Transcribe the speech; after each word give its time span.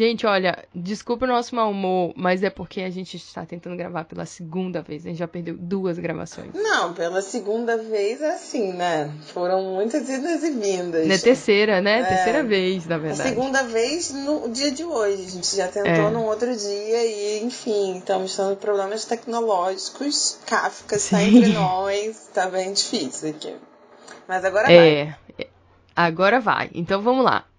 Gente, 0.00 0.26
olha, 0.26 0.64
desculpa 0.74 1.26
o 1.26 1.28
nosso 1.28 1.54
mau 1.54 1.72
humor, 1.72 2.14
mas 2.16 2.42
é 2.42 2.48
porque 2.48 2.80
a 2.80 2.88
gente 2.88 3.18
está 3.18 3.44
tentando 3.44 3.76
gravar 3.76 4.06
pela 4.06 4.24
segunda 4.24 4.80
vez. 4.80 5.04
A 5.04 5.10
gente 5.10 5.18
já 5.18 5.28
perdeu 5.28 5.58
duas 5.58 5.98
gravações. 5.98 6.54
Não, 6.54 6.94
pela 6.94 7.20
segunda 7.20 7.76
vez 7.76 8.22
é 8.22 8.32
assim, 8.32 8.72
né? 8.72 9.12
Foram 9.34 9.62
muitas 9.62 10.08
idas 10.08 10.42
e 10.42 10.52
vindas. 10.52 11.06
Na 11.06 11.18
terceira, 11.18 11.82
né? 11.82 12.00
É, 12.00 12.04
terceira 12.04 12.42
vez, 12.42 12.86
na 12.86 12.96
verdade. 12.96 13.20
A 13.20 13.24
segunda 13.26 13.62
vez 13.64 14.10
no 14.10 14.48
dia 14.48 14.70
de 14.70 14.84
hoje. 14.84 15.22
A 15.22 15.30
gente 15.32 15.54
já 15.54 15.68
tentou 15.68 15.90
é. 15.90 16.10
num 16.10 16.24
outro 16.24 16.56
dia 16.56 17.04
e, 17.04 17.44
enfim, 17.44 17.98
estamos 17.98 18.34
tendo 18.34 18.56
problemas 18.56 19.04
tecnológicos. 19.04 20.38
Kafka 20.46 20.96
está 20.96 21.22
entre 21.22 21.52
nós. 21.52 22.30
Tá 22.32 22.46
bem 22.46 22.72
difícil 22.72 23.28
aqui. 23.28 23.54
Mas 24.26 24.46
agora 24.46 24.72
é, 24.72 25.04
vai. 25.04 25.48
Agora 25.94 26.40
vai. 26.40 26.70
Então 26.72 27.02
vamos 27.02 27.22
lá. 27.22 27.49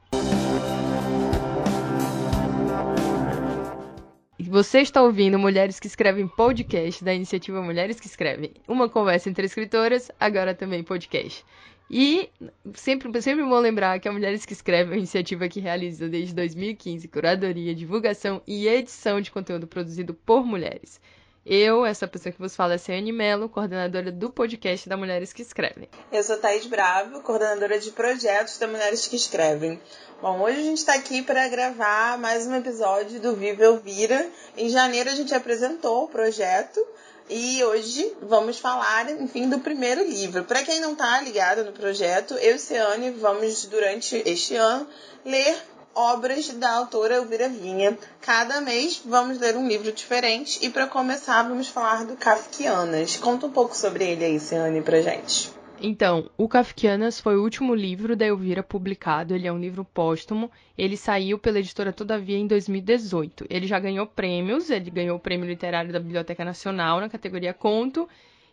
Você 4.51 4.81
está 4.81 5.01
ouvindo 5.01 5.39
Mulheres 5.39 5.79
que 5.79 5.87
Escrevem 5.87 6.27
Podcast 6.27 7.05
da 7.05 7.13
iniciativa 7.13 7.61
Mulheres 7.61 8.01
que 8.01 8.07
Escrevem. 8.07 8.51
Uma 8.67 8.89
conversa 8.89 9.29
entre 9.29 9.45
escritoras, 9.45 10.11
agora 10.19 10.53
também 10.53 10.83
podcast. 10.83 11.45
E 11.89 12.29
sempre, 12.73 13.21
sempre 13.21 13.45
bom 13.45 13.57
lembrar 13.61 13.97
que 14.01 14.09
a 14.09 14.11
Mulheres 14.11 14.45
que 14.45 14.51
Escrevem 14.51 14.87
é 14.87 14.89
uma 14.89 14.97
iniciativa 14.97 15.47
que 15.47 15.61
realiza 15.61 16.09
desde 16.09 16.35
2015 16.35 17.07
curadoria, 17.07 17.73
divulgação 17.73 18.41
e 18.45 18.67
edição 18.67 19.21
de 19.21 19.31
conteúdo 19.31 19.67
produzido 19.67 20.13
por 20.13 20.45
mulheres. 20.45 20.99
Eu, 21.43 21.83
essa 21.83 22.07
pessoa 22.07 22.31
que 22.31 22.39
vos 22.39 22.55
fala 22.55 22.75
é 22.75 22.77
Ciane 22.77 23.11
Mello, 23.11 23.49
coordenadora 23.49 24.11
do 24.11 24.29
podcast 24.29 24.87
da 24.87 24.95
Mulheres 24.95 25.33
que 25.33 25.41
Escrevem. 25.41 25.89
Eu 26.11 26.21
sou 26.23 26.37
Thaís 26.37 26.67
Bravo, 26.67 27.21
coordenadora 27.21 27.79
de 27.79 27.89
projetos 27.89 28.59
da 28.59 28.67
Mulheres 28.67 29.07
que 29.07 29.15
Escrevem. 29.15 29.81
Bom, 30.21 30.39
hoje 30.41 30.59
a 30.59 30.63
gente 30.63 30.77
está 30.77 30.93
aqui 30.93 31.23
para 31.23 31.47
gravar 31.47 32.19
mais 32.19 32.45
um 32.45 32.55
episódio 32.55 33.19
do 33.19 33.35
Viva 33.35 33.63
Elvira. 33.63 34.29
Em 34.55 34.69
janeiro 34.69 35.09
a 35.09 35.15
gente 35.15 35.33
apresentou 35.33 36.03
o 36.03 36.07
projeto 36.07 36.79
e 37.27 37.63
hoje 37.63 38.15
vamos 38.21 38.59
falar, 38.59 39.09
enfim, 39.09 39.49
do 39.49 39.57
primeiro 39.61 40.07
livro. 40.07 40.43
Para 40.43 40.61
quem 40.61 40.79
não 40.79 40.91
está 40.91 41.21
ligado 41.21 41.63
no 41.63 41.71
projeto, 41.71 42.35
eu 42.35 42.55
e 42.55 42.59
Ciane 42.59 43.09
vamos, 43.09 43.65
durante 43.65 44.21
este 44.27 44.55
ano, 44.55 44.87
ler 45.25 45.57
obras 45.95 46.49
da 46.49 46.71
autora 46.71 47.15
Elvira 47.15 47.49
Vinha. 47.49 47.97
Cada 48.21 48.61
mês 48.61 49.01
vamos 49.05 49.39
ler 49.39 49.55
um 49.55 49.67
livro 49.67 49.91
diferente 49.91 50.59
e 50.65 50.69
para 50.69 50.87
começar 50.87 51.43
vamos 51.43 51.67
falar 51.67 52.05
do 52.05 52.15
Kafkianas. 52.15 53.17
Conta 53.17 53.47
um 53.47 53.51
pouco 53.51 53.75
sobre 53.75 54.03
ele 54.03 54.25
aí, 54.25 54.39
Ciane, 54.39 54.81
pra 54.81 55.01
gente. 55.01 55.51
Então, 55.83 56.29
o 56.37 56.47
Kafkianas 56.47 57.19
foi 57.19 57.35
o 57.35 57.41
último 57.41 57.73
livro 57.73 58.15
da 58.15 58.25
Elvira 58.25 58.61
publicado, 58.61 59.33
ele 59.33 59.47
é 59.47 59.51
um 59.51 59.59
livro 59.59 59.83
póstumo, 59.83 60.51
ele 60.77 60.95
saiu 60.95 61.39
pela 61.39 61.57
editora 61.57 61.91
Todavia 61.91 62.37
em 62.37 62.45
2018. 62.45 63.47
Ele 63.49 63.65
já 63.65 63.79
ganhou 63.79 64.05
prêmios, 64.05 64.69
ele 64.69 64.91
ganhou 64.91 65.17
o 65.17 65.19
prêmio 65.19 65.49
literário 65.49 65.91
da 65.91 65.99
Biblioteca 65.99 66.45
Nacional 66.45 66.99
na 66.99 67.09
categoria 67.09 67.51
Conto, 67.51 68.07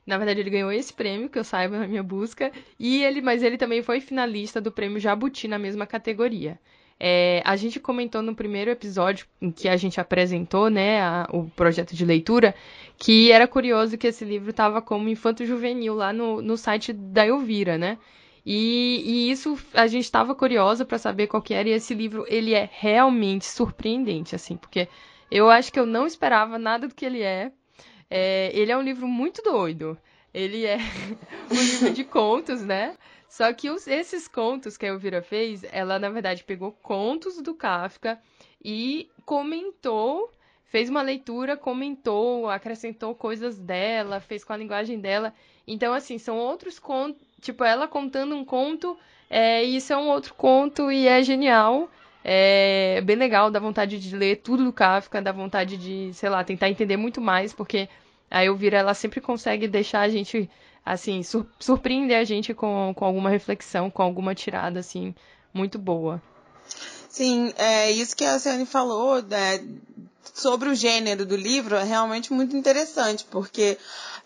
na 0.08 0.16
verdade, 0.16 0.40
ele 0.40 0.48
ganhou 0.48 0.72
esse 0.72 0.90
prêmio, 0.90 1.28
que 1.28 1.38
eu 1.38 1.44
saiba 1.44 1.78
na 1.78 1.86
minha 1.86 2.02
busca, 2.02 2.50
e 2.78 3.04
ele, 3.04 3.20
mas 3.20 3.42
ele 3.42 3.58
também 3.58 3.82
foi 3.82 4.00
finalista 4.00 4.58
do 4.58 4.72
prêmio 4.72 4.98
Jabuti 4.98 5.46
na 5.46 5.58
mesma 5.58 5.86
categoria. 5.86 6.58
É, 7.00 7.42
a 7.44 7.54
gente 7.54 7.78
comentou 7.78 8.22
no 8.22 8.34
primeiro 8.34 8.70
episódio 8.70 9.26
em 9.40 9.52
que 9.52 9.68
a 9.68 9.76
gente 9.76 10.00
apresentou 10.00 10.68
né, 10.68 11.00
a, 11.00 11.28
o 11.32 11.48
projeto 11.50 11.94
de 11.94 12.04
leitura 12.04 12.54
que 12.96 13.30
era 13.30 13.46
curioso 13.46 13.96
que 13.96 14.08
esse 14.08 14.24
livro 14.24 14.50
estava 14.50 14.82
como 14.82 15.08
infanto 15.08 15.46
juvenil 15.46 15.94
lá 15.94 16.12
no, 16.12 16.42
no 16.42 16.56
site 16.56 16.92
da 16.92 17.24
Elvira, 17.24 17.78
né? 17.78 17.98
E, 18.44 19.02
e 19.04 19.30
isso 19.30 19.56
a 19.74 19.86
gente 19.86 20.04
estava 20.04 20.34
curiosa 20.34 20.84
para 20.84 20.98
saber 20.98 21.26
qual 21.26 21.42
que 21.42 21.54
era 21.54 21.68
e 21.68 21.72
esse 21.72 21.94
livro 21.94 22.24
ele 22.28 22.54
é 22.54 22.68
realmente 22.72 23.44
surpreendente 23.44 24.34
assim, 24.34 24.56
porque 24.56 24.88
eu 25.30 25.50
acho 25.50 25.72
que 25.72 25.78
eu 25.78 25.86
não 25.86 26.06
esperava 26.06 26.58
nada 26.58 26.88
do 26.88 26.94
que 26.94 27.04
ele 27.04 27.22
é. 27.22 27.52
é 28.10 28.50
ele 28.54 28.72
é 28.72 28.76
um 28.76 28.82
livro 28.82 29.06
muito 29.06 29.42
doido. 29.42 29.98
Ele 30.32 30.64
é 30.64 30.78
um 31.50 31.54
livro 31.54 31.90
de 31.90 32.04
contos, 32.04 32.62
né? 32.62 32.96
Só 33.28 33.52
que 33.52 33.70
os, 33.70 33.86
esses 33.86 34.26
contos 34.26 34.76
que 34.76 34.86
a 34.86 34.88
Elvira 34.88 35.20
fez, 35.22 35.62
ela 35.70 35.98
na 35.98 36.08
verdade 36.08 36.42
pegou 36.44 36.72
contos 36.72 37.40
do 37.42 37.54
Kafka 37.54 38.18
e 38.64 39.10
comentou, 39.24 40.32
fez 40.64 40.88
uma 40.88 41.02
leitura, 41.02 41.56
comentou, 41.56 42.48
acrescentou 42.48 43.14
coisas 43.14 43.58
dela, 43.58 44.20
fez 44.20 44.42
com 44.42 44.52
a 44.52 44.56
linguagem 44.56 44.98
dela. 44.98 45.34
Então, 45.66 45.92
assim, 45.92 46.16
são 46.16 46.38
outros 46.38 46.78
contos, 46.78 47.20
tipo, 47.40 47.62
ela 47.62 47.86
contando 47.86 48.34
um 48.34 48.44
conto, 48.44 48.98
é, 49.28 49.62
isso 49.62 49.92
é 49.92 49.96
um 49.96 50.08
outro 50.08 50.34
conto 50.34 50.90
e 50.90 51.06
é 51.06 51.22
genial. 51.22 51.90
É 52.24 53.00
bem 53.02 53.16
legal, 53.16 53.50
dá 53.50 53.60
vontade 53.60 53.98
de 53.98 54.16
ler 54.16 54.36
tudo 54.36 54.64
do 54.64 54.72
Kafka, 54.72 55.22
dá 55.22 55.32
vontade 55.32 55.76
de, 55.76 56.12
sei 56.14 56.28
lá, 56.28 56.42
tentar 56.42 56.68
entender 56.68 56.96
muito 56.96 57.20
mais, 57.20 57.52
porque 57.52 57.88
a 58.30 58.44
Elvira, 58.44 58.78
ela 58.78 58.94
sempre 58.94 59.20
consegue 59.20 59.68
deixar 59.68 60.00
a 60.00 60.08
gente 60.08 60.50
assim, 60.92 61.22
sur 61.22 61.46
surpreender 61.58 62.18
a 62.18 62.24
gente 62.24 62.54
com, 62.54 62.92
com 62.94 63.04
alguma 63.04 63.30
reflexão, 63.30 63.90
com 63.90 64.02
alguma 64.02 64.34
tirada, 64.34 64.80
assim, 64.80 65.14
muito 65.52 65.78
boa. 65.78 66.20
Sim, 67.08 67.52
é 67.56 67.90
isso 67.90 68.16
que 68.16 68.24
a 68.24 68.38
Ciane 68.38 68.66
falou 68.66 69.22
né, 69.22 69.64
sobre 70.34 70.68
o 70.68 70.74
gênero 70.74 71.24
do 71.24 71.36
livro 71.36 71.74
é 71.74 71.84
realmente 71.84 72.32
muito 72.32 72.56
interessante, 72.56 73.26
porque 73.30 73.78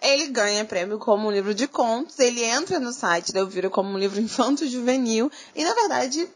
ele 0.03 0.27
ganha 0.27 0.65
prêmio 0.65 0.99
como 0.99 1.29
um 1.29 1.31
livro 1.31 1.55
de 1.55 1.67
contos, 1.69 2.19
ele 2.19 2.43
entra 2.43 2.81
no 2.81 2.93
site 2.93 3.33
da 3.33 3.41
Elvira 3.41 3.71
como 3.71 3.91
um 3.91 3.99
livro 3.99 4.19
infanto-juvenil, 4.21 5.31
e 5.55 5.65
na 5.65 5.75
verdade 5.75 6.29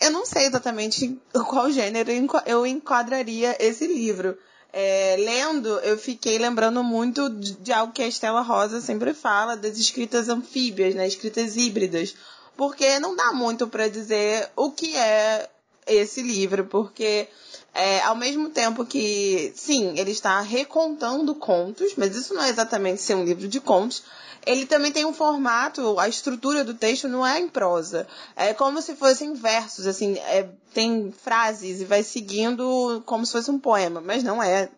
eu 0.00 0.12
não 0.12 0.24
sei 0.24 0.46
exatamente 0.46 1.20
qual 1.48 1.70
gênero 1.70 2.10
eu 2.46 2.64
enquadraria 2.64 3.56
esse 3.58 3.86
livro. 3.86 4.38
É, 4.80 5.16
lendo, 5.18 5.70
eu 5.80 5.98
fiquei 5.98 6.38
lembrando 6.38 6.84
muito 6.84 7.28
de, 7.30 7.54
de, 7.54 7.72
algo 7.72 7.92
que 7.92 8.00
a 8.00 8.06
Estela 8.06 8.42
Rosa 8.42 8.80
sempre 8.80 9.12
fala, 9.12 9.56
das 9.56 9.76
escritas 9.76 10.28
anfíbias, 10.28 10.94
né, 10.94 11.04
escritas 11.04 11.56
híbridas. 11.56 12.14
Porque 12.56 13.00
não 13.00 13.16
dá 13.16 13.32
muito 13.32 13.66
para 13.66 13.88
dizer 13.88 14.48
o 14.54 14.70
que 14.70 14.96
é 14.96 15.50
esse 15.84 16.22
livro, 16.22 16.64
porque 16.66 17.26
é, 17.74 18.02
ao 18.02 18.14
mesmo 18.14 18.50
tempo 18.50 18.86
que, 18.86 19.52
sim, 19.56 19.98
ele 19.98 20.12
está 20.12 20.40
recontando 20.40 21.34
contos, 21.34 21.94
mas 21.96 22.14
isso 22.14 22.32
não 22.32 22.44
é 22.44 22.48
exatamente 22.48 23.02
ser 23.02 23.16
um 23.16 23.24
livro 23.24 23.48
de 23.48 23.60
contos, 23.60 24.04
ele 24.48 24.64
também 24.64 24.90
tem 24.90 25.04
um 25.04 25.12
formato, 25.12 25.98
a 25.98 26.08
estrutura 26.08 26.64
do 26.64 26.72
texto 26.72 27.06
não 27.06 27.24
é 27.24 27.38
em 27.38 27.48
prosa. 27.48 28.08
É 28.34 28.54
como 28.54 28.80
se 28.80 28.96
fossem 28.96 29.34
versos, 29.34 29.86
assim, 29.86 30.16
é, 30.20 30.48
tem 30.72 31.12
frases 31.12 31.82
e 31.82 31.84
vai 31.84 32.02
seguindo 32.02 33.02
como 33.04 33.26
se 33.26 33.32
fosse 33.32 33.50
um 33.50 33.58
poema, 33.58 34.00
mas 34.00 34.22
não 34.22 34.42
é, 34.42 34.70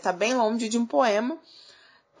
tá 0.00 0.12
bem 0.12 0.34
longe 0.34 0.68
de 0.68 0.78
um 0.78 0.86
poema. 0.86 1.36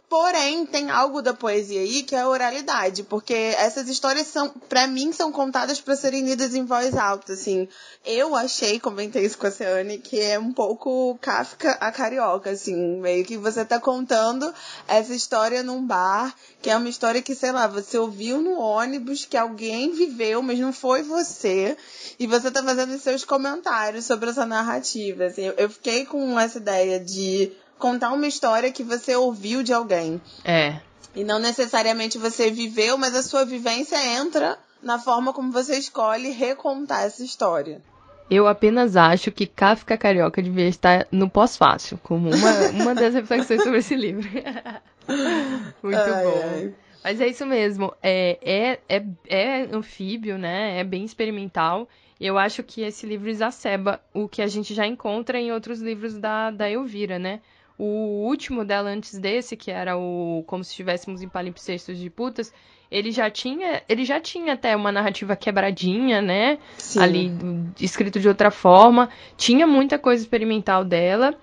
Porém, 0.08 0.64
tem 0.64 0.88
algo 0.88 1.20
da 1.20 1.34
poesia 1.34 1.80
aí 1.80 2.04
que 2.04 2.14
é 2.14 2.20
a 2.20 2.28
oralidade, 2.28 3.02
porque 3.02 3.34
essas 3.34 3.88
histórias 3.88 4.28
são, 4.28 4.50
para 4.50 4.86
mim, 4.86 5.12
são 5.12 5.32
contadas 5.32 5.80
para 5.80 5.96
serem 5.96 6.24
lidas 6.24 6.54
em 6.54 6.64
voz 6.64 6.96
alta, 6.96 7.32
assim. 7.32 7.68
Eu 8.04 8.36
achei, 8.36 8.78
comentei 8.78 9.24
isso 9.24 9.36
com 9.36 9.48
a 9.48 9.50
Ceane, 9.50 9.98
que 9.98 10.20
é 10.20 10.38
um 10.38 10.52
pouco 10.52 11.18
Kafka 11.20 11.72
a 11.80 11.90
carioca, 11.90 12.50
assim, 12.50 13.00
meio 13.00 13.24
que 13.24 13.36
você 13.36 13.64
tá 13.64 13.80
contando 13.80 14.54
essa 14.86 15.12
história 15.12 15.64
num 15.64 15.84
bar, 15.84 16.32
que 16.62 16.70
é 16.70 16.76
uma 16.76 16.88
história 16.88 17.20
que, 17.20 17.34
sei 17.34 17.50
lá, 17.50 17.66
você 17.66 17.98
ouviu 17.98 18.40
no 18.40 18.60
ônibus, 18.60 19.24
que 19.24 19.36
alguém 19.36 19.90
viveu, 19.90 20.40
mas 20.40 20.60
não 20.60 20.72
foi 20.72 21.02
você, 21.02 21.76
e 22.16 22.28
você 22.28 22.48
tá 22.48 22.62
fazendo 22.62 22.96
seus 23.00 23.24
comentários 23.24 24.04
sobre 24.04 24.30
essa 24.30 24.46
narrativa, 24.46 25.24
assim. 25.24 25.52
Eu 25.56 25.68
fiquei 25.68 26.06
com 26.06 26.38
essa 26.38 26.58
ideia 26.58 27.00
de 27.00 27.50
contar 27.78 28.12
uma 28.12 28.26
história 28.26 28.72
que 28.72 28.82
você 28.82 29.14
ouviu 29.14 29.62
de 29.62 29.72
alguém. 29.72 30.20
É. 30.44 30.80
E 31.14 31.24
não 31.24 31.38
necessariamente 31.38 32.18
você 32.18 32.50
viveu, 32.50 32.98
mas 32.98 33.14
a 33.14 33.22
sua 33.22 33.44
vivência 33.44 33.96
entra 34.18 34.58
na 34.82 34.98
forma 34.98 35.32
como 35.32 35.50
você 35.50 35.76
escolhe 35.76 36.30
recontar 36.30 37.04
essa 37.04 37.24
história. 37.24 37.80
Eu 38.28 38.46
apenas 38.48 38.96
acho 38.96 39.30
que 39.30 39.46
Kafka 39.46 39.96
Carioca 39.96 40.42
devia 40.42 40.68
estar 40.68 41.06
no 41.12 41.30
pós-fácil, 41.30 41.98
como 42.02 42.28
uma, 42.28 42.52
uma 42.82 42.94
das 42.94 43.14
reflexões 43.14 43.62
sobre 43.62 43.78
esse 43.78 43.94
livro. 43.94 44.28
Muito 45.82 45.98
ai, 45.98 46.24
bom. 46.24 46.42
Ai. 46.42 46.74
Mas 47.04 47.20
é 47.20 47.28
isso 47.28 47.46
mesmo. 47.46 47.94
É, 48.02 48.78
é, 48.88 48.96
é, 48.98 49.04
é 49.28 49.62
anfíbio, 49.72 50.36
né? 50.36 50.80
É 50.80 50.84
bem 50.84 51.04
experimental. 51.04 51.88
Eu 52.20 52.36
acho 52.36 52.64
que 52.64 52.82
esse 52.82 53.06
livro 53.06 53.30
exacerba 53.30 54.00
o 54.12 54.28
que 54.28 54.42
a 54.42 54.46
gente 54.48 54.74
já 54.74 54.86
encontra 54.86 55.38
em 55.38 55.52
outros 55.52 55.80
livros 55.80 56.18
da, 56.18 56.50
da 56.50 56.68
Elvira, 56.68 57.18
né? 57.18 57.40
O 57.78 58.26
último 58.26 58.64
dela 58.64 58.90
antes 58.90 59.18
desse, 59.18 59.56
que 59.56 59.70
era 59.70 59.96
o 59.96 60.42
Como 60.46 60.64
se 60.64 60.70
estivéssemos 60.70 61.20
em 61.22 61.28
palimpsestos 61.28 61.98
de 61.98 62.08
putas, 62.08 62.52
ele 62.90 63.10
já 63.10 63.30
tinha, 63.30 63.82
ele 63.88 64.04
já 64.04 64.20
tinha 64.20 64.54
até 64.54 64.74
uma 64.74 64.92
narrativa 64.92 65.36
quebradinha, 65.36 66.22
né? 66.22 66.58
Sim. 66.78 67.00
Ali 67.00 67.32
escrito 67.80 68.18
de 68.18 68.28
outra 68.28 68.50
forma, 68.50 69.08
tinha 69.36 69.66
muita 69.66 69.98
coisa 69.98 70.22
experimental 70.22 70.84
dela 70.84 71.34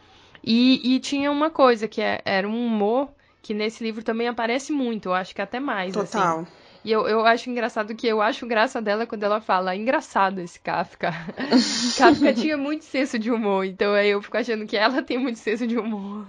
e, 0.43 0.95
e 0.95 0.99
tinha 0.99 1.31
uma 1.31 1.49
coisa 1.49 1.87
que 1.87 2.01
é, 2.01 2.21
era 2.25 2.47
um 2.47 2.65
humor 2.65 3.09
que 3.41 3.53
nesse 3.53 3.83
livro 3.83 4.03
também 4.03 4.27
aparece 4.27 4.71
muito, 4.71 5.09
eu 5.09 5.13
acho 5.13 5.35
que 5.35 5.41
até 5.41 5.59
mais. 5.59 5.95
Assim. 5.95 6.17
Total. 6.17 6.39
Assim. 6.39 6.62
E 6.83 6.91
eu, 6.91 7.07
eu 7.07 7.25
acho 7.25 7.49
engraçado 7.49 7.95
que 7.95 8.05
eu 8.05 8.21
acho 8.21 8.45
graça 8.45 8.81
dela 8.81 9.07
quando 9.07 9.23
ela 9.23 9.39
fala, 9.39 9.75
engraçado 9.75 10.39
esse 10.39 10.59
Kafka. 10.59 11.11
Kafka 11.97 12.33
tinha 12.33 12.57
muito 12.57 12.83
senso 12.83 13.17
de 13.17 13.31
humor, 13.31 13.65
então 13.65 13.93
aí 13.93 14.09
eu 14.09 14.21
fico 14.21 14.37
achando 14.37 14.65
que 14.65 14.75
ela 14.75 15.01
tem 15.01 15.17
muito 15.17 15.39
senso 15.39 15.65
de 15.65 15.77
humor. 15.77 16.25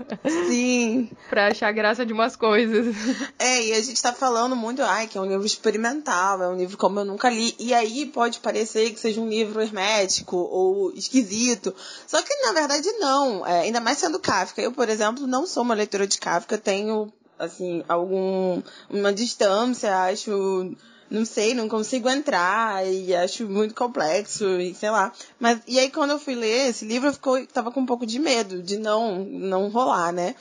Sim. 0.47 1.11
pra 1.29 1.49
achar 1.49 1.73
graça 1.73 2.07
de 2.07 2.13
umas 2.13 2.37
coisas. 2.37 2.95
É, 3.39 3.67
e 3.67 3.73
a 3.73 3.81
gente 3.83 4.01
tá 4.01 4.13
falando 4.13 4.55
muito, 4.55 4.81
ai, 4.83 5.09
que 5.09 5.19
é 5.19 5.21
um 5.21 5.27
livro 5.27 5.45
experimental, 5.45 6.41
é 6.43 6.49
um 6.49 6.57
livro 6.57 6.77
como 6.77 7.01
eu 7.01 7.05
nunca 7.05 7.29
li. 7.29 7.55
E 7.59 7.75
aí 7.75 8.07
pode 8.07 8.39
parecer 8.39 8.93
que 8.93 9.01
seja 9.01 9.21
um 9.21 9.29
livro 9.29 9.61
hermético 9.61 10.37
ou 10.37 10.93
esquisito. 10.95 11.75
Só 12.07 12.23
que 12.23 12.35
na 12.43 12.53
verdade 12.53 12.91
não. 12.99 13.45
É, 13.47 13.63
ainda 13.63 13.81
mais 13.81 13.99
sendo 13.99 14.21
Kafka. 14.21 14.63
Eu, 14.63 14.73
por 14.73 14.89
exemplo, 14.89 15.27
não 15.27 15.47
sou 15.47 15.63
uma 15.63 15.75
leitora 15.75 16.07
de 16.07 16.19
Kafka, 16.19 16.57
tenho 16.57 17.13
assim, 17.39 17.85
algum 17.89 18.63
uma 18.89 19.13
distância, 19.13 19.97
acho, 20.05 20.75
não 21.11 21.25
sei, 21.25 21.55
não 21.55 21.69
consigo 21.69 22.09
entrar 22.09 22.87
e 22.87 23.15
acho 23.15 23.49
muito 23.49 23.75
complexo 23.75 24.45
e 24.61 24.75
sei 24.75 24.91
lá. 24.91 25.13
Mas 25.39 25.61
e 25.67 25.79
aí 25.79 25.91
quando 25.91 26.11
eu 26.11 26.19
fui 26.19 26.35
ler 26.35 26.71
esse 26.71 26.85
livro, 26.85 27.09
eu 27.09 27.13
ficou, 27.13 27.47
tava 27.47 27.71
com 27.71 27.81
um 27.81 27.87
pouco 27.87 28.07
de 28.07 28.19
medo 28.19 28.63
de 28.63 28.79
não 28.79 29.25
não 29.25 29.69
rolar, 29.69 30.13
né? 30.13 30.35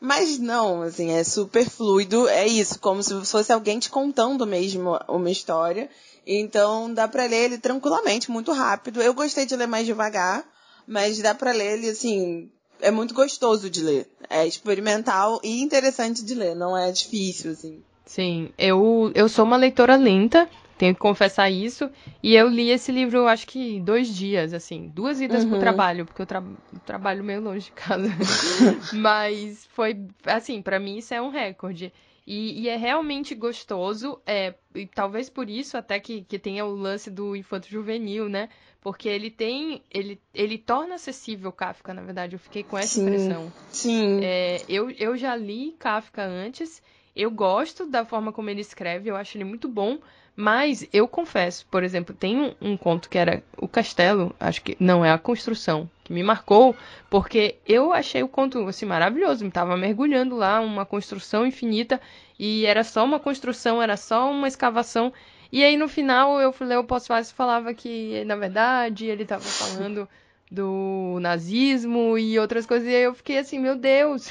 Mas 0.00 0.38
não, 0.38 0.82
assim, 0.82 1.10
é 1.10 1.24
super 1.24 1.68
fluido, 1.68 2.28
é 2.28 2.46
isso, 2.46 2.78
como 2.78 3.02
se 3.02 3.24
fosse 3.24 3.52
alguém 3.52 3.78
te 3.78 3.90
contando 3.90 4.46
mesmo 4.46 4.98
uma 5.08 5.30
história. 5.30 5.88
Então 6.26 6.92
dá 6.92 7.08
para 7.08 7.26
ler 7.26 7.44
ele 7.44 7.58
tranquilamente, 7.58 8.30
muito 8.30 8.52
rápido. 8.52 9.00
Eu 9.00 9.14
gostei 9.14 9.46
de 9.46 9.56
ler 9.56 9.66
mais 9.66 9.86
devagar, 9.86 10.44
mas 10.86 11.18
dá 11.18 11.34
para 11.34 11.52
ler 11.52 11.78
ele 11.78 11.88
assim 11.88 12.50
é 12.80 12.90
muito 12.90 13.14
gostoso 13.14 13.68
de 13.68 13.82
ler. 13.82 14.08
É 14.28 14.46
experimental 14.46 15.40
e 15.42 15.60
interessante 15.60 16.24
de 16.24 16.34
ler, 16.34 16.54
não 16.54 16.76
é 16.76 16.90
difícil, 16.92 17.52
assim. 17.52 17.82
Sim, 18.04 18.50
eu, 18.56 19.12
eu 19.14 19.28
sou 19.28 19.44
uma 19.44 19.56
leitora 19.56 19.96
lenta, 19.96 20.48
tenho 20.78 20.94
que 20.94 21.00
confessar 21.00 21.50
isso. 21.50 21.90
E 22.22 22.34
eu 22.34 22.48
li 22.48 22.70
esse 22.70 22.90
livro, 22.90 23.26
acho 23.26 23.46
que 23.46 23.80
dois 23.80 24.08
dias, 24.08 24.54
assim, 24.54 24.90
duas 24.94 25.20
idas 25.20 25.44
uhum. 25.44 25.50
pro 25.50 25.58
trabalho, 25.58 26.06
porque 26.06 26.22
eu 26.22 26.26
tra 26.26 26.42
trabalho 26.86 27.22
meio 27.22 27.42
longe 27.42 27.66
de 27.66 27.72
casa. 27.72 28.08
Mas 28.94 29.66
foi, 29.72 29.98
assim, 30.24 30.62
para 30.62 30.78
mim 30.78 30.98
isso 30.98 31.12
é 31.12 31.20
um 31.20 31.30
recorde. 31.30 31.92
E, 32.26 32.62
e, 32.62 32.68
é 32.68 32.76
realmente 32.76 33.34
gostoso, 33.34 34.20
é, 34.26 34.54
e 34.74 34.86
talvez 34.86 35.30
por 35.30 35.48
isso 35.48 35.78
até 35.78 35.98
que, 35.98 36.22
que 36.22 36.38
tenha 36.38 36.62
o 36.62 36.74
lance 36.74 37.10
do 37.10 37.34
infanto 37.34 37.66
juvenil, 37.68 38.28
né? 38.28 38.50
Porque 38.80 39.08
ele 39.08 39.30
tem. 39.30 39.82
Ele, 39.90 40.20
ele 40.32 40.56
torna 40.56 40.94
acessível 40.94 41.50
Kafka, 41.52 41.92
na 41.92 42.02
verdade. 42.02 42.34
Eu 42.34 42.38
fiquei 42.38 42.62
com 42.62 42.78
essa 42.78 42.94
sim, 42.94 43.02
impressão. 43.02 43.52
Sim. 43.70 44.20
É, 44.22 44.62
eu, 44.68 44.90
eu 44.90 45.16
já 45.16 45.34
li 45.34 45.74
Kafka 45.78 46.22
antes. 46.22 46.82
Eu 47.14 47.30
gosto 47.30 47.86
da 47.86 48.04
forma 48.04 48.32
como 48.32 48.48
ele 48.48 48.60
escreve, 48.60 49.10
eu 49.10 49.16
acho 49.16 49.36
ele 49.36 49.44
muito 49.44 49.68
bom. 49.68 49.98
Mas 50.40 50.86
eu 50.92 51.08
confesso, 51.08 51.66
por 51.68 51.82
exemplo, 51.82 52.14
tem 52.14 52.38
um, 52.38 52.54
um, 52.60 52.76
conto 52.76 53.10
que 53.10 53.18
era 53.18 53.42
O 53.56 53.66
Castelo, 53.66 54.32
acho 54.38 54.62
que 54.62 54.76
não 54.78 55.04
é 55.04 55.10
a 55.10 55.18
construção, 55.18 55.90
que 56.04 56.12
me 56.12 56.22
marcou, 56.22 56.76
porque 57.10 57.56
eu 57.66 57.92
achei 57.92 58.22
o 58.22 58.28
conto 58.28 58.64
assim 58.68 58.86
maravilhoso, 58.86 59.44
me 59.44 59.50
tava 59.50 59.76
mergulhando 59.76 60.36
lá, 60.36 60.60
uma 60.60 60.86
construção 60.86 61.44
infinita 61.44 62.00
e 62.38 62.64
era 62.66 62.84
só 62.84 63.04
uma 63.04 63.18
construção, 63.18 63.82
era 63.82 63.96
só 63.96 64.30
uma 64.30 64.46
escavação 64.46 65.12
e 65.50 65.64
aí 65.64 65.76
no 65.76 65.88
final 65.88 66.40
eu 66.40 66.52
falei, 66.52 66.76
o 66.76 66.84
pós-fácil 66.84 67.34
falava 67.34 67.72
que, 67.72 68.24
na 68.24 68.36
verdade, 68.36 69.06
ele 69.06 69.22
estava 69.22 69.44
falando 69.44 70.08
do 70.50 71.18
nazismo 71.20 72.18
e 72.18 72.38
outras 72.38 72.66
coisas. 72.66 72.88
E 72.88 72.94
aí 72.94 73.02
eu 73.02 73.14
fiquei 73.14 73.38
assim, 73.38 73.58
meu 73.58 73.76
Deus. 73.76 74.30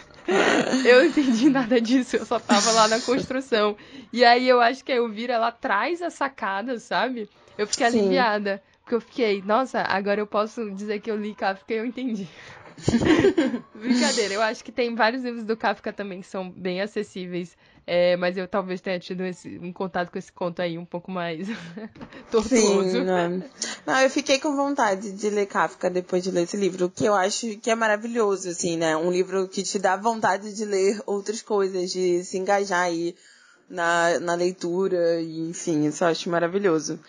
eu 0.84 0.98
não 0.98 1.04
entendi 1.06 1.48
nada 1.48 1.80
disso, 1.80 2.16
eu 2.16 2.26
só 2.26 2.38
tava 2.38 2.70
lá 2.72 2.88
na 2.88 3.00
construção. 3.00 3.76
E 4.12 4.25
aí 4.25 4.48
eu 4.48 4.60
acho 4.60 4.84
que 4.84 4.92
a 4.92 4.96
Elvira, 4.96 5.34
ela 5.34 5.52
traz 5.52 6.02
a 6.02 6.10
sacada, 6.10 6.78
sabe? 6.78 7.28
Eu 7.56 7.66
fiquei 7.66 7.90
Sim. 7.90 7.98
aliviada. 7.98 8.62
Porque 8.82 8.94
eu 8.94 9.00
fiquei, 9.00 9.42
nossa, 9.42 9.82
agora 9.82 10.20
eu 10.20 10.26
posso 10.26 10.70
dizer 10.70 11.00
que 11.00 11.10
eu 11.10 11.16
li 11.16 11.34
Kafka 11.34 11.75
e 11.75 11.76
eu 11.76 11.84
entendi. 11.84 12.26
Brincadeira, 13.75 14.34
eu 14.34 14.40
acho 14.40 14.64
que 14.64 14.72
tem 14.72 14.94
vários 14.94 15.22
livros 15.22 15.44
do 15.44 15.56
Kafka 15.56 15.92
também 15.92 16.20
que 16.22 16.26
são 16.26 16.50
bem 16.50 16.80
acessíveis. 16.80 17.56
É, 17.90 18.19
mas 18.19 18.37
eu 18.37 18.46
talvez 18.46 18.82
tenha 18.82 19.00
tido 19.00 19.25
esse, 19.25 19.58
um 19.62 19.73
contato 19.73 20.11
com 20.12 20.19
esse 20.19 20.31
conto 20.31 20.61
aí 20.61 20.76
um 20.76 20.85
pouco 20.85 21.11
mais 21.11 21.49
tortuoso. 22.31 22.90
Sim, 22.90 23.05
não. 23.05 23.43
não, 23.87 24.00
eu 24.02 24.11
fiquei 24.11 24.38
com 24.38 24.55
vontade 24.55 25.11
de 25.11 25.31
ler 25.31 25.46
Kafka 25.46 25.88
depois 25.88 26.23
de 26.23 26.31
ler 26.31 26.43
esse 26.43 26.55
livro, 26.55 26.90
que 26.90 27.06
eu 27.06 27.14
acho 27.14 27.56
que 27.56 27.70
é 27.70 27.75
maravilhoso, 27.75 28.50
assim, 28.50 28.76
né? 28.76 28.94
Um 28.94 29.11
livro 29.11 29.49
que 29.49 29.62
te 29.62 29.79
dá 29.79 29.96
vontade 29.96 30.52
de 30.52 30.67
ler 30.67 31.00
outras 31.06 31.40
coisas, 31.40 31.90
de 31.90 32.23
se 32.25 32.37
engajar 32.37 32.82
aí 32.82 33.17
na, 33.70 34.20
na 34.20 34.35
leitura, 34.35 35.23
e, 35.23 35.49
enfim, 35.49 35.87
isso 35.87 36.05
eu 36.05 36.08
acho 36.08 36.29
maravilhoso. 36.29 37.00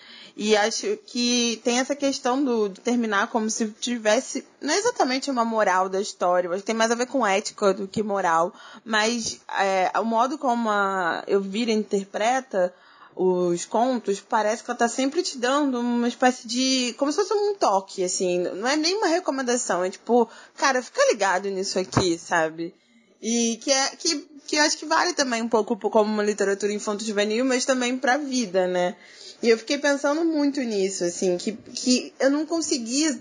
E 0.42 0.56
acho 0.56 0.96
que 1.06 1.60
tem 1.66 1.80
essa 1.80 1.94
questão 1.94 2.42
do, 2.42 2.70
de 2.70 2.80
terminar 2.80 3.28
como 3.28 3.50
se 3.50 3.68
tivesse, 3.72 4.48
não 4.62 4.74
é 4.74 4.78
exatamente 4.78 5.30
uma 5.30 5.44
moral 5.44 5.90
da 5.90 6.00
história, 6.00 6.50
que 6.56 6.64
tem 6.64 6.74
mais 6.74 6.90
a 6.92 6.96
ver 6.96 7.08
com 7.08 7.28
ética 7.28 7.74
do 7.74 7.90
que 7.90 8.02
moral, 8.02 8.54
mas 8.86 9.42
é, 9.60 9.92
o 10.00 10.06
modo 10.06 10.38
como 10.38 10.70
a 10.70 11.26
Elvira 11.28 11.74
interpreta 11.74 12.74
os 13.18 13.66
contos, 13.66 14.22
parece 14.22 14.64
que 14.64 14.72
ela 14.72 14.78
tá 14.78 14.88
sempre 14.88 15.22
te 15.22 15.38
dando 15.38 15.78
uma 15.78 16.08
espécie 16.08 16.48
de. 16.48 16.96
como 16.98 17.12
se 17.12 17.18
fosse 17.18 17.34
um 17.34 17.54
toque, 17.56 18.02
assim. 18.02 18.40
Não 18.40 18.66
é 18.66 18.78
nem 18.78 18.96
uma 18.96 19.08
recomendação, 19.08 19.84
é 19.84 19.90
tipo, 19.90 20.30
cara, 20.56 20.82
fica 20.82 21.06
ligado 21.12 21.50
nisso 21.50 21.78
aqui, 21.78 22.18
sabe? 22.18 22.74
E 23.22 23.58
que 23.62 23.72
é. 23.72 23.90
que, 23.98 24.28
que 24.48 24.56
eu 24.56 24.62
acho 24.64 24.78
que 24.78 24.86
vale 24.86 25.14
também 25.14 25.42
um 25.42 25.50
pouco 25.50 25.78
como 25.90 26.12
uma 26.12 26.24
literatura 26.24 26.74
infanto-juvenil, 26.74 27.46
mas 27.46 27.66
também 27.66 27.98
pra 27.98 28.18
vida, 28.18 28.68
né? 28.68 28.96
E 29.42 29.50
eu 29.50 29.58
fiquei 29.58 29.78
pensando 29.78 30.26
muito 30.26 30.60
nisso, 30.62 31.04
assim, 31.04 31.38
que, 31.38 31.54
que 31.54 32.14
eu 32.20 32.30
não 32.30 32.46
conseguia. 32.46 33.18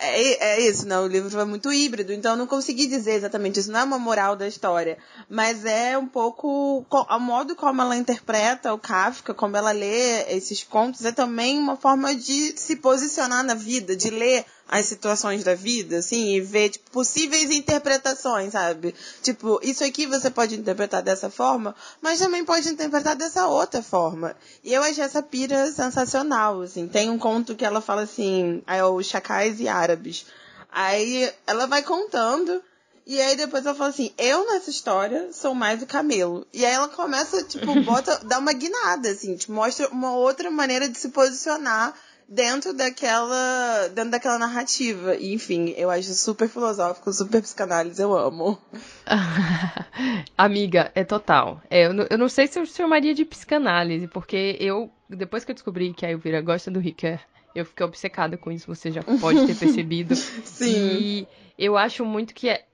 É, 0.00 0.52
é 0.52 0.60
isso, 0.60 0.86
né? 0.86 0.98
O 0.98 1.08
livro 1.08 1.40
é 1.40 1.44
muito 1.44 1.72
híbrido, 1.72 2.12
então 2.12 2.32
eu 2.32 2.36
não 2.36 2.46
consegui 2.46 2.86
dizer 2.86 3.14
exatamente 3.14 3.58
isso. 3.58 3.70
Não 3.70 3.80
é 3.80 3.84
uma 3.84 3.98
moral 3.98 4.36
da 4.36 4.46
história, 4.46 4.96
mas 5.28 5.64
é 5.64 5.98
um 5.98 6.06
pouco 6.06 6.86
o 6.88 7.18
modo 7.18 7.56
como 7.56 7.82
ela 7.82 7.96
interpreta 7.96 8.72
o 8.72 8.78
Kafka, 8.78 9.34
como 9.34 9.56
ela 9.56 9.72
lê 9.72 10.22
esses 10.30 10.62
contos, 10.62 11.04
é 11.04 11.10
também 11.10 11.58
uma 11.58 11.76
forma 11.76 12.14
de 12.14 12.54
se 12.56 12.76
posicionar 12.76 13.42
na 13.44 13.54
vida, 13.54 13.96
de 13.96 14.10
ler 14.10 14.44
as 14.68 14.84
situações 14.84 15.42
da 15.42 15.54
vida, 15.54 15.98
assim, 15.98 16.34
e 16.34 16.40
ver, 16.42 16.68
tipo, 16.68 16.90
possíveis 16.90 17.50
interpretações, 17.50 18.52
sabe? 18.52 18.94
Tipo, 19.22 19.58
isso 19.62 19.82
aqui 19.82 20.06
você 20.06 20.30
pode 20.30 20.56
interpretar 20.56 21.02
dessa 21.02 21.30
forma, 21.30 21.74
mas 22.02 22.18
também 22.18 22.44
pode 22.44 22.68
interpretar 22.68 23.16
dessa 23.16 23.46
outra 23.46 23.82
forma. 23.82 24.36
E 24.62 24.74
eu 24.74 24.82
achei 24.82 25.02
essa 25.02 25.22
pira 25.22 25.72
sensacional, 25.72 26.60
assim. 26.60 26.86
Tem 26.86 27.08
um 27.08 27.18
conto 27.18 27.56
que 27.56 27.64
ela 27.64 27.80
fala 27.80 28.02
assim, 28.02 28.62
é 28.66 28.84
os 28.84 29.06
chacais 29.06 29.58
e 29.58 29.66
árabes. 29.66 30.26
Aí 30.70 31.32
ela 31.46 31.66
vai 31.66 31.82
contando, 31.82 32.62
e 33.06 33.18
aí 33.22 33.36
depois 33.36 33.64
ela 33.64 33.74
fala 33.74 33.88
assim, 33.88 34.12
eu 34.18 34.44
nessa 34.50 34.68
história 34.68 35.32
sou 35.32 35.54
mais 35.54 35.82
o 35.82 35.86
camelo. 35.86 36.46
E 36.52 36.66
aí 36.66 36.74
ela 36.74 36.88
começa, 36.88 37.42
tipo, 37.44 37.64
bota, 37.84 38.20
dá 38.22 38.38
uma 38.38 38.52
guinada, 38.52 39.08
assim, 39.08 39.34
te 39.34 39.50
mostra 39.50 39.88
uma 39.88 40.14
outra 40.14 40.50
maneira 40.50 40.86
de 40.86 40.98
se 40.98 41.08
posicionar 41.08 41.94
dentro 42.28 42.74
daquela, 42.74 43.88
dentro 43.88 44.10
daquela 44.10 44.38
narrativa. 44.38 45.16
E, 45.16 45.32
enfim, 45.32 45.74
eu 45.76 45.90
acho 45.90 46.12
super 46.12 46.48
filosófico, 46.48 47.12
super 47.12 47.40
psicanálise, 47.40 48.00
eu 48.00 48.16
amo. 48.16 48.58
Amiga, 50.36 50.92
é 50.94 51.04
total. 51.04 51.62
É, 51.70 51.86
eu, 51.86 51.94
não, 51.94 52.06
eu 52.10 52.18
não 52.18 52.28
sei 52.28 52.46
se 52.46 52.58
eu 52.58 52.66
chamaria 52.66 53.14
de 53.14 53.24
psicanálise, 53.24 54.06
porque 54.06 54.56
eu, 54.60 54.90
depois 55.08 55.44
que 55.44 55.50
eu 55.50 55.54
descobri 55.54 55.94
que 55.94 56.04
a 56.04 56.10
Elvira 56.10 56.40
gosta 56.42 56.70
do 56.70 56.78
Ricker, 56.78 57.20
eu 57.54 57.64
fiquei 57.64 57.86
obcecada 57.86 58.36
com 58.36 58.52
isso, 58.52 58.66
você 58.66 58.90
já 58.90 59.02
pode 59.02 59.46
ter 59.46 59.56
percebido. 59.58 60.14
Sim. 60.14 60.66
E 60.68 61.28
eu 61.58 61.76
acho 61.76 62.04
muito 62.04 62.34
que 62.34 62.48
é, 62.50 62.64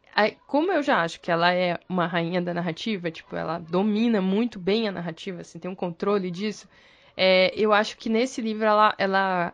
como 0.46 0.70
eu 0.72 0.82
já 0.82 1.02
acho 1.02 1.20
que 1.20 1.30
ela 1.30 1.52
é 1.52 1.78
uma 1.88 2.06
rainha 2.06 2.40
da 2.40 2.54
narrativa, 2.54 3.10
tipo, 3.10 3.34
ela 3.34 3.58
domina 3.58 4.20
muito 4.20 4.58
bem 4.58 4.88
a 4.88 4.92
narrativa, 4.92 5.40
assim, 5.40 5.58
tem 5.58 5.70
um 5.70 5.74
controle 5.74 6.30
disso. 6.30 6.68
É, 7.16 7.52
eu 7.56 7.72
acho 7.72 7.96
que 7.96 8.08
nesse 8.08 8.40
livro 8.40 8.64
ela, 8.64 8.94
ela 8.98 9.52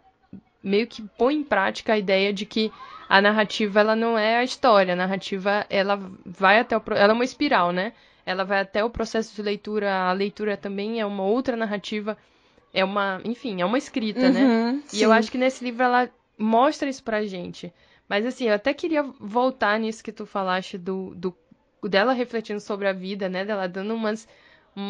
meio 0.63 0.87
que 0.87 1.03
põe 1.03 1.37
em 1.37 1.45
prática 1.45 1.93
a 1.93 1.99
ideia 1.99 2.33
de 2.33 2.47
que 2.47 2.73
a 3.09 3.21
narrativa 3.21 3.81
ela 3.81 3.97
não 3.97 4.17
é 4.17 4.37
a 4.37 4.45
história, 4.45 4.93
a 4.93 4.97
narrativa 4.97 5.67
ela 5.69 5.99
vai 6.25 6.61
até 6.61 6.77
o 6.77 6.83
ela 6.91 7.13
é 7.13 7.15
uma 7.15 7.25
espiral, 7.25 7.73
né? 7.73 7.93
Ela 8.25 8.45
vai 8.45 8.61
até 8.61 8.85
o 8.85 8.91
processo 8.91 9.35
de 9.35 9.43
leitura, 9.43 9.93
a 9.93 10.13
leitura 10.13 10.57
também 10.57 11.01
é 11.01 11.07
uma 11.07 11.25
outra 11.25 11.57
narrativa, 11.57 12.17
é 12.73 12.85
uma, 12.85 13.21
enfim, 13.25 13.61
é 13.61 13.65
uma 13.65 13.79
escrita, 13.79 14.31
né? 14.31 14.45
uhum, 14.45 14.73
né? 14.77 14.83
E 14.93 15.03
eu 15.03 15.13
acho 15.13 15.31
que 15.31 15.39
nesse 15.39 15.65
livro 15.65 15.83
ela 15.83 16.09
mostra 16.39 16.89
isso 16.89 17.03
pra 17.03 17.25
gente. 17.25 17.73
Mas 18.09 18.27
assim, 18.27 18.47
eu 18.49 18.55
até 18.55 18.73
queria 18.75 19.03
voltar 19.19 19.79
nisso 19.79 20.03
que 20.03 20.13
tu 20.13 20.27
falaste 20.27 20.77
do, 20.79 21.15
do 21.15 21.35
dela 21.89 22.13
refletindo 22.13 22.61
sobre 22.61 22.87
a 22.87 22.93
vida, 22.93 23.29
né? 23.29 23.45
Dela 23.45 23.69
dando 23.69 23.95
umas 23.95 24.29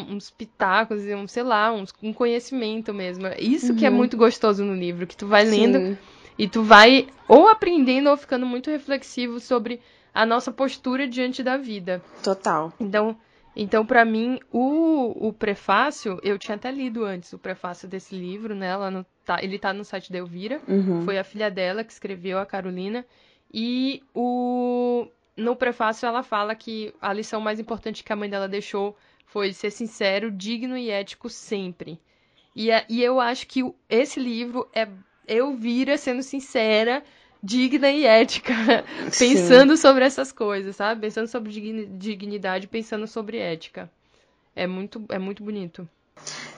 uns 0.09 0.29
pitacos 0.29 1.05
e 1.05 1.13
um, 1.13 1.27
sei 1.27 1.43
lá, 1.43 1.71
uns, 1.71 1.93
um 2.01 2.13
conhecimento 2.13 2.93
mesmo. 2.93 3.27
Isso 3.37 3.71
uhum. 3.71 3.77
que 3.77 3.85
é 3.85 3.89
uhum. 3.89 3.95
muito 3.95 4.17
gostoso 4.17 4.63
no 4.63 4.75
livro, 4.75 5.07
que 5.07 5.17
tu 5.17 5.27
vai 5.27 5.43
lendo 5.43 5.77
Sim. 5.77 5.97
e 6.37 6.47
tu 6.47 6.63
vai 6.63 7.07
ou 7.27 7.47
aprendendo 7.47 8.09
ou 8.09 8.17
ficando 8.17 8.45
muito 8.45 8.69
reflexivo 8.69 9.39
sobre 9.39 9.81
a 10.13 10.25
nossa 10.25 10.51
postura 10.51 11.07
diante 11.07 11.43
da 11.43 11.57
vida. 11.57 12.01
Total. 12.23 12.73
Então, 12.79 13.17
Então, 13.55 13.85
para 13.85 14.05
mim, 14.05 14.39
o, 14.51 15.27
o 15.27 15.33
prefácio, 15.33 16.19
eu 16.23 16.37
tinha 16.37 16.55
até 16.55 16.71
lido 16.71 17.03
antes 17.03 17.33
o 17.33 17.39
prefácio 17.39 17.87
desse 17.87 18.15
livro, 18.15 18.55
né? 18.55 18.67
Ela 18.67 18.89
no, 18.89 19.05
tá, 19.25 19.43
ele 19.43 19.59
tá 19.59 19.73
no 19.73 19.83
site 19.83 20.11
da 20.11 20.19
Elvira. 20.19 20.61
Uhum. 20.67 21.03
Foi 21.03 21.17
a 21.17 21.23
filha 21.23 21.51
dela 21.51 21.83
que 21.83 21.91
escreveu, 21.91 22.39
a 22.39 22.45
Carolina. 22.45 23.05
E 23.53 24.01
o, 24.15 25.05
no 25.35 25.55
prefácio 25.55 26.07
ela 26.07 26.23
fala 26.23 26.55
que 26.55 26.93
a 27.01 27.11
lição 27.11 27.41
mais 27.41 27.59
importante 27.59 28.03
que 28.03 28.13
a 28.13 28.15
mãe 28.15 28.29
dela 28.29 28.47
deixou 28.47 28.95
foi 29.31 29.53
ser 29.53 29.71
sincero, 29.71 30.29
digno 30.29 30.77
e 30.77 30.89
ético 30.89 31.29
sempre. 31.29 31.99
E, 32.53 32.69
é, 32.69 32.85
e 32.89 33.01
eu 33.01 33.19
acho 33.19 33.47
que 33.47 33.61
esse 33.89 34.19
livro 34.19 34.69
é 34.73 34.87
Elvira 35.25 35.97
sendo 35.97 36.21
sincera 36.21 37.01
digna 37.41 37.89
e 37.89 38.05
ética, 38.05 38.53
pensando 39.17 39.75
Sim. 39.75 39.81
sobre 39.81 40.03
essas 40.03 40.31
coisas, 40.31 40.75
sabe? 40.75 41.01
Pensando 41.01 41.27
sobre 41.27 41.51
dignidade, 41.97 42.67
pensando 42.67 43.07
sobre 43.07 43.37
ética. 43.37 43.89
É 44.53 44.67
muito, 44.67 45.03
é 45.09 45.17
muito 45.17 45.43
bonito. 45.43 45.87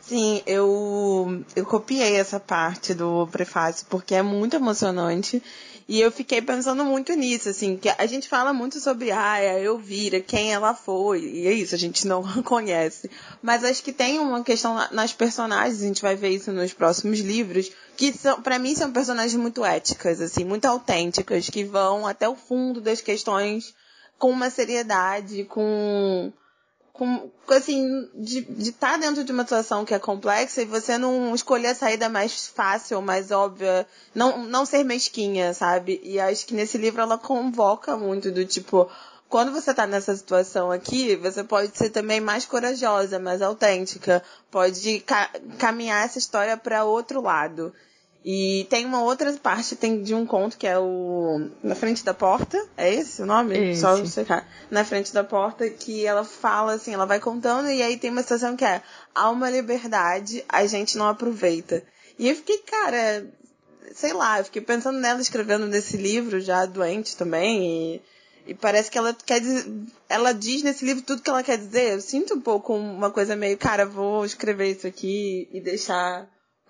Sim, 0.06 0.42
eu, 0.46 1.44
eu 1.56 1.66
copiei 1.66 2.18
essa 2.18 2.40
parte 2.40 2.94
do 2.94 3.26
prefácio 3.28 3.86
porque 3.90 4.14
é 4.14 4.22
muito 4.22 4.56
emocionante. 4.56 5.42
E 5.88 6.00
eu 6.00 6.12
fiquei 6.12 6.42
pensando 6.42 6.86
muito 6.86 7.14
nisso, 7.14 7.50
assim, 7.50 7.76
que 7.78 7.90
a 7.90 8.06
gente 8.06 8.30
fala 8.30 8.54
muito 8.54 8.80
sobre 8.80 9.12
ah, 9.12 9.34
a 9.34 9.60
Elvira, 9.60 10.22
quem 10.22 10.54
ela 10.54 10.74
foi, 10.74 11.22
e 11.22 11.48
é 11.48 11.52
isso, 11.52 11.76
a 11.76 11.78
gente 11.78 12.08
não 12.08 12.24
conhece. 12.44 13.12
Mas 13.42 13.66
acho 13.66 13.84
que 13.84 13.92
tem 13.92 14.18
uma 14.18 14.44
questão 14.44 14.76
nas 14.92 15.12
personagens, 15.12 15.82
a 15.82 15.86
gente 15.86 16.02
vai 16.02 16.16
ver 16.16 16.30
isso 16.30 16.54
nos 16.54 16.74
próximos 16.74 17.20
livros, 17.20 17.70
que 17.98 18.14
são, 18.14 18.42
para 18.42 18.58
mim 18.58 18.74
são 18.76 18.94
personagens 18.94 19.36
muito 19.36 19.66
éticas, 19.66 20.22
assim, 20.22 20.46
muito 20.46 20.66
autênticas, 20.66 21.50
que 21.50 21.66
vão 21.66 22.08
até 22.08 22.30
o 22.30 22.36
fundo 22.36 22.80
das 22.80 23.02
questões 23.02 23.74
com 24.18 24.30
uma 24.30 24.50
seriedade, 24.50 25.44
com 25.44 26.32
com, 26.94 27.32
assim, 27.48 28.08
de 28.14 28.46
estar 28.60 28.92
tá 28.92 28.98
dentro 28.98 29.24
de 29.24 29.32
uma 29.32 29.42
situação 29.42 29.84
que 29.84 29.96
é 29.96 30.00
complexa 30.00 30.62
e 30.62 30.66
você 30.66 30.96
não 30.96 31.34
escolher 31.34 31.70
a 31.70 31.76
saída 31.76 32.08
mais 32.08 32.48
fácil, 32.48 33.02
mais 33.02 33.32
óbvia, 33.32 33.88
não, 34.14 34.46
não 34.46 34.64
ser 34.64 34.84
mesquinha, 34.84 35.56
sabe? 35.56 36.00
E 36.04 36.20
acho 36.20 36.46
que 36.46 36.54
nesse 36.54 36.78
livro 36.78 37.02
ela 37.02 37.18
convoca 37.18 37.98
muito 37.98 38.32
do 38.32 38.46
tipo, 38.46 38.88
quando 39.28 39.52
você 39.52 39.74
tá 39.74 39.88
nessa 39.88 40.16
situação 40.16 40.70
aqui, 40.70 41.16
você 41.16 41.44
pode 41.44 41.76
ser 41.76 41.90
também 41.90 42.22
mais 42.22 42.46
corajosa, 42.46 43.18
mais 43.18 43.42
autêntica, 43.42 44.22
pode 44.52 45.00
ca 45.00 45.32
caminhar 45.58 46.06
essa 46.06 46.20
história 46.20 46.56
para 46.56 46.86
outro 46.86 47.20
lado. 47.22 47.74
E 48.26 48.66
tem 48.70 48.86
uma 48.86 49.04
outra 49.04 49.32
parte 49.34 49.76
tem 49.76 50.02
de 50.02 50.16
um 50.16 50.26
conto 50.26 50.58
que 50.58 50.66
é 50.66 50.80
o 50.80 51.50
Na 51.62 51.76
Frente 51.76 52.06
da 52.06 52.14
Porta. 52.14 52.58
É 52.78 52.94
esse 52.94 53.22
o 53.22 53.26
nome? 53.26 53.72
Esse. 53.72 53.82
Só 53.82 53.98
você 53.98 54.26
Na 54.72 54.86
Frente 54.86 55.14
da 55.14 55.26
Porta, 55.26 55.70
que 55.70 56.06
ela 56.06 56.24
fala 56.24 56.74
assim, 56.74 56.94
ela 56.94 57.06
vai 57.06 57.20
contando, 57.20 57.70
e 57.70 57.82
aí 57.82 57.98
tem 57.98 58.10
uma 58.10 58.22
situação 58.22 58.56
que 58.56 58.64
é 58.64 58.82
há 59.14 59.30
uma 59.30 59.50
liberdade, 59.50 60.44
a 60.48 60.66
gente 60.66 60.98
não 60.98 61.08
aproveita. 61.08 61.84
E 62.18 62.30
eu 62.30 62.36
fiquei, 62.36 62.60
cara, 62.60 63.28
sei 63.94 64.14
lá, 64.14 64.40
eu 64.40 64.46
fiquei 64.46 64.62
pensando 64.62 65.00
nela 65.00 65.20
escrevendo 65.20 65.68
nesse 65.68 65.98
livro, 65.98 66.40
já 66.40 66.66
doente 66.66 67.18
também, 67.18 67.66
e, 67.66 68.02
e 68.48 68.54
parece 68.54 68.90
que 68.90 68.98
ela 68.98 69.14
quer 69.14 69.42
dizer, 69.42 69.66
ela 70.08 70.32
diz 70.32 70.64
nesse 70.64 70.86
livro 70.86 71.04
tudo 71.04 71.22
que 71.22 71.30
ela 71.30 71.44
quer 71.44 71.58
dizer. 71.58 71.94
Eu 71.94 72.02
sinto 72.02 72.36
um 72.36 72.42
pouco 72.42 72.74
uma 72.74 73.12
coisa 73.12 73.36
meio, 73.36 73.58
cara, 73.58 73.86
vou 73.86 74.24
escrever 74.24 74.72
isso 74.72 74.88
aqui 74.88 75.50
e 75.52 75.60
deixar 75.60 76.26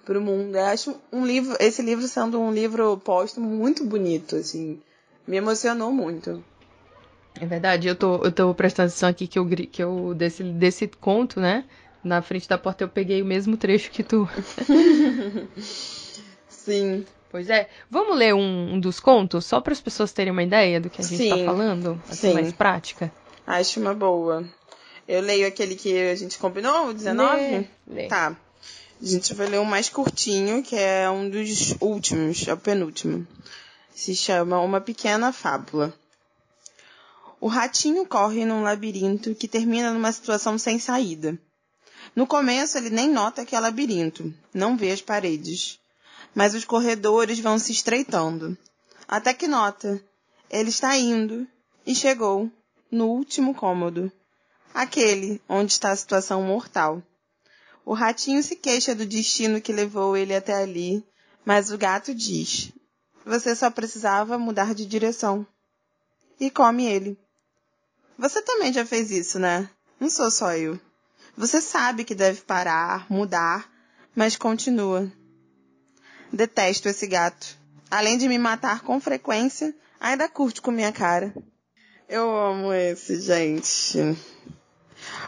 para 0.06 0.18
o 0.18 0.22
mundo. 0.22 0.56
Eu 0.56 0.66
acho 0.66 0.96
um 1.12 1.26
livro, 1.26 1.56
esse 1.60 1.82
livro 1.82 2.08
sendo 2.08 2.40
um 2.40 2.52
livro 2.52 2.98
póstumo 2.98 3.48
muito 3.50 3.86
bonito, 3.86 4.36
assim, 4.36 4.80
me 5.28 5.38
emocionou 5.38 5.92
muito. 5.92 6.44
É 7.40 7.46
verdade, 7.46 7.88
eu 7.88 7.96
tô, 7.96 8.24
eu 8.24 8.32
tô 8.32 8.54
prestando 8.54 8.88
atenção 8.90 9.10
aqui 9.10 9.28
que 9.28 9.40
eu, 9.40 9.48
que 9.48 9.84
eu 9.84 10.14
desse, 10.14 10.44
desse 10.44 10.88
conto, 10.88 11.40
né? 11.40 11.66
Na 12.04 12.22
frente 12.22 12.48
da 12.48 12.58
porta 12.58 12.84
eu 12.84 12.90
peguei 12.90 13.22
o 13.22 13.26
mesmo 13.26 13.58
trecho 13.58 13.90
que 13.90 14.04
tu. 14.04 14.30
Sim. 16.48 17.06
Pois 17.32 17.50
é. 17.50 17.68
Vamos 17.90 18.16
ler 18.16 18.36
um, 18.36 18.74
um 18.76 18.80
dos 18.80 19.00
contos, 19.00 19.46
só 19.46 19.60
para 19.60 19.74
as 19.74 19.82
pessoas 19.82 20.12
terem 20.12 20.32
uma 20.32 20.44
ideia 20.44 20.80
do 20.80 20.90
que 20.90 21.02
a 21.02 21.04
gente 21.04 21.30
tá 21.30 21.36
Sim. 21.36 21.46
tá 21.46 21.52
falando? 21.52 22.02
Assim, 22.08 22.28
Sim. 22.28 22.34
mais 22.34 22.54
prática? 22.54 23.12
Acho 23.48 23.80
uma 23.80 23.96
boa. 23.96 24.44
Eu 25.08 25.22
leio 25.22 25.48
aquele 25.48 25.76
que 25.76 26.10
a 26.10 26.16
gente 26.16 26.38
combinou, 26.38 26.90
o 26.90 26.94
19? 26.94 27.36
Lê, 27.36 27.66
lê. 27.88 28.08
Tá. 28.08 28.38
A 29.04 29.06
gente 29.06 29.34
vai 29.34 29.48
ler 29.48 29.60
um 29.60 29.66
mais 29.66 29.90
curtinho, 29.90 30.64
que 30.64 30.78
é 30.78 31.10
um 31.10 31.30
dos 31.30 31.76
últimos, 31.82 32.48
é 32.48 32.54
o 32.54 32.58
penúltimo. 32.58 33.28
Se 33.94 34.16
chama 34.16 34.62
Uma 34.62 34.80
Pequena 34.80 35.34
Fábula. 35.34 35.94
O 37.42 37.48
ratinho 37.48 38.06
corre 38.06 38.46
num 38.46 38.64
labirinto 38.64 39.36
que 39.36 39.46
termina 39.46 39.92
numa 39.92 40.10
situação 40.14 40.58
sem 40.58 40.80
saída. 40.80 41.38
No 42.16 42.26
começo 42.26 42.78
ele 42.78 42.90
nem 42.90 43.10
nota 43.10 43.44
que 43.44 43.58
é 43.58 43.60
labirinto, 43.60 44.34
não 44.54 44.78
vê 44.78 44.92
as 44.92 45.02
paredes. 45.02 45.78
Mas 46.34 46.56
os 46.56 46.64
corredores 46.64 47.42
vão 47.42 47.60
se 47.60 47.74
estreitando. 47.74 48.58
Até 49.06 49.34
que 49.34 49.50
nota. 49.50 50.02
Ele 50.50 50.70
está 50.70 50.96
indo 50.98 51.46
e 51.86 51.94
chegou 51.94 52.50
no 52.90 53.08
último 53.08 53.54
cômodo. 53.54 54.10
Aquele 54.74 55.42
onde 55.50 55.74
está 55.74 55.92
a 55.92 55.96
situação 55.98 56.42
mortal. 56.42 57.04
O 57.86 57.94
ratinho 57.94 58.42
se 58.42 58.56
queixa 58.56 58.96
do 58.96 59.06
destino 59.06 59.60
que 59.60 59.74
levou 59.74 60.16
ele 60.16 60.34
até 60.34 60.54
ali, 60.54 61.06
mas 61.46 61.72
o 61.72 61.78
gato 61.78 62.16
diz: 62.16 62.72
Você 63.26 63.56
só 63.56 63.70
precisava 63.70 64.38
mudar 64.38 64.74
de 64.74 64.86
direção. 64.86 65.46
E 66.40 66.50
come 66.50 66.86
ele. 66.86 67.18
Você 68.18 68.42
também 68.42 68.72
já 68.72 68.86
fez 68.86 69.12
isso, 69.12 69.38
né? 69.40 69.70
Não 70.00 70.10
sou 70.10 70.32
só 70.32 70.56
eu. 70.56 70.80
Você 71.36 71.60
sabe 71.60 72.04
que 72.04 72.16
deve 72.16 72.42
parar, 72.42 73.06
mudar, 73.10 73.70
mas 74.16 74.36
continua. 74.36 75.12
Detesto 76.32 76.88
esse 76.88 77.08
gato. 77.08 77.58
Além 77.90 78.18
de 78.18 78.28
me 78.28 78.38
matar 78.38 78.82
com 78.82 79.00
frequência, 79.00 79.76
ainda 80.00 80.30
curte 80.30 80.62
com 80.62 80.72
minha 80.72 80.92
cara. 80.92 81.34
Eu 82.08 82.36
amo 82.36 82.74
esse, 82.74 83.20
gente. 83.20 84.18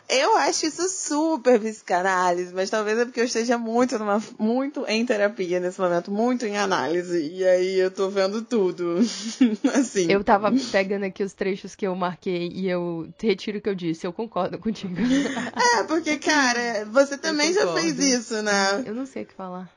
Eu 0.07 0.37
acho 0.37 0.67
isso 0.67 0.87
super 0.87 1.59
psicanálise, 1.59 2.53
mas 2.53 2.69
talvez 2.69 2.97
é 2.99 3.05
porque 3.05 3.19
eu 3.19 3.25
esteja 3.25 3.57
muito 3.57 3.97
numa, 3.97 4.21
muito 4.37 4.85
em 4.87 5.03
terapia 5.05 5.59
nesse 5.59 5.79
momento, 5.81 6.11
muito 6.11 6.45
em 6.45 6.57
análise. 6.57 7.31
E 7.33 7.43
aí 7.43 7.79
eu 7.79 7.89
tô 7.89 8.09
vendo 8.09 8.43
tudo. 8.43 8.99
assim. 9.73 10.11
Eu 10.11 10.23
tava 10.23 10.51
pegando 10.71 11.05
aqui 11.05 11.23
os 11.23 11.33
trechos 11.33 11.73
que 11.73 11.87
eu 11.87 11.95
marquei 11.95 12.49
e 12.53 12.69
eu 12.69 13.09
retiro 13.19 13.57
o 13.57 13.61
que 13.61 13.69
eu 13.69 13.75
disse. 13.75 14.05
Eu 14.05 14.13
concordo 14.13 14.59
contigo. 14.59 14.95
é, 15.79 15.83
porque, 15.83 16.17
cara, 16.17 16.85
você 16.85 17.17
também 17.17 17.51
já 17.51 17.73
fez 17.73 17.97
isso, 17.97 18.41
né? 18.43 18.83
Eu 18.85 18.93
não 18.93 19.05
sei 19.05 19.23
o 19.23 19.25
que 19.25 19.33
falar 19.33 19.69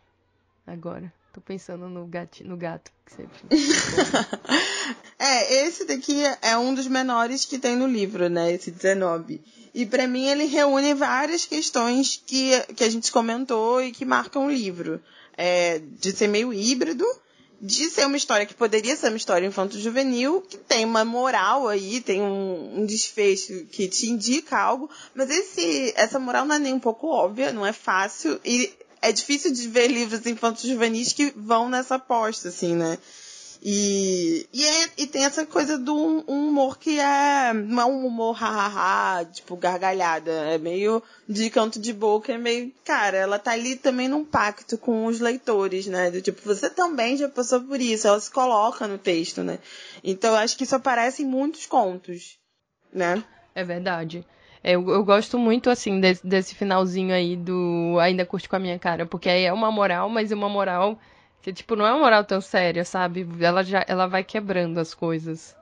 agora. 0.66 1.10
Tô 1.32 1.40
pensando 1.40 1.88
no, 1.88 2.06
gato, 2.06 2.42
no 2.44 2.56
gato 2.56 2.90
que 3.06 3.14
você 3.14 3.28
É, 5.18 5.66
esse 5.66 5.84
daqui 5.84 6.22
é 6.42 6.56
um 6.56 6.74
dos 6.74 6.86
menores 6.86 7.44
que 7.44 7.58
tem 7.58 7.76
no 7.76 7.86
livro, 7.86 8.28
né? 8.28 8.52
Esse 8.52 8.70
19. 8.70 9.40
E 9.78 9.86
para 9.86 10.08
mim 10.08 10.26
ele 10.26 10.46
reúne 10.46 10.92
várias 10.92 11.44
questões 11.44 12.20
que, 12.26 12.50
que 12.74 12.82
a 12.82 12.90
gente 12.90 13.12
comentou 13.12 13.80
e 13.80 13.92
que 13.92 14.04
marcam 14.04 14.46
o 14.46 14.50
livro. 14.50 15.00
É, 15.36 15.78
de 15.78 16.10
ser 16.10 16.26
meio 16.26 16.52
híbrido, 16.52 17.06
de 17.62 17.88
ser 17.88 18.04
uma 18.04 18.16
história 18.16 18.44
que 18.44 18.54
poderia 18.54 18.96
ser 18.96 19.06
uma 19.06 19.16
história 19.16 19.46
infanto-juvenil, 19.46 20.40
que 20.40 20.56
tem 20.56 20.84
uma 20.84 21.04
moral 21.04 21.68
aí, 21.68 22.00
tem 22.00 22.20
um, 22.20 22.80
um, 22.80 22.86
desfecho 22.86 23.66
que 23.70 23.86
te 23.86 24.10
indica 24.10 24.58
algo, 24.58 24.90
mas 25.14 25.30
esse, 25.30 25.92
essa 25.94 26.18
moral 26.18 26.44
não 26.44 26.56
é 26.56 26.58
nem 26.58 26.74
um 26.74 26.80
pouco 26.80 27.06
óbvia, 27.06 27.52
não 27.52 27.64
é 27.64 27.72
fácil, 27.72 28.40
e 28.44 28.72
é 29.00 29.12
difícil 29.12 29.52
de 29.52 29.68
ver 29.68 29.86
livros 29.86 30.26
infanto-juvenis 30.26 31.12
que 31.12 31.32
vão 31.36 31.68
nessa 31.68 31.94
aposta, 31.94 32.48
assim, 32.48 32.74
né? 32.74 32.98
E, 33.62 34.46
e, 34.52 34.64
é, 34.64 34.88
e 34.98 35.06
tem 35.06 35.24
essa 35.24 35.44
coisa 35.44 35.76
do 35.76 35.94
um, 35.94 36.20
humor 36.48 36.78
que 36.78 36.98
é. 36.98 37.52
Não 37.52 37.82
é 37.82 37.84
um 37.86 38.06
humor 38.06 38.34
hahaha, 38.34 39.24
tipo, 39.24 39.56
gargalhada. 39.56 40.30
É 40.30 40.58
meio 40.58 41.02
de 41.28 41.50
canto 41.50 41.80
de 41.80 41.92
boca, 41.92 42.32
é 42.32 42.38
meio. 42.38 42.72
Cara, 42.84 43.16
ela 43.16 43.38
tá 43.38 43.52
ali 43.52 43.76
também 43.76 44.08
num 44.08 44.24
pacto 44.24 44.78
com 44.78 45.06
os 45.06 45.20
leitores, 45.20 45.86
né? 45.86 46.10
Do 46.10 46.22
tipo, 46.22 46.40
você 46.42 46.70
também 46.70 47.16
já 47.16 47.28
passou 47.28 47.60
por 47.60 47.80
isso. 47.80 48.06
Ela 48.06 48.20
se 48.20 48.30
coloca 48.30 48.86
no 48.86 48.98
texto, 48.98 49.42
né? 49.42 49.58
Então 50.04 50.34
acho 50.36 50.56
que 50.56 50.64
isso 50.64 50.76
aparece 50.76 51.22
em 51.22 51.26
muitos 51.26 51.66
contos, 51.66 52.38
né? 52.92 53.22
É 53.54 53.64
verdade. 53.64 54.24
Eu, 54.62 54.88
eu, 54.88 55.04
gosto 55.04 55.38
muito, 55.38 55.70
assim, 55.70 56.00
desse, 56.00 56.26
desse 56.26 56.54
finalzinho 56.54 57.14
aí 57.14 57.36
do 57.36 57.96
Ainda 58.00 58.26
Curte 58.26 58.48
com 58.48 58.56
a 58.56 58.58
Minha 58.58 58.78
Cara, 58.78 59.06
porque 59.06 59.28
aí 59.28 59.44
é 59.44 59.52
uma 59.52 59.70
moral, 59.70 60.08
mas 60.08 60.32
é 60.32 60.34
uma 60.34 60.48
moral 60.48 60.98
que, 61.42 61.52
tipo, 61.52 61.76
não 61.76 61.86
é 61.86 61.92
uma 61.92 62.00
moral 62.00 62.24
tão 62.24 62.40
séria, 62.40 62.84
sabe? 62.84 63.26
Ela 63.40 63.62
já 63.62 63.84
ela 63.86 64.06
vai 64.06 64.24
quebrando 64.24 64.78
as 64.78 64.92
coisas 64.94 65.54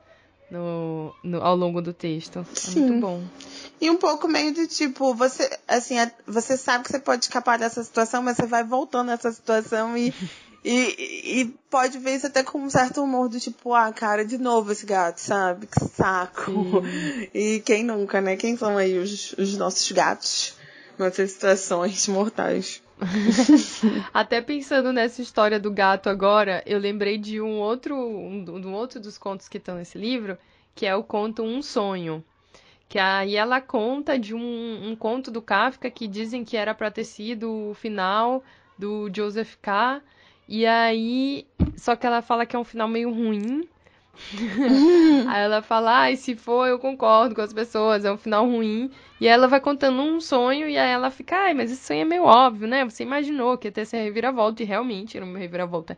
no, 0.50 1.14
no 1.22 1.42
ao 1.42 1.56
longo 1.56 1.82
do 1.82 1.92
texto. 1.92 2.40
É 2.40 2.44
Sim. 2.54 2.80
muito 2.80 3.00
bom. 3.00 3.22
E 3.80 3.90
um 3.90 3.96
pouco 3.96 4.26
meio 4.26 4.52
de 4.52 4.66
tipo, 4.66 5.14
você, 5.14 5.50
assim, 5.68 5.96
você 6.26 6.56
sabe 6.56 6.84
que 6.84 6.90
você 6.90 6.98
pode 6.98 7.24
escapar 7.24 7.58
dessa 7.58 7.82
situação, 7.84 8.22
mas 8.22 8.36
você 8.36 8.46
vai 8.46 8.64
voltando 8.64 9.08
nessa 9.08 9.30
situação 9.30 9.96
e, 9.96 10.14
E, 10.68 11.42
e 11.42 11.54
pode 11.70 11.96
ver 11.96 12.16
isso 12.16 12.26
até 12.26 12.42
com 12.42 12.58
um 12.58 12.68
certo 12.68 13.00
humor 13.00 13.28
do 13.28 13.38
tipo, 13.38 13.72
ah, 13.72 13.92
cara, 13.92 14.24
de 14.24 14.36
novo 14.36 14.72
esse 14.72 14.84
gato, 14.84 15.18
sabe? 15.18 15.68
Que 15.68 15.84
saco. 15.94 16.50
Sim. 16.50 17.28
E 17.32 17.60
quem 17.60 17.84
nunca, 17.84 18.20
né? 18.20 18.34
Quem 18.36 18.56
são 18.56 18.76
aí 18.76 18.98
os, 18.98 19.32
os 19.34 19.56
nossos 19.56 19.92
gatos 19.92 20.54
nessas 20.98 21.30
situações 21.30 22.08
mortais? 22.08 22.82
Até 24.12 24.40
pensando 24.40 24.92
nessa 24.92 25.20
história 25.20 25.60
do 25.60 25.70
gato 25.70 26.08
agora, 26.08 26.62
eu 26.66 26.78
lembrei 26.78 27.18
de 27.18 27.40
um 27.40 27.58
outro, 27.58 27.94
um, 27.94 28.44
um 28.48 28.72
outro 28.72 29.00
dos 29.00 29.18
contos 29.18 29.48
que 29.48 29.58
estão 29.58 29.76
nesse 29.76 29.98
livro, 29.98 30.38
que 30.74 30.86
é 30.86 30.94
o 30.94 31.04
conto 31.04 31.42
Um 31.42 31.62
Sonho. 31.62 32.24
Que 32.88 32.98
aí 32.98 33.34
ela 33.34 33.60
conta 33.60 34.18
de 34.18 34.34
um, 34.34 34.90
um 34.90 34.96
conto 34.96 35.30
do 35.30 35.42
Kafka 35.42 35.90
que 35.90 36.06
dizem 36.06 36.44
que 36.44 36.56
era 36.56 36.74
para 36.74 36.90
ter 36.90 37.04
sido 37.04 37.70
o 37.70 37.74
final 37.74 38.44
do 38.78 39.10
Joseph 39.12 39.56
K. 39.60 40.00
E 40.48 40.64
aí, 40.64 41.46
só 41.76 41.96
que 41.96 42.06
ela 42.06 42.22
fala 42.22 42.46
que 42.46 42.54
é 42.54 42.58
um 42.58 42.64
final 42.64 42.86
meio 42.86 43.12
ruim. 43.12 43.68
aí 45.28 45.42
ela 45.44 45.62
fala, 45.62 46.06
ah, 46.06 46.16
se 46.16 46.34
for, 46.34 46.66
eu 46.66 46.78
concordo 46.78 47.34
com 47.34 47.40
as 47.40 47.52
pessoas, 47.52 48.04
é 48.04 48.12
um 48.12 48.16
final 48.16 48.46
ruim. 48.46 48.90
E 49.20 49.26
ela 49.26 49.48
vai 49.48 49.60
contando 49.60 50.00
um 50.00 50.20
sonho 50.20 50.68
e 50.68 50.76
aí 50.76 50.90
ela 50.90 51.10
fica, 51.10 51.36
ai, 51.36 51.54
mas 51.54 51.70
esse 51.70 51.84
sonho 51.86 52.00
é 52.02 52.04
meio 52.04 52.24
óbvio, 52.24 52.68
né? 52.68 52.84
Você 52.84 53.02
imaginou 53.02 53.56
que 53.56 53.68
ia 53.68 53.72
ter 53.72 53.82
essa 53.82 53.96
reviravolta, 53.96 54.62
e 54.62 54.66
realmente 54.66 55.16
era 55.16 55.24
uma 55.24 55.38
reviravolta 55.38 55.96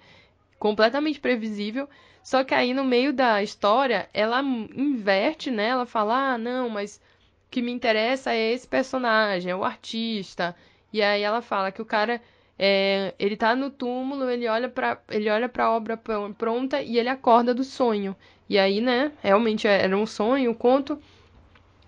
completamente 0.58 1.20
previsível. 1.20 1.88
Só 2.22 2.44
que 2.44 2.54
aí 2.54 2.74
no 2.74 2.84
meio 2.84 3.12
da 3.12 3.42
história, 3.42 4.08
ela 4.12 4.42
inverte, 4.42 5.50
né? 5.50 5.68
Ela 5.68 5.86
fala: 5.86 6.34
"Ah, 6.34 6.38
não, 6.38 6.68
mas 6.68 6.96
o 7.46 7.50
que 7.50 7.62
me 7.62 7.72
interessa 7.72 8.32
é 8.34 8.52
esse 8.52 8.68
personagem, 8.68 9.50
é 9.52 9.56
o 9.56 9.64
artista". 9.64 10.54
E 10.92 11.02
aí 11.02 11.22
ela 11.22 11.42
fala 11.42 11.72
que 11.72 11.82
o 11.82 11.86
cara 11.86 12.20
é, 12.58 13.14
ele 13.18 13.36
tá 13.36 13.54
no 13.54 13.70
túmulo, 13.70 14.28
ele 14.28 14.48
olha 14.48 14.68
para 14.68 14.98
ele 15.10 15.30
olha 15.30 15.48
para 15.48 15.66
a 15.66 15.70
obra 15.70 15.96
pronta 16.36 16.82
e 16.82 16.98
ele 16.98 17.08
acorda 17.08 17.54
do 17.54 17.62
sonho. 17.62 18.16
E 18.48 18.58
aí, 18.58 18.80
né, 18.80 19.12
realmente 19.22 19.68
era 19.68 19.96
um 19.96 20.06
sonho, 20.06 20.50
um 20.50 20.54
conto. 20.54 20.98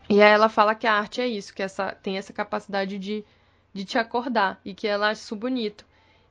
E 0.09 0.23
aí 0.23 0.31
ela 0.31 0.49
fala 0.49 0.75
que 0.75 0.87
a 0.87 0.95
arte 0.95 1.21
é 1.21 1.27
isso, 1.27 1.55
que 1.55 1.63
essa 1.63 1.93
tem 2.03 2.19
essa 2.19 2.33
capacidade 2.33 2.99
de, 2.99 3.25
de 3.73 3.85
te 3.85 3.99
acordar 3.99 4.61
e 4.65 4.75
que 4.75 4.87
ela 4.87 5.11
acha 5.11 5.23
isso 5.23 5.35
bonito. 5.35 5.85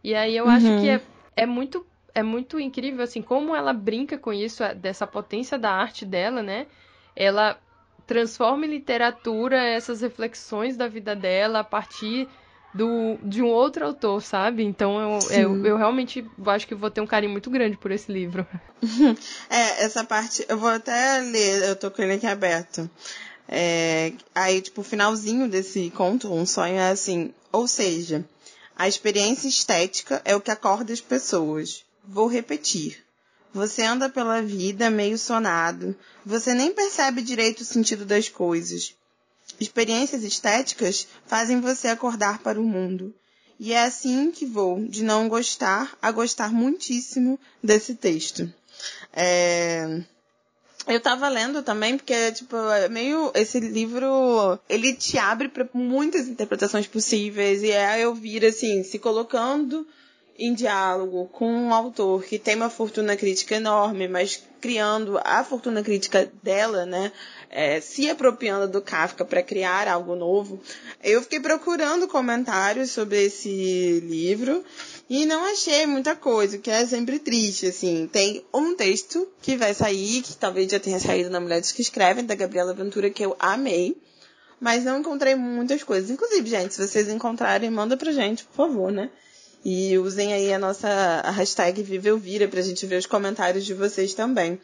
E 0.04 0.16
aí 0.16 0.38
eu 0.38 0.46
uhum. 0.46 0.52
acho 0.52 0.66
que 0.80 0.90
é, 0.90 1.02
é 1.36 1.46
muito 1.46 1.86
é 2.14 2.24
muito 2.24 2.60
incrível, 2.60 3.04
assim, 3.04 3.22
como 3.22 3.56
ela 3.56 3.72
brinca 3.72 4.18
com 4.18 4.34
isso, 4.34 4.64
é, 4.64 4.74
dessa 4.74 5.06
potência 5.06 5.58
da 5.58 5.72
arte 5.72 6.06
dela, 6.06 6.42
né? 6.42 6.68
Ela 7.16 7.60
transforma 8.08 8.66
em 8.66 8.70
literatura 8.70 9.62
essas 9.62 10.02
reflexões 10.02 10.76
da 10.76 10.88
vida 10.88 11.16
dela 11.16 11.60
a 11.60 11.64
partir 11.64 12.28
do, 12.74 13.18
de 13.24 13.42
um 13.42 13.48
outro 13.48 13.86
autor, 13.86 14.22
sabe? 14.22 14.64
Então 14.64 15.00
eu, 15.00 15.32
eu, 15.32 15.66
eu, 15.66 15.78
realmente 15.78 16.26
acho 16.48 16.68
que 16.68 16.76
vou 16.76 16.92
ter 16.92 17.02
um 17.02 17.08
carinho 17.08 17.32
muito 17.32 17.50
grande 17.50 17.78
por 17.78 17.92
esse 17.92 18.12
livro. 18.12 18.46
é, 19.50 19.84
essa 19.84 20.04
parte, 20.04 20.46
eu 20.48 20.58
vou 20.58 20.70
até 20.70 21.20
ler, 21.20 21.70
eu 21.70 21.76
tô 21.76 21.90
com 21.90 22.02
ele 22.02 22.14
aqui 22.14 22.28
aberto. 22.28 22.90
É, 23.48 24.14
aí, 24.34 24.62
tipo, 24.62 24.82
o 24.82 24.84
finalzinho 24.84 25.50
desse 25.50 25.90
conto, 25.90 26.32
um 26.32 26.46
sonho, 26.46 26.76
é 26.76 26.92
assim, 26.92 27.34
ou 27.52 27.68
seja, 27.68 28.24
a 28.78 28.88
experiência 28.88 29.48
estética 29.48 30.22
é 30.24 30.36
o 30.36 30.42
que 30.42 30.52
acorda 30.52 30.94
as 30.94 31.02
pessoas. 31.02 31.84
Vou 32.08 32.28
repetir. 32.28 33.04
Você 33.52 33.82
anda 33.82 34.08
pela 34.08 34.42
vida 34.42 34.92
meio 34.92 35.18
sonado. 35.18 35.96
Você 36.24 36.54
nem 36.54 36.72
percebe 36.72 37.24
direito 37.24 37.62
o 37.62 37.66
sentido 37.66 38.06
das 38.06 38.30
coisas. 38.30 38.96
Experiências 39.60 40.24
estéticas 40.24 41.08
fazem 41.26 41.60
você 41.60 41.88
acordar 41.88 42.40
para 42.40 42.60
o 42.60 42.64
mundo. 42.64 43.14
E 43.60 43.74
é 43.74 43.84
assim 43.84 44.32
que 44.32 44.46
vou, 44.46 44.86
de 44.86 45.04
não 45.04 45.28
gostar 45.28 45.98
a 46.02 46.12
gostar 46.12 46.52
muitíssimo 46.52 47.38
desse 47.62 47.96
texto. 47.96 48.52
É... 49.14 50.02
Eu 50.88 51.00
tava 51.00 51.28
lendo 51.28 51.62
também, 51.62 51.98
porque, 51.98 52.32
tipo, 52.32 52.56
é 52.56 52.90
meio. 52.90 53.32
Esse 53.36 53.60
livro. 53.60 54.58
Ele 54.68 54.94
te 54.96 55.18
abre 55.18 55.48
para 55.48 55.68
muitas 55.74 56.28
interpretações 56.28 56.88
possíveis. 56.88 57.62
E 57.62 57.70
é 57.70 58.00
eu 58.00 58.16
vir, 58.16 58.44
assim, 58.46 58.84
se 58.84 58.98
colocando 58.98 59.86
em 60.40 60.54
diálogo 60.54 61.28
com 61.34 61.52
um 61.52 61.74
autor 61.74 62.24
que 62.24 62.40
tem 62.40 62.56
uma 62.56 62.70
fortuna 62.70 63.16
crítica 63.18 63.56
enorme, 63.56 64.08
mas 64.08 64.42
criando 64.62 65.20
a 65.24 65.44
fortuna 65.44 65.84
crítica 65.84 66.32
dela, 66.42 66.86
né? 66.86 67.12
É, 67.52 67.82
se 67.82 68.08
apropriando 68.08 68.68
do 68.68 68.80
Kafka 68.80 69.26
para 69.26 69.42
criar 69.42 69.88
algo 69.88 70.16
novo. 70.16 70.62
Eu 71.04 71.22
fiquei 71.24 71.40
procurando 71.40 72.08
comentários 72.08 72.92
sobre 72.92 73.24
esse 73.26 74.04
livro 74.06 74.64
e 75.10 75.26
não 75.26 75.44
achei 75.46 75.88
muita 75.88 76.16
coisa, 76.16 76.58
o 76.58 76.60
que 76.60 76.70
é 76.70 76.86
sempre 76.86 77.18
triste, 77.18 77.66
assim. 77.66 78.08
Tem 78.12 78.46
um 78.54 78.76
texto 78.76 79.28
que 79.42 79.58
vai 79.58 79.74
sair, 79.74 80.22
que 80.22 80.36
talvez 80.38 80.72
já 80.72 80.80
tenha 80.80 81.00
saído 81.00 81.32
na 81.32 81.40
Mulheres 81.40 81.72
que 81.72 81.82
Escrevem, 81.82 82.24
da 82.24 82.36
Gabriela 82.36 82.76
Ventura, 82.76 83.10
que 83.10 83.26
eu 83.26 83.36
amei. 83.40 83.98
Mas 84.60 84.84
não 84.84 85.00
encontrei 85.00 85.34
muitas 85.34 85.82
coisas. 85.82 86.12
Inclusive, 86.12 86.48
gente, 86.48 86.76
se 86.76 86.88
vocês 86.88 87.10
encontrarem, 87.10 87.72
manda 87.72 87.98
pra 87.98 88.12
gente, 88.12 88.44
por 88.44 88.56
favor, 88.56 88.92
né? 88.92 89.10
E 89.66 89.98
usem 89.98 90.34
aí 90.34 90.54
a 90.54 90.60
nossa 90.60 91.22
hashtag 91.32 91.82
Viva 91.82 92.10
Elvira 92.10 92.48
pra 92.48 92.62
gente 92.62 92.86
ver 92.86 92.98
os 92.98 93.06
comentários 93.06 93.66
de 93.66 93.74
vocês 93.74 94.14
também. 94.14 94.60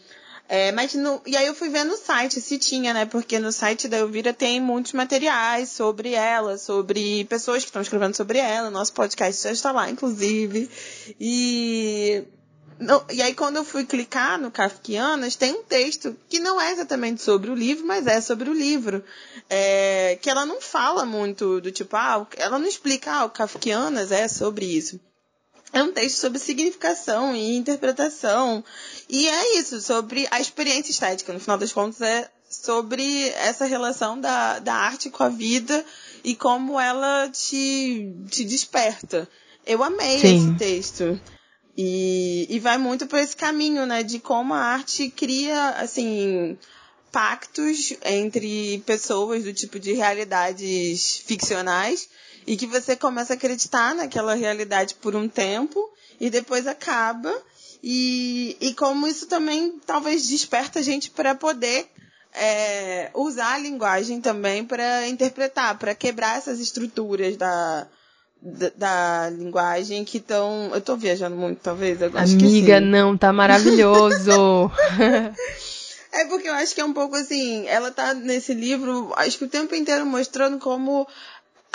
É, 0.48 0.72
mas 0.72 0.94
no, 0.94 1.22
e 1.26 1.36
aí 1.36 1.48
eu 1.48 1.56
fui 1.56 1.70
ver 1.70 1.84
no 1.84 1.98
site 1.98 2.40
se 2.40 2.60
tinha, 2.60 2.94
né? 2.94 3.06
Porque 3.06 3.40
no 3.40 3.52
site 3.52 3.88
da 3.88 3.98
Elvira 3.98 4.32
tem 4.32 4.62
muitos 4.62 4.94
materiais 4.94 5.70
sobre 5.70 6.14
ela, 6.14 6.58
sobre 6.58 7.26
pessoas 7.26 7.64
que 7.64 7.70
estão 7.70 7.82
escrevendo 7.82 8.16
sobre 8.16 8.38
ela. 8.38 8.70
Nosso 8.70 8.94
podcast 8.94 9.44
já 9.44 9.52
está 9.52 9.72
lá, 9.72 9.90
inclusive. 9.90 10.70
E 11.20 12.24
e 13.14 13.22
aí, 13.22 13.34
quando 13.34 13.56
eu 13.56 13.64
fui 13.64 13.86
clicar 13.86 14.38
no 14.38 14.52
Kafkianas, 14.52 15.38
tem 15.38 15.54
um 15.54 15.64
texto 15.64 16.16
que 16.28 16.40
não 16.40 16.60
é 16.60 16.74
exatamente 16.74 17.22
sobre 17.22 17.50
o 17.50 17.56
livro, 17.56 17.88
mas 17.88 18.06
é 18.06 18.20
sobre 18.20 18.50
o 18.50 18.54
livro. 18.54 19.02
É, 19.50 20.20
que 20.22 20.30
ela 20.30 20.46
não 20.46 20.60
fala 20.60 21.06
muito 21.06 21.62
do 21.62 21.72
tipo, 21.72 21.96
ah, 21.96 22.28
ela 22.36 22.60
não 22.60 22.68
explica, 22.68 23.14
ah, 23.14 23.26
o 23.26 23.30
Kafkianas 23.30 24.12
é 24.12 24.28
sobre 24.28 24.66
isso. 24.66 25.00
É 25.74 25.84
um 25.84 25.92
texto 25.92 26.18
sobre 26.18 26.40
significação 26.40 27.36
e 27.36 27.56
interpretação. 27.56 28.64
E 29.10 29.28
é 29.28 29.58
isso, 29.58 29.82
sobre 29.82 30.28
a 30.32 30.40
experiência 30.40 30.92
estética. 30.92 31.34
No 31.34 31.40
final 31.40 31.58
das 31.58 31.74
contas, 31.74 32.02
é 32.02 32.30
sobre 32.50 33.30
essa 33.30 33.66
relação 33.66 34.20
da, 34.20 34.60
da 34.60 34.74
arte 34.74 35.10
com 35.10 35.24
a 35.24 35.30
vida 35.30 35.86
e 36.24 36.36
como 36.36 36.80
ela 36.80 37.30
te, 37.30 38.14
te 38.30 38.46
desperta. 38.46 39.28
Eu 39.66 39.84
amei 39.84 40.20
Sim. 40.20 40.36
esse 40.36 40.58
texto. 40.58 41.20
E, 41.78 42.48
e 42.50 42.60
vai 42.60 42.78
muito 42.78 43.06
por 43.06 43.20
esse 43.20 43.36
caminho, 43.36 43.86
né? 43.86 44.02
De 44.02 44.20
como 44.20 44.54
a 44.54 44.60
arte 44.60 45.10
cria, 45.10 45.72
assim, 45.72 46.58
pactos 47.16 47.94
entre 48.04 48.84
pessoas 48.86 49.46
do 49.46 49.54
tipo 49.54 49.80
de 49.80 49.94
realidades 49.94 51.24
ficcionais 51.26 52.10
e 52.46 52.58
que 52.58 52.68
você 52.68 52.94
começa 52.94 53.32
a 53.32 53.38
acreditar 53.38 53.96
naquela 53.96 54.36
realidade 54.36 54.96
por 54.96 55.16
um 55.16 55.30
tempo 55.30 55.80
e 56.20 56.30
depois 56.30 56.68
acaba. 56.68 57.34
E, 57.82 58.58
e 58.60 58.74
como 58.74 59.08
isso 59.08 59.28
também 59.28 59.80
talvez 59.86 60.28
desperta 60.28 60.80
a 60.80 60.82
gente 60.82 61.10
para 61.10 61.34
poder 61.34 61.88
é, 62.34 63.12
usar 63.14 63.54
a 63.54 63.60
linguagem 63.60 64.20
também 64.20 64.66
para 64.66 65.08
interpretar, 65.08 65.78
para 65.78 65.96
quebrar 65.96 66.38
essas 66.38 66.60
estruturas 66.60 67.38
da, 67.38 67.88
da, 68.42 68.72
da, 68.76 69.30
linguagem 69.30 70.04
que 70.04 70.18
estão. 70.18 70.70
Eu 70.74 70.82
tô 70.82 70.98
viajando 70.98 71.38
muito, 71.38 71.60
talvez. 71.60 71.98
Amiga, 72.02 72.82
não, 72.82 73.18
tá 73.18 73.32
maravilhoso. 73.32 74.70
é 76.16 76.26
porque 76.26 76.48
eu 76.48 76.54
acho 76.54 76.74
que 76.74 76.82
é 76.82 76.86
um 76.86 76.94
pouco 76.94 77.16
assim. 77.16 77.68
Ela 77.68 77.92
tá 77.92 78.14
nesse 78.14 78.54
livro, 78.54 79.14
acho 79.18 79.38
que 79.38 79.46
o 79.46 79.50
tempo 79.50 79.76
inteiro 79.76 80.06
mostrando 80.06 80.58
como 80.58 81.08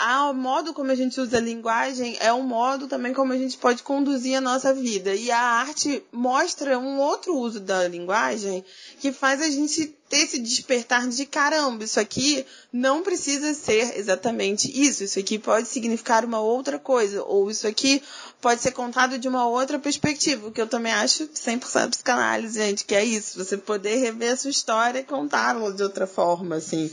o 0.02 0.32
modo 0.32 0.72
como 0.72 0.90
a 0.90 0.94
gente 0.94 1.20
usa 1.20 1.36
a 1.36 1.40
linguagem 1.40 2.16
é 2.20 2.32
um 2.32 2.42
modo 2.42 2.88
também 2.88 3.12
como 3.12 3.34
a 3.34 3.36
gente 3.36 3.58
pode 3.58 3.82
conduzir 3.82 4.36
a 4.36 4.40
nossa 4.40 4.72
vida. 4.72 5.14
E 5.14 5.30
a 5.30 5.38
arte 5.38 6.02
mostra 6.10 6.78
um 6.78 6.98
outro 6.98 7.36
uso 7.36 7.60
da 7.60 7.86
linguagem 7.86 8.64
que 8.98 9.12
faz 9.12 9.42
a 9.42 9.50
gente 9.50 9.94
ter 10.08 10.22
esse 10.22 10.40
despertar 10.40 11.06
de 11.06 11.24
caramba, 11.24 11.84
isso 11.84 12.00
aqui 12.00 12.44
não 12.72 13.00
precisa 13.00 13.54
ser 13.54 13.96
exatamente 13.96 14.68
isso, 14.68 15.04
isso 15.04 15.18
aqui 15.20 15.38
pode 15.38 15.68
significar 15.68 16.24
uma 16.24 16.40
outra 16.40 16.80
coisa, 16.80 17.22
ou 17.22 17.48
isso 17.48 17.64
aqui 17.64 18.02
pode 18.40 18.60
ser 18.60 18.72
contado 18.72 19.18
de 19.18 19.28
uma 19.28 19.46
outra 19.46 19.78
perspectiva, 19.78 20.48
o 20.48 20.52
que 20.52 20.60
eu 20.60 20.66
também 20.66 20.92
acho 20.92 21.28
100% 21.28 21.90
psicanálise, 21.90 22.58
gente, 22.58 22.84
que 22.84 22.94
é 22.94 23.04
isso, 23.04 23.38
você 23.42 23.56
poder 23.56 23.96
rever 23.96 24.32
a 24.32 24.36
sua 24.36 24.50
história 24.50 25.00
e 25.00 25.04
contá-la 25.04 25.70
de 25.70 25.82
outra 25.82 26.06
forma, 26.06 26.56
assim. 26.56 26.90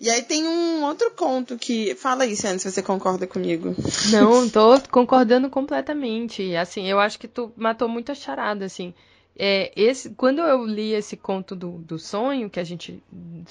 E 0.00 0.10
aí 0.10 0.22
tem 0.22 0.44
um 0.46 0.84
outro 0.84 1.10
conto 1.12 1.56
que. 1.56 1.94
Fala 1.94 2.24
aí, 2.24 2.36
Ciane, 2.36 2.58
se 2.58 2.70
você 2.70 2.82
concorda 2.82 3.26
comigo. 3.26 3.74
Não, 4.10 4.48
tô 4.48 4.80
concordando 4.90 5.48
completamente. 5.48 6.54
Assim, 6.56 6.86
eu 6.86 6.98
acho 6.98 7.18
que 7.18 7.28
tu 7.28 7.52
matou 7.56 7.88
muita 7.88 8.14
charada, 8.14 8.64
assim. 8.64 8.92
É, 9.38 9.70
esse, 9.76 10.10
quando 10.10 10.40
eu 10.40 10.64
li 10.64 10.92
esse 10.94 11.16
conto 11.16 11.54
do, 11.54 11.72
do 11.72 11.98
sonho, 11.98 12.50
que 12.50 12.58
a 12.58 12.64
gente. 12.64 13.02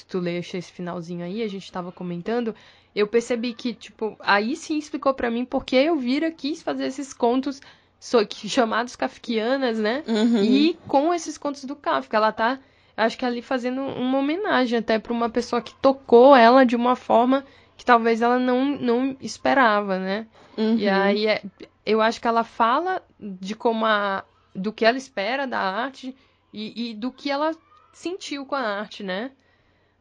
Tu 0.08 0.19
leu 0.19 0.39
esse 0.39 0.62
finalzinho 0.62 1.23
aí, 1.23 1.43
a 1.43 1.47
gente 1.47 1.71
tava 1.71 1.91
comentando, 1.91 2.55
eu 2.95 3.08
percebi 3.08 3.53
que, 3.53 3.73
tipo, 3.73 4.15
aí 4.19 4.55
sim 4.55 4.77
explicou 4.77 5.13
para 5.13 5.29
mim 5.29 5.43
porque 5.43 5.75
eu 5.75 5.97
vira 5.97 6.31
quis 6.31 6.62
fazer 6.62 6.86
esses 6.86 7.13
contos 7.13 7.62
so, 7.99 8.19
chamados 8.47 8.95
kafkianas, 8.95 9.77
né? 9.77 10.03
Uhum. 10.08 10.43
E 10.43 10.77
com 10.88 11.13
esses 11.13 11.38
contos 11.38 11.65
do 11.65 11.75
Kafka. 11.75 12.15
Ela 12.15 12.31
tá, 12.31 12.60
acho 12.95 13.17
que 13.17 13.25
ali 13.25 13.41
fazendo 13.41 13.81
uma 13.81 14.19
homenagem 14.19 14.79
até 14.79 14.97
para 14.97 15.12
uma 15.12 15.29
pessoa 15.29 15.62
que 15.62 15.73
tocou 15.75 16.36
ela 16.36 16.65
de 16.65 16.75
uma 16.75 16.95
forma 16.95 17.45
que 17.75 17.84
talvez 17.84 18.21
ela 18.21 18.39
não, 18.39 18.63
não 18.63 19.17
esperava, 19.19 19.99
né? 19.99 20.27
Uhum. 20.58 20.77
E 20.77 20.88
aí 20.88 21.27
é, 21.27 21.43
eu 21.86 22.01
acho 22.01 22.21
que 22.21 22.27
ela 22.27 22.43
fala 22.43 23.01
de 23.19 23.55
como 23.55 23.86
a, 23.86 24.23
do 24.53 24.71
que 24.71 24.86
ela 24.86 24.97
espera 24.97 25.45
da 25.45 25.60
arte 25.60 26.15
e, 26.53 26.91
e 26.91 26.93
do 26.93 27.12
que 27.12 27.29
ela 27.29 27.51
sentiu 27.91 28.45
com 28.45 28.55
a 28.55 28.62
arte, 28.62 29.03
né? 29.03 29.31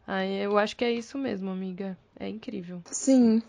Aí 0.06 0.42
eu 0.42 0.56
acho 0.56 0.76
que 0.76 0.84
é 0.84 0.92
isso 0.92 1.18
mesmo, 1.18 1.50
amiga. 1.50 1.98
É 2.18 2.28
incrível. 2.28 2.80
Sim. 2.90 3.42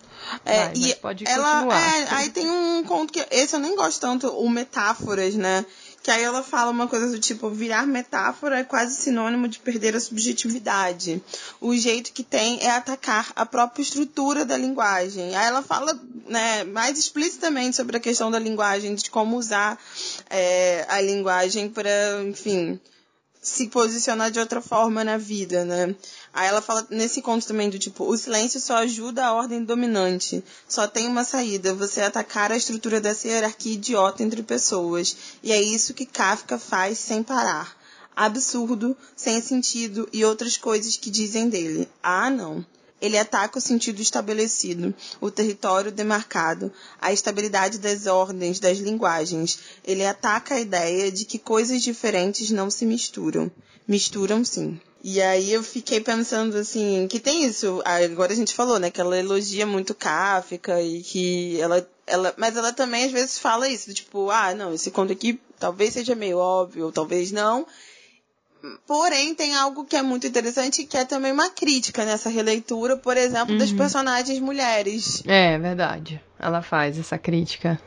É, 0.44 0.66
Vai, 0.66 0.74
e 0.76 0.80
mas 0.82 0.94
pode 0.96 1.24
ela, 1.28 1.54
continuar. 1.62 1.80
é, 1.80 2.08
aí 2.10 2.30
tem 2.30 2.50
um 2.50 2.84
conto 2.84 3.14
que 3.14 3.26
esse 3.30 3.56
eu 3.56 3.60
nem 3.60 3.76
gosto 3.76 4.02
tanto, 4.02 4.28
o 4.28 4.50
metáforas, 4.50 5.36
né? 5.36 5.64
Que 6.02 6.10
aí 6.10 6.24
ela 6.24 6.42
fala 6.44 6.72
uma 6.72 6.88
coisa 6.88 7.10
do 7.10 7.20
tipo, 7.20 7.50
virar 7.50 7.86
metáfora 7.86 8.60
é 8.60 8.64
quase 8.64 8.96
sinônimo 8.96 9.48
de 9.48 9.60
perder 9.60 9.96
a 9.96 10.00
subjetividade. 10.00 11.22
O 11.62 11.76
jeito 11.76 12.12
que 12.12 12.24
tem 12.24 12.60
é 12.62 12.72
atacar 12.72 13.32
a 13.36 13.46
própria 13.46 13.82
estrutura 13.84 14.46
da 14.46 14.58
linguagem. 14.58 15.36
Aí 15.36 15.46
ela 15.48 15.62
fala 15.62 16.00
né, 16.28 16.64
mais 16.64 16.98
explicitamente 16.98 17.76
sobre 17.76 17.98
a 17.98 18.00
questão 18.00 18.30
da 18.32 18.40
linguagem, 18.40 18.96
de 18.96 19.10
como 19.10 19.38
usar 19.38 19.80
é, 20.30 20.86
a 20.90 21.02
linguagem 21.02 21.70
para, 21.70 22.24
enfim, 22.24 22.80
se 23.46 23.68
posicionar 23.68 24.32
de 24.32 24.40
outra 24.40 24.60
forma 24.60 25.04
na 25.04 25.18
vida, 25.18 25.64
né? 25.64 25.96
Aí 26.34 26.48
ela 26.48 26.64
fala 26.64 26.86
nesse 26.90 27.22
conto 27.22 27.46
também 27.46 27.70
do 27.70 27.78
tipo, 27.78 28.04
o 28.04 28.18
silêncio 28.18 28.60
só 28.60 28.78
ajuda 28.78 29.24
a 29.24 29.34
ordem 29.34 29.64
dominante. 29.64 30.44
Só 30.68 30.88
tem 30.88 31.08
uma 31.08 31.24
saída, 31.24 31.76
você 31.76 32.02
atacar 32.02 32.52
a 32.52 32.58
estrutura 32.58 33.00
dessa 33.00 33.28
hierarquia 33.28 33.74
idiota 33.74 34.24
entre 34.24 34.42
pessoas. 34.42 35.16
E 35.44 35.52
é 35.52 35.62
isso 35.62 35.94
que 35.94 36.08
Kafka 36.08 36.58
faz 36.58 36.98
sem 36.98 37.22
parar. 37.22 37.78
Absurdo, 38.16 38.98
sem 39.16 39.40
sentido 39.42 40.10
e 40.12 40.26
outras 40.26 40.58
coisas 40.58 40.98
que 40.98 41.12
dizem 41.12 41.48
dele. 41.48 41.88
Ah, 42.02 42.32
não. 42.32 42.66
Ele 43.02 43.18
ataca 43.18 43.58
o 43.58 43.62
sentido 43.62 44.02
estabelecido, 44.02 44.94
o 45.20 45.30
território 45.30 45.92
demarcado, 45.92 46.72
a 47.00 47.12
estabilidade 47.12 47.78
das 47.78 48.08
ordens, 48.08 48.60
das 48.60 48.78
linguagens. 48.78 49.60
Ele 49.84 50.06
ataca 50.06 50.56
a 50.56 50.60
ideia 50.60 51.12
de 51.12 51.26
que 51.26 51.38
coisas 51.38 51.82
diferentes 51.82 52.50
não 52.52 52.70
se 52.70 52.86
misturam. 52.86 53.52
Misturam 53.88 54.44
sim. 54.44 54.80
E 55.04 55.22
aí 55.22 55.54
eu 55.54 55.62
fiquei 55.62 56.02
pensando 56.02 56.58
assim, 56.58 57.08
que 57.08 57.20
tem 57.20 57.46
isso, 57.46 57.80
agora 57.86 58.34
a 58.34 58.36
gente 58.36 58.56
falou, 58.56 58.80
né, 58.80 58.90
que 58.90 59.00
ela 59.00 59.16
elogia 59.16 59.64
muito 59.64 59.94
Kafka 59.94 60.82
e 60.82 61.04
que 61.04 61.62
ela, 61.62 61.88
ela, 62.08 62.34
mas 62.38 62.58
ela 62.58 62.74
também 62.74 63.06
às 63.06 63.12
vezes 63.12 63.38
fala 63.38 63.70
isso, 63.70 63.94
tipo, 63.94 64.32
ah, 64.32 64.56
não, 64.56 64.74
esse 64.74 64.90
conto 64.90 65.14
aqui 65.14 65.40
talvez 65.60 65.94
seja 65.94 66.16
meio 66.16 66.40
óbvio, 66.40 66.86
ou 66.86 66.92
talvez 66.92 67.32
não. 67.32 67.68
Porém, 68.88 69.34
tem 69.36 69.56
algo 69.56 69.86
que 69.86 69.96
é 69.96 70.02
muito 70.02 70.28
interessante, 70.28 70.86
que 70.86 70.98
é 70.98 71.06
também 71.06 71.32
uma 71.32 71.50
crítica 71.50 72.06
nessa 72.06 72.30
releitura, 72.30 72.98
por 72.98 73.18
exemplo, 73.18 73.58
das 73.58 73.72
personagens 73.72 74.40
mulheres. 74.40 75.24
É, 75.26 75.58
verdade. 75.58 76.22
Ela 76.40 76.62
faz 76.62 76.98
essa 76.98 77.18
crítica. 77.18 77.80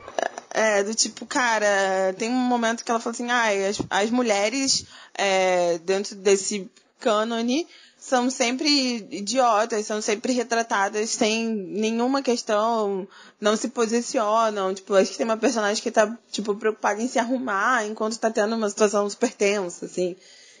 É, 0.51 0.83
do 0.83 0.93
tipo, 0.93 1.25
cara, 1.25 2.13
tem 2.17 2.29
um 2.29 2.33
momento 2.33 2.83
que 2.83 2.91
ela 2.91 2.99
fala 2.99 3.13
assim, 3.13 3.29
ah, 3.29 3.69
as, 3.69 3.81
as 3.89 4.09
mulheres 4.09 4.85
é, 5.15 5.77
dentro 5.79 6.15
desse 6.15 6.69
cânone 6.99 7.67
são 7.99 8.29
sempre 8.29 9.07
idiotas, 9.11 9.85
são 9.85 10.01
sempre 10.01 10.31
retratadas 10.31 11.09
sem 11.09 11.47
nenhuma 11.47 12.21
questão, 12.21 13.07
não 13.39 13.55
se 13.57 13.67
posicionam. 13.67 14.73
Tipo, 14.73 14.95
acho 14.95 15.11
que 15.11 15.17
tem 15.17 15.25
uma 15.25 15.37
personagem 15.37 15.83
que 15.83 15.91
tá, 15.91 16.17
tipo, 16.31 16.55
preocupada 16.55 17.01
em 17.01 17.07
se 17.07 17.19
arrumar 17.19 17.85
enquanto 17.85 18.17
tá 18.17 18.31
tendo 18.31 18.55
uma 18.55 18.69
situação 18.69 19.09
super 19.09 19.31
tensa, 19.33 19.85
assim. 19.85 20.15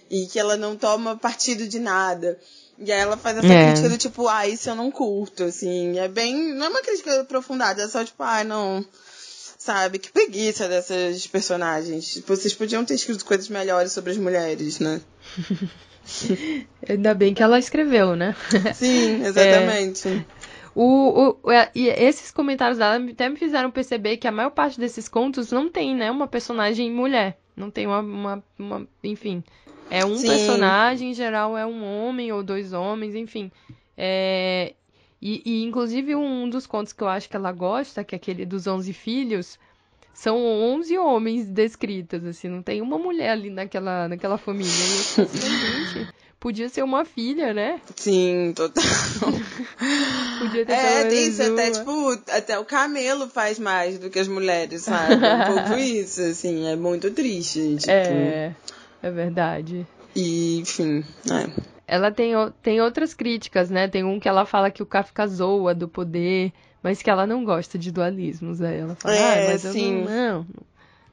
E 0.09 0.25
que 0.27 0.39
ela 0.39 0.57
não 0.57 0.75
toma 0.75 1.15
partido 1.15 1.67
de 1.67 1.79
nada. 1.79 2.39
E 2.79 2.91
aí 2.91 2.99
ela 2.99 3.17
faz 3.17 3.37
essa 3.37 3.47
É. 3.47 3.65
crítica 3.67 3.89
do 3.89 3.97
tipo, 3.97 4.27
ah, 4.27 4.47
isso 4.47 4.69
eu 4.69 4.75
não 4.75 4.89
curto, 4.89 5.43
assim. 5.43 5.99
É 5.99 6.07
bem. 6.07 6.53
Não 6.53 6.65
é 6.65 6.69
uma 6.69 6.81
crítica 6.81 7.21
aprofundada, 7.21 7.81
é 7.83 7.87
só 7.87 8.03
tipo, 8.03 8.23
ah, 8.23 8.43
não. 8.43 8.83
Sabe? 9.57 9.99
Que 9.99 10.09
preguiça 10.11 10.67
dessas 10.69 11.27
personagens. 11.27 12.13
Tipo, 12.13 12.33
vocês 12.35 12.53
podiam 12.53 12.85
ter 12.85 12.93
escrito 12.95 13.25
coisas 13.25 13.49
melhores 13.49 13.91
sobre 13.91 14.11
as 14.11 14.17
mulheres, 14.17 14.79
né? 14.79 15.01
Ainda 16.87 17.13
bem 17.13 17.33
que 17.33 17.43
ela 17.43 17.59
escreveu, 17.59 18.15
né? 18.15 18.35
Sim, 18.73 19.23
exatamente. 19.25 20.25
O, 20.73 21.35
o, 21.43 21.51
é, 21.51 21.69
e 21.75 21.87
esses 21.87 22.31
comentários 22.31 22.77
dela 22.77 23.03
até 23.11 23.27
me 23.27 23.35
fizeram 23.35 23.69
perceber 23.69 24.17
que 24.17 24.27
a 24.27 24.31
maior 24.31 24.51
parte 24.51 24.79
desses 24.79 25.07
contos 25.09 25.51
não 25.51 25.69
tem, 25.69 25.95
né, 25.95 26.09
uma 26.09 26.27
personagem 26.27 26.89
mulher. 26.91 27.37
Não 27.55 27.69
tem 27.69 27.85
uma, 27.85 27.99
uma, 27.99 28.43
uma- 28.57 28.87
enfim. 29.03 29.43
É 29.89 30.05
um 30.05 30.15
Sim. 30.15 30.27
personagem, 30.27 31.11
em 31.11 31.13
geral 31.13 31.57
é 31.57 31.65
um 31.65 31.83
homem 31.83 32.31
ou 32.31 32.43
dois 32.43 32.73
homens, 32.73 33.15
enfim. 33.15 33.51
É, 33.97 34.73
e, 35.21 35.41
e, 35.45 35.63
inclusive 35.63 36.15
um 36.15 36.49
dos 36.49 36.65
contos 36.65 36.93
que 36.93 37.03
eu 37.03 37.07
acho 37.07 37.29
que 37.29 37.35
ela 37.35 37.51
gosta, 37.51 38.03
que 38.03 38.15
é 38.15 38.17
aquele 38.17 38.45
dos 38.45 38.67
11 38.67 38.93
filhos, 38.93 39.59
são 40.13 40.37
11 40.37 40.97
homens 40.97 41.45
descritas, 41.47 42.25
assim, 42.25 42.47
não 42.49 42.61
tem 42.61 42.81
uma 42.81 42.97
mulher 42.97 43.31
ali 43.31 43.49
naquela, 43.49 44.07
naquela 44.07 44.37
família. 44.37 44.69
E 44.69 44.97
eu 44.97 45.03
fico 45.03 45.21
assim, 45.21 45.59
gente, 45.59 46.07
podia 46.39 46.69
ser 46.69 46.83
uma 46.83 47.05
filha, 47.05 47.53
né? 47.53 47.81
Sim, 47.95 48.53
total. 48.55 48.83
Podia 50.37 50.65
ter 50.65 50.71
É, 50.71 51.03
tem 51.05 51.27
isso, 51.27 51.41
até, 51.41 51.69
uma. 51.69 51.79
tipo, 51.79 52.31
até 52.31 52.59
o 52.59 52.65
camelo 52.65 53.27
faz 53.27 53.59
mais 53.59 53.97
do 53.97 54.09
que 54.09 54.19
as 54.19 54.27
mulheres, 54.27 54.83
sabe? 54.83 55.25
É 55.25 55.33
um 55.33 55.43
pouco 55.43 55.73
isso, 55.79 56.21
assim, 56.21 56.67
é 56.67 56.75
muito 56.75 57.11
triste, 57.11 57.75
tipo. 57.77 57.91
É, 57.91 58.55
é 59.01 59.11
verdade. 59.11 59.85
E, 60.15 60.59
enfim, 60.59 61.03
é. 61.31 61.49
Ela 61.87 62.11
tem, 62.11 62.33
tem 62.61 62.81
outras 62.81 63.13
críticas, 63.13 63.69
né? 63.69 63.87
Tem 63.87 64.03
um 64.03 64.19
que 64.19 64.27
ela 64.29 64.45
fala 64.45 64.69
que 64.69 64.83
o 64.83 64.85
Kafka 64.85 65.25
zoa 65.27 65.73
do 65.73 65.87
poder, 65.87 66.51
mas 66.83 67.01
que 67.01 67.09
ela 67.09 67.25
não 67.25 67.43
gosta 67.43 67.77
de 67.79 67.91
dualismos. 67.91 68.61
Aí 68.61 68.77
ela 68.79 68.95
fala, 68.95 69.15
É, 69.15 69.47
ah, 69.47 69.51
mas 69.51 69.65
eu 69.65 69.71
sim. 69.73 70.03
não, 70.03 70.05
não, 70.05 70.47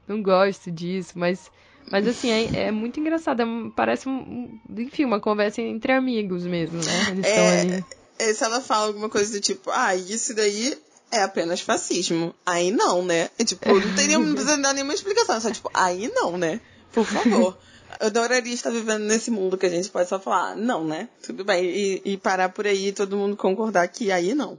não 0.08 0.22
gosto 0.22 0.70
disso. 0.70 1.12
Mas, 1.14 1.50
mas 1.90 2.06
assim, 2.06 2.30
é, 2.30 2.66
é 2.66 2.70
muito 2.70 3.00
engraçado. 3.00 3.40
é 3.42 3.46
parece, 3.74 4.08
um, 4.08 4.58
enfim, 4.76 5.04
uma 5.04 5.20
conversa 5.20 5.62
entre 5.62 5.92
amigos 5.92 6.44
mesmo, 6.44 6.76
né? 6.76 7.06
Eles 7.10 7.26
É, 7.26 7.60
ali. 7.60 7.84
é, 8.18 8.34
se 8.34 8.44
ela 8.44 8.60
fala 8.60 8.86
alguma 8.88 9.08
coisa 9.08 9.32
do 9.32 9.40
tipo, 9.40 9.70
ah, 9.70 9.94
isso 9.96 10.34
daí 10.34 10.76
é 11.10 11.22
apenas 11.22 11.60
fascismo. 11.62 12.34
Aí 12.44 12.70
não, 12.70 13.02
né? 13.02 13.30
É, 13.38 13.44
tipo, 13.44 13.66
não 13.66 13.94
teria, 13.94 14.18
não 14.18 14.32
precisa 14.34 14.58
dar 14.58 14.74
nenhuma 14.74 14.92
explicação. 14.92 15.40
Só 15.40 15.50
tipo, 15.50 15.70
aí 15.72 16.10
não, 16.14 16.36
né? 16.36 16.60
Por 16.92 17.06
favor. 17.06 17.56
Eu 18.00 18.06
adoraria 18.08 18.52
estar 18.52 18.70
vivendo 18.70 19.04
nesse 19.04 19.30
mundo 19.30 19.56
que 19.56 19.66
a 19.66 19.70
gente 19.70 19.88
pode 19.90 20.08
só 20.08 20.18
falar, 20.18 20.56
não, 20.56 20.84
né? 20.84 21.08
Tudo 21.24 21.44
bem. 21.44 21.64
E, 21.64 22.02
e 22.04 22.16
parar 22.16 22.48
por 22.50 22.66
aí 22.66 22.88
e 22.88 22.92
todo 22.92 23.16
mundo 23.16 23.36
concordar 23.36 23.88
que 23.88 24.10
aí 24.12 24.34
não. 24.34 24.58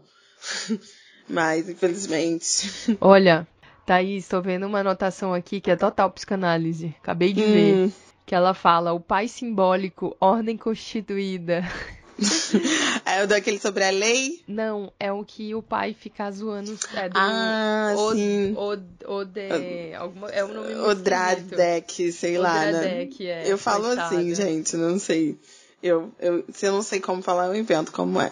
Mas, 1.30 1.68
infelizmente. 1.70 2.98
Olha, 3.02 3.46
Thaís, 3.86 4.28
tô 4.28 4.42
vendo 4.42 4.66
uma 4.66 4.80
anotação 4.80 5.34
aqui 5.34 5.60
que 5.60 5.72
é 5.72 5.76
total 5.76 6.10
psicanálise. 6.12 6.96
Acabei 7.02 7.34
de 7.34 7.44
ver. 7.44 7.76
Hum. 7.76 7.92
Que 8.26 8.36
ela 8.36 8.54
fala, 8.54 8.92
o 8.92 9.00
pai 9.00 9.28
simbólico, 9.30 10.16
ordem 10.20 10.58
constituída. 10.58 11.64
É 13.18 13.24
o 13.24 13.28
daquele 13.28 13.60
sobre 13.60 13.84
a 13.84 13.90
lei? 13.90 14.44
Não, 14.48 14.94
é 15.00 15.12
o 15.12 15.26
que 15.26 15.56
o 15.56 15.64
pai 15.64 15.96
fica 16.00 16.30
zoando. 16.30 16.78
É 16.94 17.10
do 17.10 17.18
Ah, 17.18 17.96
sim. 18.14 18.54
Od, 18.56 18.84
Ode, 19.08 19.96
alguma, 19.98 20.30
é 20.30 20.46
um 20.46 20.54
nome 20.54 20.76
O. 20.76 20.94
Dradek, 20.94 22.12
sei 22.12 22.38
lá, 22.38 22.66
né? 22.66 22.70
Odradek, 22.78 23.28
é, 23.28 23.52
Eu 23.52 23.58
falo 23.58 23.86
coitada. 23.86 24.16
assim, 24.16 24.36
gente, 24.36 24.78
não 24.78 25.00
sei. 25.00 25.36
Eu, 25.82 26.12
eu, 26.20 26.46
se 26.54 26.68
eu 26.68 26.72
não 26.72 26.84
sei 26.84 27.00
como 27.00 27.24
falar, 27.24 27.48
eu 27.48 27.56
invento 27.56 27.92
como 27.92 28.22
é. 28.22 28.32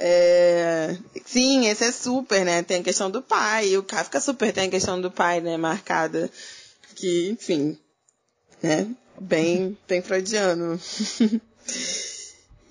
é. 0.00 0.98
Sim, 1.24 1.68
esse 1.68 1.84
é 1.84 1.92
super, 1.92 2.44
né? 2.44 2.64
Tem 2.64 2.80
a 2.80 2.84
questão 2.84 3.08
do 3.08 3.22
pai. 3.22 3.76
O 3.76 3.84
Kafka 3.84 4.20
super 4.20 4.52
tem 4.52 4.66
a 4.66 4.70
questão 4.70 5.00
do 5.00 5.12
pai, 5.12 5.40
né? 5.40 5.56
Marcada. 5.56 6.28
Que, 6.96 7.28
enfim, 7.30 7.78
né? 8.60 8.88
Bem, 9.20 9.78
bem 9.86 10.02
freudiano. 10.02 10.80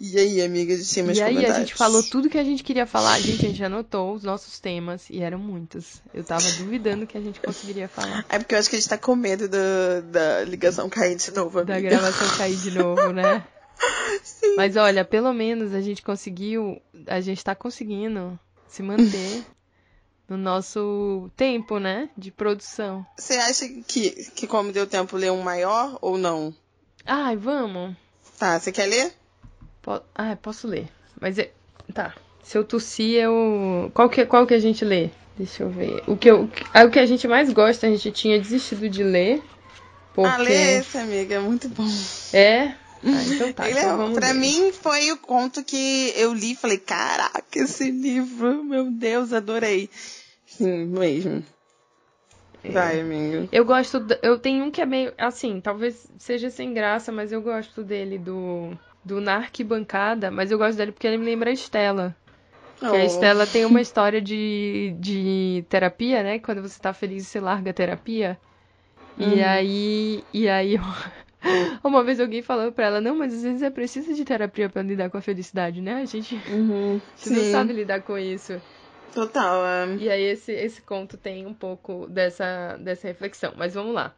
e 0.06 0.20
aí, 0.20 0.42
amiga, 0.42 0.76
de 0.76 0.84
cima 0.84 1.14
E 1.14 1.22
aí, 1.22 1.46
a 1.46 1.54
gente 1.60 1.74
falou 1.74 2.04
tudo 2.04 2.30
que 2.30 2.38
a 2.38 2.44
gente 2.44 2.62
queria 2.62 2.86
falar. 2.86 3.18
Gente, 3.22 3.46
a 3.46 3.50
gente 3.50 3.64
anotou 3.64 4.14
os 4.14 4.22
nossos 4.24 4.60
temas 4.60 5.10
e 5.10 5.22
eram 5.22 5.40
muitos. 5.40 6.02
Eu 6.14 6.26
tava 6.26 6.52
duvidando 6.52 7.08
que 7.08 7.18
a 7.18 7.22
gente 7.22 7.40
conseguiria 7.40 7.88
falar. 7.88 8.26
É 8.28 8.38
porque 8.38 8.54
eu 8.54 8.60
acho 8.60 8.70
que 8.70 8.76
a 8.76 8.80
gente 8.80 8.90
tá 8.90 8.98
com 8.98 9.16
medo 9.16 9.48
do- 9.48 10.02
da 10.12 10.44
ligação 10.44 10.90
cair 10.90 11.16
de 11.16 11.32
novo, 11.32 11.64
Da 11.64 11.76
amiga. 11.76 11.90
gravação 11.90 12.28
cair 12.38 12.58
de 12.58 12.72
novo, 12.72 13.14
né? 13.14 13.46
Mas 14.58 14.76
olha, 14.76 15.06
pelo 15.06 15.32
menos 15.34 15.74
a 15.74 15.80
gente 15.82 16.02
conseguiu. 16.02 16.82
A 17.08 17.22
gente 17.22 17.44
tá 17.44 17.56
conseguindo 17.56 18.38
se 18.68 18.84
manter 18.84 19.44
no 20.28 20.38
nosso 20.38 21.30
tempo, 21.36 21.80
né? 21.80 22.10
De 22.18 22.30
produção. 22.30 23.06
Você 23.18 23.36
acha 23.36 23.68
que, 23.88 24.10
que 24.36 24.48
como 24.48 24.72
deu 24.72 24.86
tempo, 24.86 25.16
ler 25.18 25.32
um 25.32 25.42
maior 25.42 25.98
ou 26.02 26.18
não? 26.18 26.54
Ai, 27.06 27.36
vamos. 27.38 27.96
Tá, 28.38 28.60
você 28.60 28.72
quer 28.72 28.86
ler? 28.88 29.14
Po- 29.84 30.02
Ah, 30.16 30.36
posso 30.42 30.68
ler. 30.68 30.88
Mas 31.22 31.38
é... 31.38 31.52
tá. 31.94 32.16
Se 32.42 32.58
eu 32.58 32.64
tossir, 32.64 33.22
eu. 33.22 33.92
Qual 33.94 34.10
que, 34.10 34.26
qual 34.26 34.48
que 34.48 34.54
a 34.54 34.60
gente 34.60 34.84
lê? 34.84 35.10
Deixa 35.38 35.64
eu 35.64 35.70
ver. 35.70 36.04
O 36.08 36.18
que, 36.18 36.30
eu, 36.30 36.44
o 36.44 36.90
que 36.90 37.00
a 37.00 37.06
gente 37.06 37.28
mais 37.28 37.52
gosta, 37.52 37.86
a 37.86 37.90
gente 37.90 38.12
tinha 38.12 38.40
desistido 38.40 38.90
de 38.90 39.04
ler. 39.04 39.44
Porque... 40.14 40.30
Ah, 40.30 40.38
lê 40.38 40.78
esse, 40.78 40.98
amiga, 40.98 41.36
é 41.36 41.40
muito 41.40 41.70
bom. 41.70 41.88
É? 42.34 42.74
Ah, 43.04 43.24
então 43.26 43.52
tá. 43.54 43.66
Ele 43.70 43.80
então 43.80 44.12
é, 44.12 44.14
pra 44.14 44.28
ler. 44.28 44.34
mim 44.36 44.72
foi 44.72 45.12
o 45.12 45.18
conto 45.18 45.64
que 45.64 46.14
eu 46.16 46.34
li 46.34 46.52
e 46.52 46.56
falei, 46.56 46.78
caraca, 46.78 47.44
esse 47.56 47.90
livro, 47.92 48.64
meu 48.64 48.92
Deus, 48.92 49.34
adorei. 49.34 49.90
Sim, 50.46 50.86
mesmo. 50.86 51.44
É. 52.64 52.70
Vai, 52.72 53.00
amigo. 53.02 53.50
Eu 53.52 53.66
gosto. 53.66 54.06
Eu 54.22 54.40
tenho 54.40 54.64
um 54.66 54.72
que 54.72 54.82
é 54.82 54.86
meio. 54.86 55.14
Assim, 55.18 55.60
talvez 55.60 56.08
seja 56.18 56.50
sem 56.50 56.74
graça, 56.74 57.12
mas 57.12 57.32
eu 57.32 57.42
gosto 57.42 57.84
dele 57.84 58.18
do. 58.18 58.78
Do 59.06 59.20
Na 59.22 59.36
Arquibancada, 59.38 60.32
mas 60.32 60.52
eu 60.52 60.58
gosto 60.58 60.78
dele 60.78 60.92
porque 60.92 61.08
ele 61.08 61.18
me 61.18 61.26
lembra 61.26 61.50
a 61.50 61.54
Estela. 61.54 62.16
Que 62.86 62.96
a 62.96 63.04
Oh. 63.04 63.06
Estela 63.06 63.46
tem 63.48 63.66
uma 63.66 63.80
história 63.82 64.22
de, 64.22 64.96
de 65.00 65.66
terapia, 65.70 66.24
né? 66.24 66.40
Quando 66.40 66.62
você 66.62 66.80
tá 66.80 66.94
feliz, 66.94 67.28
você 67.28 67.40
larga 67.40 67.72
a 67.72 67.74
terapia. 67.74 68.40
E 69.18 69.42
Uhum. 69.42 69.44
aí. 69.44 70.24
E 70.34 70.50
aí. 70.50 70.76
Uma 71.84 72.04
vez 72.04 72.20
alguém 72.20 72.42
falou 72.42 72.72
pra 72.72 72.86
ela, 72.86 73.02
não, 73.02 73.16
mas 73.18 73.34
às 73.34 73.44
vezes 73.44 73.62
é 73.62 73.70
preciso 73.70 74.14
de 74.14 74.24
terapia 74.26 74.70
pra 74.70 74.82
lidar 74.82 75.10
com 75.10 75.18
a 75.18 75.22
felicidade, 75.22 75.82
né? 75.82 75.96
A 76.02 76.06
gente, 76.06 76.36
Uhum, 76.48 76.98
a 77.16 77.18
gente 77.18 77.30
não 77.32 77.44
sabe 77.44 77.74
lidar 77.74 78.02
com 78.04 78.18
isso. 78.18 78.62
total. 79.14 79.66
é. 79.66 79.96
E 79.98 80.10
aí 80.10 80.22
esse, 80.24 80.52
esse 80.52 80.82
conto 80.82 81.18
tem 81.18 81.46
um 81.46 81.54
pouco 81.54 82.08
dessa, 82.08 82.78
dessa 82.78 83.08
reflexão. 83.08 83.54
Mas 83.58 83.74
vamos 83.74 83.94
lá. 83.94 84.14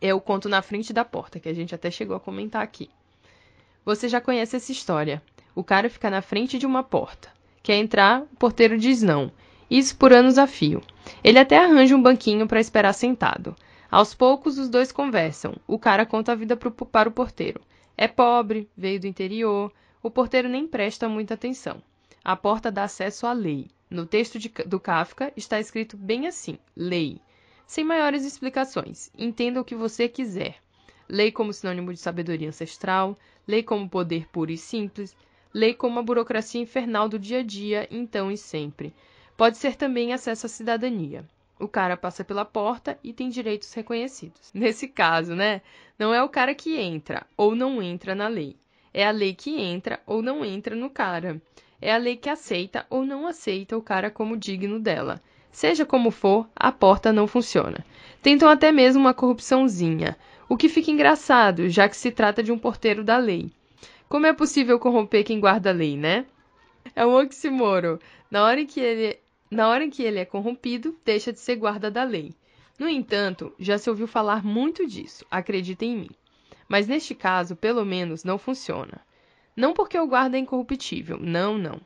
É 0.00 0.12
o 0.12 0.20
conto 0.20 0.48
Na 0.48 0.60
Frente 0.62 0.92
da 0.92 1.04
Porta, 1.04 1.40
que 1.40 1.48
a 1.48 1.54
gente 1.54 1.74
até 1.74 1.90
chegou 1.90 2.16
a 2.16 2.20
comentar 2.20 2.62
aqui. 2.62 2.90
Você 3.84 4.08
já 4.08 4.20
conhece 4.20 4.56
essa 4.56 4.72
história. 4.72 5.22
O 5.54 5.64
cara 5.64 5.90
fica 5.90 6.10
na 6.10 6.22
frente 6.22 6.58
de 6.58 6.66
uma 6.66 6.82
porta. 6.82 7.28
Quer 7.62 7.76
entrar, 7.76 8.22
o 8.22 8.36
porteiro 8.36 8.78
diz 8.78 9.02
não. 9.02 9.30
Isso 9.70 9.96
por 9.96 10.12
anos 10.12 10.38
a 10.38 10.46
fio. 10.46 10.80
Ele 11.22 11.38
até 11.38 11.58
arranja 11.58 11.94
um 11.96 12.02
banquinho 12.02 12.46
para 12.46 12.60
esperar 12.60 12.92
sentado. 12.92 13.54
Aos 13.90 14.14
poucos, 14.14 14.58
os 14.58 14.68
dois 14.68 14.92
conversam. 14.92 15.54
O 15.66 15.78
cara 15.78 16.06
conta 16.06 16.32
a 16.32 16.36
vida 16.36 16.56
pro- 16.56 16.70
para 16.70 17.08
o 17.08 17.12
porteiro. 17.12 17.60
É 17.96 18.06
pobre, 18.08 18.68
veio 18.76 19.00
do 19.00 19.06
interior. 19.06 19.72
O 20.02 20.10
porteiro 20.10 20.48
nem 20.48 20.66
presta 20.66 21.08
muita 21.08 21.34
atenção. 21.34 21.82
A 22.24 22.36
porta 22.36 22.70
dá 22.70 22.84
acesso 22.84 23.26
à 23.26 23.32
lei. 23.32 23.68
No 23.90 24.06
texto 24.06 24.38
de- 24.38 24.48
do 24.66 24.78
Kafka 24.78 25.32
está 25.36 25.58
escrito 25.58 25.96
bem 25.96 26.26
assim: 26.26 26.58
lei. 26.76 27.20
Sem 27.66 27.84
maiores 27.84 28.24
explicações. 28.24 29.10
Entenda 29.18 29.60
o 29.60 29.64
que 29.64 29.74
você 29.74 30.08
quiser. 30.08 30.56
Lei 31.12 31.32
como 31.32 31.52
sinônimo 31.52 31.92
de 31.92 31.98
sabedoria 31.98 32.48
ancestral, 32.48 33.18
lei 33.44 33.64
como 33.64 33.88
poder 33.90 34.28
puro 34.28 34.52
e 34.52 34.56
simples, 34.56 35.16
lei 35.52 35.74
como 35.74 35.98
a 35.98 36.02
burocracia 36.04 36.60
infernal 36.60 37.08
do 37.08 37.18
dia 37.18 37.40
a 37.40 37.42
dia, 37.42 37.88
então 37.90 38.30
e 38.30 38.36
sempre. 38.36 38.94
Pode 39.36 39.58
ser 39.58 39.74
também 39.74 40.12
acesso 40.12 40.46
à 40.46 40.48
cidadania. 40.48 41.24
O 41.58 41.66
cara 41.66 41.96
passa 41.96 42.22
pela 42.22 42.44
porta 42.44 42.96
e 43.02 43.12
tem 43.12 43.28
direitos 43.28 43.74
reconhecidos. 43.74 44.50
Nesse 44.54 44.86
caso, 44.86 45.34
né? 45.34 45.62
Não 45.98 46.14
é 46.14 46.22
o 46.22 46.28
cara 46.28 46.54
que 46.54 46.78
entra 46.78 47.26
ou 47.36 47.56
não 47.56 47.82
entra 47.82 48.14
na 48.14 48.28
lei. 48.28 48.54
É 48.94 49.04
a 49.04 49.10
lei 49.10 49.34
que 49.34 49.60
entra 49.60 49.98
ou 50.06 50.22
não 50.22 50.44
entra 50.44 50.76
no 50.76 50.88
cara. 50.88 51.42
É 51.82 51.92
a 51.92 51.96
lei 51.96 52.16
que 52.16 52.30
aceita 52.30 52.86
ou 52.88 53.04
não 53.04 53.26
aceita 53.26 53.76
o 53.76 53.82
cara 53.82 54.12
como 54.12 54.36
digno 54.36 54.78
dela. 54.78 55.20
Seja 55.50 55.84
como 55.84 56.12
for, 56.12 56.48
a 56.54 56.70
porta 56.70 57.12
não 57.12 57.26
funciona. 57.26 57.84
Tentam 58.22 58.48
até 58.48 58.70
mesmo 58.70 59.00
uma 59.00 59.12
corrupçãozinha, 59.12 60.16
o 60.50 60.56
que 60.56 60.68
fica 60.68 60.90
engraçado, 60.90 61.68
já 61.68 61.88
que 61.88 61.96
se 61.96 62.10
trata 62.10 62.42
de 62.42 62.50
um 62.50 62.58
porteiro 62.58 63.04
da 63.04 63.16
lei. 63.18 63.52
Como 64.08 64.26
é 64.26 64.32
possível 64.32 64.80
corromper 64.80 65.22
quem 65.22 65.38
guarda 65.38 65.70
a 65.70 65.72
lei, 65.72 65.96
né? 65.96 66.26
É 66.96 67.06
um 67.06 67.14
oxímoro. 67.14 68.00
Na 68.28 68.42
hora 68.42 68.60
em 68.60 68.66
que 68.66 68.80
ele, 68.80 69.16
na 69.48 69.68
hora 69.68 69.84
em 69.84 69.90
que 69.90 70.02
ele 70.02 70.18
é 70.18 70.24
corrompido, 70.24 70.98
deixa 71.04 71.32
de 71.32 71.38
ser 71.38 71.54
guarda 71.54 71.88
da 71.88 72.02
lei. 72.02 72.34
No 72.76 72.88
entanto, 72.88 73.54
já 73.60 73.78
se 73.78 73.88
ouviu 73.88 74.08
falar 74.08 74.44
muito 74.44 74.84
disso, 74.88 75.24
acredita 75.30 75.84
em 75.84 75.96
mim. 75.96 76.10
Mas 76.68 76.88
neste 76.88 77.14
caso, 77.14 77.54
pelo 77.54 77.84
menos, 77.84 78.24
não 78.24 78.36
funciona. 78.36 79.00
Não 79.54 79.72
porque 79.72 79.96
o 79.96 80.06
guarda 80.08 80.36
é 80.36 80.40
incorruptível, 80.40 81.20
não, 81.20 81.56
não. 81.56 81.80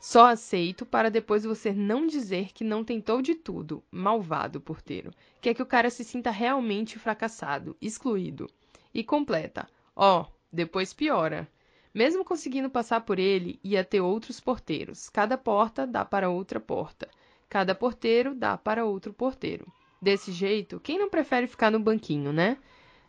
Só 0.00 0.26
aceito 0.26 0.86
para 0.86 1.10
depois 1.10 1.42
você 1.44 1.72
não 1.72 2.06
dizer 2.06 2.52
que 2.52 2.62
não 2.62 2.84
tentou 2.84 3.20
de 3.20 3.34
tudo, 3.34 3.82
malvado 3.90 4.60
porteiro. 4.60 5.12
Quer 5.40 5.54
que 5.54 5.62
o 5.62 5.66
cara 5.66 5.90
se 5.90 6.04
sinta 6.04 6.30
realmente 6.30 6.98
fracassado, 6.98 7.76
excluído. 7.80 8.48
E 8.94 9.02
completa. 9.02 9.68
Ó, 9.96 10.24
depois 10.52 10.92
piora. 10.92 11.48
Mesmo 11.92 12.24
conseguindo 12.24 12.70
passar 12.70 13.00
por 13.00 13.18
ele, 13.18 13.58
ia 13.64 13.82
ter 13.82 14.00
outros 14.00 14.38
porteiros. 14.38 15.08
Cada 15.08 15.36
porta 15.36 15.84
dá 15.84 16.04
para 16.04 16.30
outra 16.30 16.60
porta. 16.60 17.08
Cada 17.48 17.74
porteiro 17.74 18.34
dá 18.34 18.56
para 18.56 18.84
outro 18.84 19.12
porteiro. 19.12 19.66
Desse 20.00 20.30
jeito, 20.30 20.78
quem 20.78 20.96
não 20.96 21.10
prefere 21.10 21.48
ficar 21.48 21.72
no 21.72 21.80
banquinho, 21.80 22.32
né? 22.32 22.56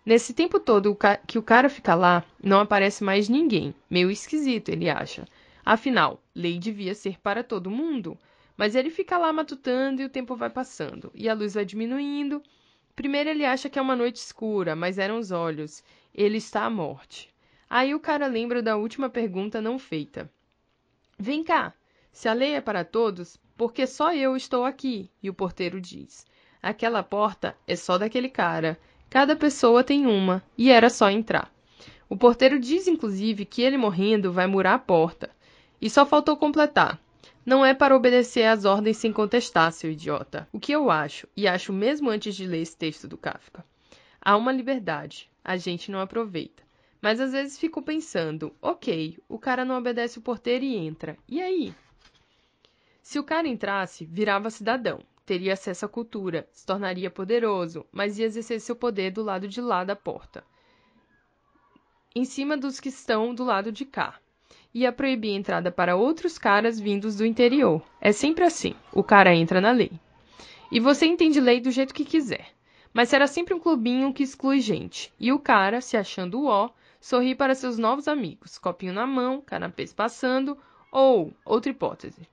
Nesse 0.04 0.34
tempo 0.34 0.60
todo 0.60 0.98
que 1.28 1.38
o 1.38 1.44
cara 1.44 1.70
fica 1.70 1.94
lá, 1.94 2.26
não 2.44 2.60
aparece 2.62 3.04
mais 3.04 3.30
ninguém. 3.30 3.76
Meio 3.88 4.10
esquisito, 4.10 4.70
ele 4.70 4.90
acha. 4.90 5.28
Afinal, 5.66 6.24
lei 6.34 6.58
devia 6.58 6.96
ser 6.96 7.20
para 7.20 7.44
todo 7.44 7.70
mundo. 7.70 8.18
Mas 8.58 8.76
ele 8.76 8.90
fica 8.90 9.18
lá 9.18 9.32
matutando 9.32 10.02
e 10.02 10.06
o 10.06 10.10
tempo 10.10 10.36
vai 10.36 10.50
passando. 10.50 11.12
E 11.16 11.30
a 11.30 11.34
luz 11.34 11.54
vai 11.54 11.64
diminuindo. 11.64 12.42
Primeiro 12.96 13.30
ele 13.30 13.46
acha 13.46 13.70
que 13.70 13.80
é 13.80 13.82
uma 13.82 13.96
noite 13.96 14.18
escura, 14.18 14.76
mas 14.76 14.98
eram 14.98 15.18
os 15.18 15.32
olhos. 15.32 15.84
Ele 16.14 16.38
está 16.38 16.66
à 16.66 16.70
morte. 16.70 17.34
Aí 17.70 17.96
o 17.96 18.00
cara 18.00 18.28
lembra 18.28 18.62
da 18.62 18.76
última 18.76 19.10
pergunta 19.10 19.62
não 19.62 19.80
feita. 19.80 20.30
Vem 21.18 21.44
cá, 21.44 21.74
se 22.12 22.28
a 22.28 22.34
lei 22.34 22.56
é 22.56 22.62
para 22.62 22.84
todos, 22.84 23.38
por 23.56 23.72
que 23.72 23.86
só 23.86 24.14
eu 24.14 24.36
estou 24.36 24.66
aqui? 24.66 25.10
E 25.22 25.30
o 25.30 25.34
porteiro 25.34 25.80
diz: 25.80 26.26
Aquela 26.62 27.04
porta 27.04 27.56
é 27.68 27.76
só 27.76 27.98
daquele 27.98 28.30
cara. 28.30 28.80
Cada 29.10 29.36
pessoa 29.36 29.84
tem 29.84 30.06
uma, 30.06 30.44
e 30.58 30.70
era 30.70 30.90
só 30.90 31.10
entrar. 31.10 31.54
O 32.10 32.18
porteiro 32.18 32.60
diz, 32.60 32.88
inclusive, 32.88 33.46
que 33.46 33.62
ele 33.62 33.78
morrendo 33.78 34.32
vai 34.32 34.48
murar 34.48 34.74
a 34.74 34.80
porta. 34.80 35.30
E 35.82 35.90
só 35.90 36.06
faltou 36.06 36.36
completar. 36.38 37.00
Não 37.46 37.66
é 37.66 37.74
para 37.74 37.96
obedecer 37.96 38.46
às 38.46 38.66
ordens 38.66 38.98
sem 38.98 39.12
contestar, 39.12 39.72
seu 39.72 39.92
idiota. 39.92 40.48
O 40.52 40.60
que 40.60 40.72
eu 40.72 40.92
acho, 40.92 41.28
e 41.36 41.48
acho 41.48 41.74
mesmo 41.74 42.10
antes 42.10 42.36
de 42.36 42.46
ler 42.46 42.62
esse 42.62 42.76
texto 42.76 43.08
do 43.08 43.18
Kafka. 43.18 43.66
Há 44.22 44.36
uma 44.36 44.52
liberdade, 44.52 45.30
a 45.44 45.58
gente 45.58 45.90
não 45.90 46.00
aproveita. 46.00 46.62
Mas 47.02 47.20
às 47.22 47.32
vezes 47.32 47.58
fico 47.58 47.82
pensando, 47.82 48.54
ok, 48.62 49.18
o 49.28 49.40
cara 49.40 49.64
não 49.64 49.78
obedece 49.78 50.20
o 50.20 50.22
porteiro 50.22 50.66
e 50.66 50.76
entra. 50.76 51.18
E 51.28 51.42
aí? 51.42 51.74
Se 53.02 53.18
o 53.18 53.24
cara 53.24 53.48
entrasse, 53.48 54.06
virava 54.06 54.50
cidadão, 54.50 55.00
teria 55.26 55.54
acesso 55.54 55.86
à 55.86 55.90
cultura, 55.90 56.48
se 56.52 56.66
tornaria 56.66 57.10
poderoso, 57.10 57.86
mas 57.92 58.20
ia 58.20 58.26
exercer 58.26 58.60
seu 58.60 58.76
poder 58.76 59.12
do 59.12 59.24
lado 59.24 59.48
de 59.48 59.62
lá 59.62 59.84
da 59.84 59.96
porta. 59.96 60.44
Em 62.14 62.26
cima 62.26 62.58
dos 62.58 62.80
que 62.80 62.90
estão 62.90 63.34
do 63.34 63.44
lado 63.44 63.72
de 63.72 63.86
cá. 63.86 64.20
Ia 64.74 64.92
proibir 64.92 65.32
a 65.32 65.38
entrada 65.38 65.72
para 65.72 65.96
outros 65.96 66.38
caras 66.38 66.80
vindos 66.80 67.16
do 67.16 67.26
interior. 67.26 67.82
É 68.00 68.12
sempre 68.12 68.44
assim, 68.44 68.76
o 68.94 69.04
cara 69.04 69.34
entra 69.34 69.60
na 69.60 69.72
lei. 69.72 69.92
E 70.72 70.80
você 70.80 71.08
entende 71.08 71.40
lei 71.40 71.60
do 71.60 71.72
jeito 71.72 71.94
que 71.94 72.06
quiser. 72.06 72.48
Mas 72.94 73.10
será 73.10 73.26
sempre 73.26 73.54
um 73.54 73.60
clubinho 73.60 74.14
que 74.14 74.24
exclui 74.24 74.60
gente. 74.60 75.12
E 75.20 75.32
o 75.32 75.40
cara, 75.40 75.82
se 75.82 75.98
achando 75.98 76.42
o 76.42 76.46
ó, 76.46 76.70
sorri 77.02 77.34
para 77.34 77.56
seus 77.56 77.78
novos 77.78 78.08
amigos, 78.08 78.58
copinho 78.58 78.94
na 78.94 79.08
mão, 79.08 79.42
canapês 79.42 79.94
passando, 79.94 80.58
ou, 80.92 81.34
outra 81.46 81.72
hipótese. 81.72 82.28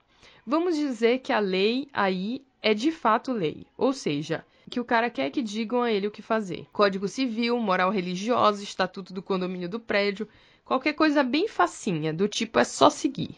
Vamos 0.45 0.75
dizer 0.75 1.19
que 1.19 1.33
a 1.33 1.39
lei 1.39 1.87
aí 1.91 2.43
é 2.61 2.73
de 2.73 2.91
fato 2.91 3.31
lei, 3.31 3.65
ou 3.77 3.93
seja, 3.93 4.45
que 4.69 4.79
o 4.79 4.85
cara 4.85 5.09
quer 5.09 5.29
que 5.29 5.41
digam 5.41 5.81
a 5.81 5.91
ele 5.91 6.07
o 6.07 6.11
que 6.11 6.21
fazer. 6.21 6.67
Código 6.71 7.07
civil, 7.07 7.57
moral 7.59 7.89
religiosa, 7.89 8.63
estatuto 8.63 9.13
do 9.13 9.21
condomínio 9.21 9.69
do 9.69 9.79
prédio, 9.79 10.27
qualquer 10.67 10.93
coisa 10.93 11.23
bem 11.23 11.47
facinha, 11.47 12.13
do 12.13 12.27
tipo 12.27 12.59
é 12.59 12.63
só 12.65 12.89
seguir. 12.89 13.35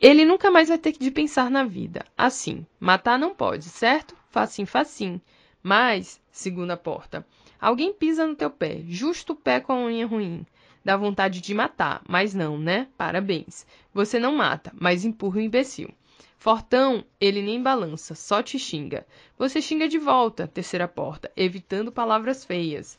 Ele 0.00 0.24
nunca 0.24 0.50
mais 0.50 0.68
vai 0.68 0.78
ter 0.78 0.92
de 0.92 1.10
pensar 1.10 1.50
na 1.50 1.64
vida. 1.64 2.06
Assim, 2.16 2.64
matar 2.78 3.18
não 3.18 3.34
pode, 3.34 3.64
certo? 3.64 4.14
Facim, 4.30 4.64
facim. 4.64 5.20
Mas, 5.60 6.20
segunda 6.30 6.76
porta, 6.76 7.26
alguém 7.60 7.92
pisa 7.92 8.24
no 8.24 8.36
teu 8.36 8.48
pé, 8.48 8.80
justo 8.86 9.32
o 9.32 9.36
pé 9.36 9.58
com 9.58 9.72
a 9.72 9.86
unha 9.86 10.06
ruim. 10.06 10.46
Dá 10.84 10.96
vontade 10.96 11.40
de 11.40 11.52
matar, 11.52 12.00
mas 12.08 12.32
não, 12.32 12.56
né? 12.56 12.86
Parabéns. 12.96 13.66
Você 13.92 14.20
não 14.20 14.36
mata, 14.36 14.72
mas 14.78 15.04
empurra 15.04 15.38
o 15.38 15.42
imbecil. 15.42 15.90
Fortão, 16.36 17.04
ele 17.20 17.42
nem 17.42 17.60
balança, 17.60 18.14
só 18.14 18.40
te 18.40 18.60
xinga. 18.60 19.04
Você 19.36 19.60
xinga 19.60 19.88
de 19.88 19.98
volta, 19.98 20.46
terceira 20.46 20.86
porta, 20.86 21.32
evitando 21.36 21.90
palavras 21.90 22.44
feias. 22.44 22.96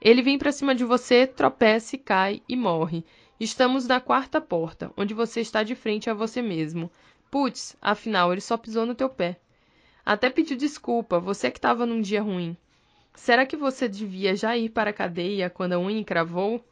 Ele 0.00 0.22
vem 0.22 0.38
pra 0.38 0.50
cima 0.50 0.74
de 0.74 0.84
você, 0.84 1.26
tropeça, 1.26 1.98
cai 1.98 2.42
e 2.48 2.56
morre. 2.56 3.04
Estamos 3.38 3.86
na 3.86 4.00
quarta 4.00 4.40
porta, 4.40 4.90
onde 4.96 5.12
você 5.12 5.40
está 5.40 5.62
de 5.62 5.74
frente 5.74 6.08
a 6.08 6.14
você 6.14 6.40
mesmo. 6.40 6.90
Putz, 7.30 7.76
afinal 7.82 8.32
ele 8.32 8.40
só 8.40 8.56
pisou 8.56 8.86
no 8.86 8.94
teu 8.94 9.10
pé. 9.10 9.38
Até 10.04 10.30
pediu 10.30 10.56
desculpa, 10.56 11.20
você 11.20 11.50
que 11.50 11.58
estava 11.58 11.84
num 11.84 12.00
dia 12.00 12.22
ruim. 12.22 12.56
Será 13.14 13.44
que 13.44 13.56
você 13.56 13.88
devia 13.88 14.34
já 14.34 14.56
ir 14.56 14.70
para 14.70 14.90
a 14.90 14.94
cadeia 14.94 15.50
quando 15.50 15.74
a 15.74 15.78
unha 15.78 16.00
encravou? 16.00 16.64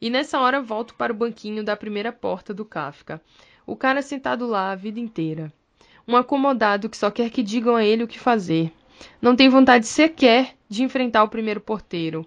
E 0.00 0.08
nessa 0.08 0.38
hora 0.38 0.62
volto 0.62 0.94
para 0.94 1.12
o 1.12 1.16
banquinho 1.16 1.64
da 1.64 1.76
primeira 1.76 2.12
porta 2.12 2.54
do 2.54 2.64
Kafka. 2.64 3.20
O 3.66 3.74
cara 3.74 4.00
sentado 4.00 4.46
lá 4.46 4.70
a 4.70 4.76
vida 4.76 5.00
inteira. 5.00 5.52
Um 6.06 6.16
acomodado 6.16 6.88
que 6.88 6.96
só 6.96 7.10
quer 7.10 7.30
que 7.30 7.42
digam 7.42 7.74
a 7.74 7.84
ele 7.84 8.04
o 8.04 8.08
que 8.08 8.18
fazer. 8.18 8.72
Não 9.20 9.34
tem 9.34 9.48
vontade 9.48 9.86
sequer 9.86 10.54
de 10.68 10.84
enfrentar 10.84 11.24
o 11.24 11.28
primeiro 11.28 11.60
porteiro. 11.60 12.24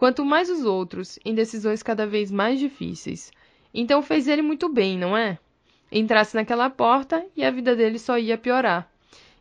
Quanto 0.00 0.24
mais 0.24 0.48
os 0.48 0.64
outros, 0.64 1.18
em 1.26 1.34
decisões 1.34 1.82
cada 1.82 2.06
vez 2.06 2.30
mais 2.30 2.58
difíceis. 2.58 3.30
Então 3.74 4.00
fez 4.00 4.28
ele 4.28 4.40
muito 4.40 4.66
bem, 4.66 4.96
não 4.96 5.14
é? 5.14 5.38
Entrasse 5.92 6.34
naquela 6.34 6.70
porta 6.70 7.22
e 7.36 7.44
a 7.44 7.50
vida 7.50 7.76
dele 7.76 7.98
só 7.98 8.16
ia 8.16 8.38
piorar. 8.38 8.90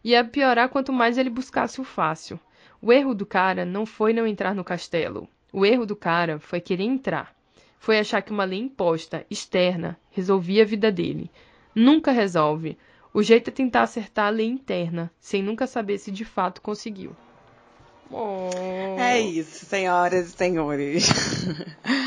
Ia 0.03 0.21
piorar 0.21 0.67
quanto 0.67 0.91
mais 0.91 1.17
ele 1.17 1.29
buscasse 1.29 1.79
o 1.79 1.85
fácil. 1.85 2.37
O 2.81 2.91
erro 2.91 3.15
do 3.15 3.25
cara 3.25 3.63
não 3.63 3.85
foi 3.85 4.11
não 4.11 4.27
entrar 4.27 4.53
no 4.53 4.65
castelo. 4.65 5.29
O 5.53 5.65
erro 5.65 5.85
do 5.85 5.95
cara 5.95 6.39
foi 6.39 6.59
querer 6.59 6.83
entrar. 6.83 7.33
Foi 7.77 7.97
achar 7.97 8.21
que 8.21 8.33
uma 8.33 8.43
lei 8.43 8.59
imposta, 8.59 9.25
externa, 9.29 9.97
resolvia 10.11 10.63
a 10.63 10.65
vida 10.65 10.91
dele. 10.91 11.31
Nunca 11.73 12.11
resolve. 12.11 12.77
O 13.13 13.23
jeito 13.23 13.49
é 13.49 13.53
tentar 13.53 13.83
acertar 13.83 14.27
a 14.27 14.29
lei 14.29 14.47
interna, 14.47 15.09
sem 15.21 15.41
nunca 15.41 15.65
saber 15.65 15.99
se 15.99 16.11
de 16.11 16.25
fato 16.25 16.61
conseguiu. 16.61 17.15
Oh. 18.11 18.49
É 18.99 19.19
isso, 19.19 19.65
senhoras 19.65 20.29
e 20.29 20.31
senhores. 20.31 21.07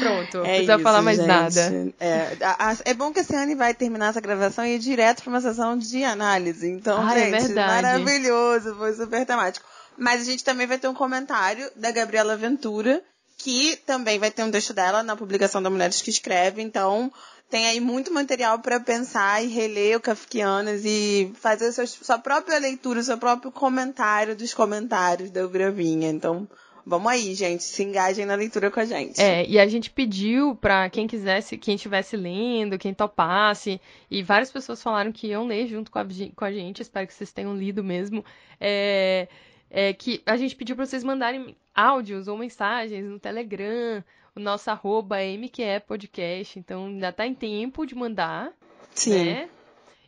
Pronto, 0.01 0.39
não 0.39 0.45
é 0.47 0.49
precisa 0.49 0.75
isso, 0.75 0.83
falar 0.83 1.03
mais 1.03 1.19
gente. 1.19 1.27
nada. 1.27 1.95
É, 2.01 2.37
a, 2.43 2.71
a, 2.71 2.77
é 2.85 2.95
bom 2.95 3.13
que 3.13 3.21
a 3.21 3.25
Ciane 3.25 3.55
vai 3.55 3.73
terminar 3.73 4.11
essa 4.11 4.21
gravação 4.21 4.65
e 4.65 4.75
ir 4.75 4.79
direto 4.79 5.23
para 5.23 5.31
uma 5.31 5.41
sessão 5.41 5.79
de 5.79 6.03
análise. 6.03 6.69
Então, 6.69 7.07
ah, 7.07 7.19
é 7.19 7.31
gente, 7.31 7.53
é 7.53 7.55
maravilhoso, 7.55 8.75
foi 8.75 8.93
super 8.95 9.25
temático. 9.25 9.65
Mas 9.97 10.23
a 10.23 10.25
gente 10.25 10.43
também 10.43 10.67
vai 10.67 10.79
ter 10.79 10.89
um 10.89 10.95
comentário 10.95 11.71
da 11.77 11.91
Gabriela 11.91 12.37
Ventura, 12.37 13.03
que 13.39 13.77
também 13.87 14.19
vai 14.19 14.31
ter 14.31 14.43
um 14.43 14.51
texto 14.51 14.73
dela 14.73 15.03
na 15.03 15.17
publicação 15.17 15.63
da 15.63 15.71
Mulheres 15.71 16.03
que 16.03 16.11
Escreve. 16.11 16.63
Então, 16.63 17.13
tem 17.53 17.67
aí 17.67 17.81
muito 17.81 18.11
material 18.11 18.61
para 18.61 18.81
pensar 18.81 19.45
e 19.45 19.47
reler 19.47 19.99
o 19.99 20.01
Kafkianas 20.01 20.87
e 20.87 21.31
fazer 21.35 21.71
sua, 21.71 21.87
sua 21.87 22.19
própria 22.19 22.59
leitura, 22.59 23.03
seu 23.03 23.19
próprio 23.19 23.53
comentário 23.53 24.35
dos 24.35 24.55
comentários 24.55 25.31
da 25.31 25.47
Bravinha. 25.47 26.09
Então, 26.09 26.49
vamos 26.87 27.13
aí, 27.13 27.35
gente, 27.35 27.63
se 27.63 27.83
engajem 27.83 28.25
na 28.25 28.37
leitura 28.37 28.71
com 28.71 28.81
a 28.81 28.87
gente. 28.87 29.21
É, 29.21 29.47
e 29.47 29.59
a 29.59 29.67
gente 29.67 29.91
pediu 29.91 30.57
para 30.57 30.89
quem 30.89 31.07
quisesse, 31.07 31.59
quem 31.59 31.75
estivesse 31.75 32.17
lendo, 32.17 32.79
quem 32.79 32.95
topasse, 32.95 33.79
e 34.11 34.23
várias 34.23 34.51
pessoas 34.51 34.83
falaram 34.83 35.13
que 35.13 35.27
iam 35.27 35.47
ler 35.47 35.67
junto 35.67 35.91
com 35.91 35.99
a, 35.99 36.07
com 36.35 36.45
a 36.47 36.51
gente, 36.51 36.81
espero 36.81 37.07
que 37.07 37.13
vocês 37.13 37.33
tenham 37.33 37.55
lido 37.55 37.85
mesmo. 37.85 38.25
É, 38.59 39.29
é 39.75 39.95
que 39.95 40.23
a 40.27 40.37
gente 40.37 40.55
pediu 40.55 40.77
para 40.77 40.85
vocês 40.85 41.03
mandarem 41.03 41.57
áudios 41.75 42.29
ou 42.29 42.37
mensagens 42.37 43.07
no 43.07 43.19
Telegram 43.19 44.05
o 44.37 44.41
nosso 44.41 44.71
arroba 44.71 45.17
MQE 45.17 45.81
Podcast, 45.87 46.59
então 46.59 46.87
ainda 46.87 47.11
tá 47.11 47.27
em 47.27 47.35
tempo 47.35 47.87
de 47.87 47.95
mandar. 47.95 48.53
Sim. 48.95 49.25
Né? 49.25 49.49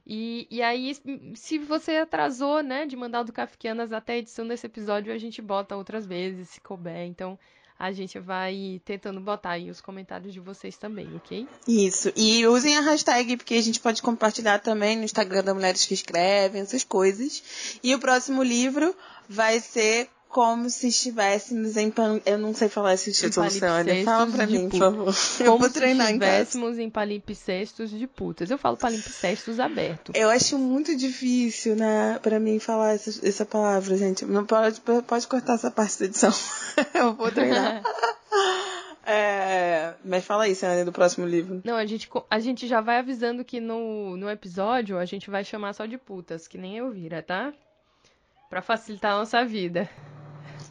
E, 0.06 0.46
e 0.50 0.62
aí, 0.62 0.94
se 1.34 1.58
você 1.58 1.96
atrasou, 1.96 2.62
né, 2.62 2.84
de 2.84 2.94
mandar 2.94 3.22
o 3.22 3.24
do 3.24 3.32
Kafkianas 3.32 3.90
até 3.90 4.14
a 4.14 4.18
edição 4.18 4.46
desse 4.46 4.66
episódio, 4.66 5.12
a 5.12 5.18
gente 5.18 5.40
bota 5.40 5.76
outras 5.76 6.04
vezes, 6.04 6.50
se 6.50 6.60
couber. 6.60 7.06
Então, 7.06 7.38
a 7.78 7.92
gente 7.92 8.18
vai 8.18 8.80
tentando 8.84 9.20
botar 9.20 9.50
aí 9.50 9.70
os 9.70 9.80
comentários 9.80 10.32
de 10.32 10.40
vocês 10.40 10.76
também, 10.76 11.08
ok? 11.16 11.46
Isso. 11.66 12.12
E 12.16 12.46
usem 12.46 12.76
a 12.76 12.80
hashtag, 12.80 13.36
porque 13.36 13.54
a 13.54 13.62
gente 13.62 13.80
pode 13.80 14.00
compartilhar 14.00 14.60
também 14.60 14.96
no 14.96 15.04
Instagram 15.04 15.42
da 15.42 15.54
Mulheres 15.54 15.84
que 15.84 15.94
Escrevem, 15.94 16.62
essas 16.62 16.84
coisas. 16.84 17.78
E 17.82 17.94
o 17.94 17.98
próximo 17.98 18.42
livro 18.42 18.94
vai 19.28 19.60
ser 19.60 20.08
como 20.28 20.68
se 20.68 20.88
estivéssemos 20.88 21.76
em 21.76 21.90
pan... 21.90 22.20
Eu 22.26 22.38
não 22.38 22.52
sei 22.52 22.68
falar 22.68 22.94
esse 22.94 23.12
título, 23.12 23.48
Sônia. 23.50 24.04
Fala 24.04 24.26
pra 24.26 24.46
mim, 24.46 24.68
por 24.68 24.78
favor. 24.78 25.14
Como 25.14 25.14
eu 25.48 25.58
vou 25.58 25.70
treinar 25.70 26.08
se 26.08 26.12
estivéssemos 26.14 26.78
em, 26.78 26.82
em 26.84 26.90
palimpsestos 26.90 27.90
de 27.90 28.06
putas. 28.06 28.50
Eu 28.50 28.58
falo 28.58 28.76
palimpsestos 28.76 29.60
aberto. 29.60 30.12
Eu 30.14 30.28
acho 30.30 30.58
muito 30.58 30.96
difícil, 30.96 31.76
né, 31.76 32.18
pra 32.20 32.40
mim 32.40 32.58
falar 32.58 32.94
essa, 32.94 33.26
essa 33.26 33.44
palavra, 33.44 33.96
gente. 33.96 34.24
Não 34.24 34.44
pode, 34.44 34.80
pode 35.06 35.26
cortar 35.28 35.54
essa 35.54 35.70
parte 35.70 36.00
da 36.00 36.04
edição. 36.06 36.32
eu 36.94 37.14
vou 37.14 37.30
treinar. 37.30 37.82
É, 39.06 39.94
mas 40.02 40.24
fala 40.24 40.44
aí, 40.44 40.54
Sônia, 40.54 40.84
do 40.84 40.92
próximo 40.92 41.26
livro. 41.26 41.60
Não, 41.62 41.76
a 41.76 41.84
gente, 41.84 42.08
a 42.30 42.38
gente 42.38 42.66
já 42.66 42.80
vai 42.80 42.98
avisando 42.98 43.44
que 43.44 43.60
no, 43.60 44.16
no 44.16 44.30
episódio 44.30 44.98
a 44.98 45.04
gente 45.04 45.30
vai 45.30 45.44
chamar 45.44 45.74
só 45.74 45.84
de 45.84 45.98
putas, 45.98 46.48
que 46.48 46.56
nem 46.56 46.78
eu 46.78 46.90
vira, 46.90 47.22
tá? 47.22 47.52
Pra 48.48 48.62
facilitar 48.62 49.12
a 49.12 49.18
nossa 49.18 49.44
vida. 49.44 49.88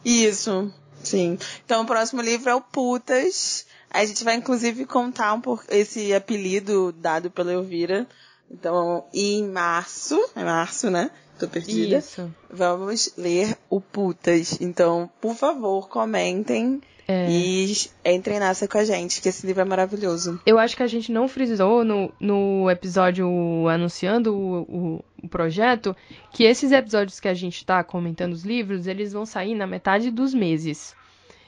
Isso, 0.04 0.72
sim. 1.02 1.38
Então 1.64 1.82
o 1.82 1.86
próximo 1.86 2.20
livro 2.20 2.50
é 2.50 2.54
o 2.54 2.60
Putas. 2.60 3.66
A 3.90 4.04
gente 4.04 4.24
vai 4.24 4.34
inclusive 4.34 4.84
contar 4.86 5.32
um 5.34 5.40
por 5.40 5.64
esse 5.68 6.12
apelido 6.12 6.92
dado 6.92 7.30
pela 7.30 7.52
Elvira. 7.52 8.06
Então, 8.50 9.04
em 9.12 9.48
março, 9.48 10.20
é 10.36 10.44
março, 10.44 10.90
né? 10.90 11.10
Tô 11.38 11.48
perdida. 11.48 11.98
Isso. 11.98 12.32
Vamos 12.50 13.12
ler 13.16 13.56
o 13.68 13.80
Putas. 13.80 14.60
Então, 14.60 15.10
por 15.20 15.34
favor, 15.34 15.88
comentem 15.88 16.80
é. 17.06 17.30
E 17.30 17.74
entrem 18.04 18.40
nessa 18.40 18.66
com 18.66 18.78
a 18.78 18.84
gente, 18.84 19.20
que 19.20 19.28
esse 19.28 19.46
livro 19.46 19.60
é 19.60 19.64
maravilhoso. 19.64 20.40
Eu 20.46 20.58
acho 20.58 20.74
que 20.74 20.82
a 20.82 20.86
gente 20.86 21.12
não 21.12 21.28
frisou 21.28 21.84
no, 21.84 22.10
no 22.18 22.70
episódio 22.70 23.28
anunciando 23.68 24.34
o, 24.34 24.62
o, 24.62 25.04
o 25.22 25.28
projeto 25.28 25.94
que 26.32 26.44
esses 26.44 26.72
episódios 26.72 27.20
que 27.20 27.28
a 27.28 27.34
gente 27.34 27.56
está 27.56 27.84
comentando 27.84 28.32
os 28.32 28.42
livros, 28.42 28.86
eles 28.86 29.12
vão 29.12 29.26
sair 29.26 29.54
na 29.54 29.66
metade 29.66 30.10
dos 30.10 30.32
meses. 30.32 30.94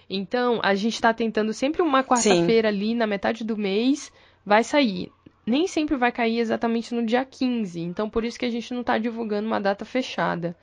Então, 0.09 0.61
a 0.63 0.75
gente 0.75 0.95
está 0.95 1.13
tentando 1.13 1.53
sempre 1.53 1.83
uma 1.83 2.05
quarta-feira 2.05 2.69
ali, 2.69 2.95
na 2.95 3.07
metade 3.07 3.43
do 3.43 3.57
mês, 3.57 4.13
vai 4.45 4.63
sair. 4.63 5.11
Nem 5.47 5.67
sempre 5.67 5.97
vai 5.97 6.11
cair 6.11 6.41
exatamente 6.41 6.95
no 6.95 7.07
dia 7.07 7.25
15. 7.25 7.81
Então, 7.81 8.11
por 8.11 8.25
isso 8.25 8.39
que 8.39 8.45
a 8.45 8.51
gente 8.51 8.75
não 8.75 8.81
está 8.81 8.99
divulgando 8.99 9.47
uma 9.47 9.61
data 9.61 9.85
fechada 9.85 10.57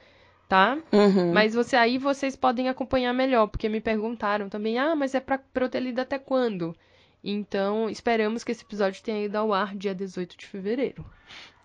tá? 0.54 0.78
Uhum. 0.92 1.34
Mas 1.34 1.56
você 1.56 1.76
aí 1.76 1.98
vocês 1.98 2.36
podem 2.36 2.70
acompanhar 2.70 3.12
melhor, 3.12 3.48
porque 3.48 3.68
me 3.68 3.82
perguntaram 3.82 4.50
também, 4.50 4.78
ah, 4.78 4.96
mas 4.96 5.16
é 5.16 5.20
pra, 5.20 5.40
pra 5.40 5.66
eu 5.66 5.70
ter 5.70 5.80
lido 5.80 6.00
até 6.00 6.20
quando? 6.20 6.76
Então, 7.24 7.90
esperamos 7.90 8.44
que 8.44 8.52
esse 8.52 8.64
episódio 8.64 9.02
tenha 9.02 9.26
ido 9.26 9.36
ao 9.36 9.52
ar 9.52 9.76
dia 9.76 9.96
18 9.96 10.38
de 10.38 10.46
fevereiro. 10.46 11.04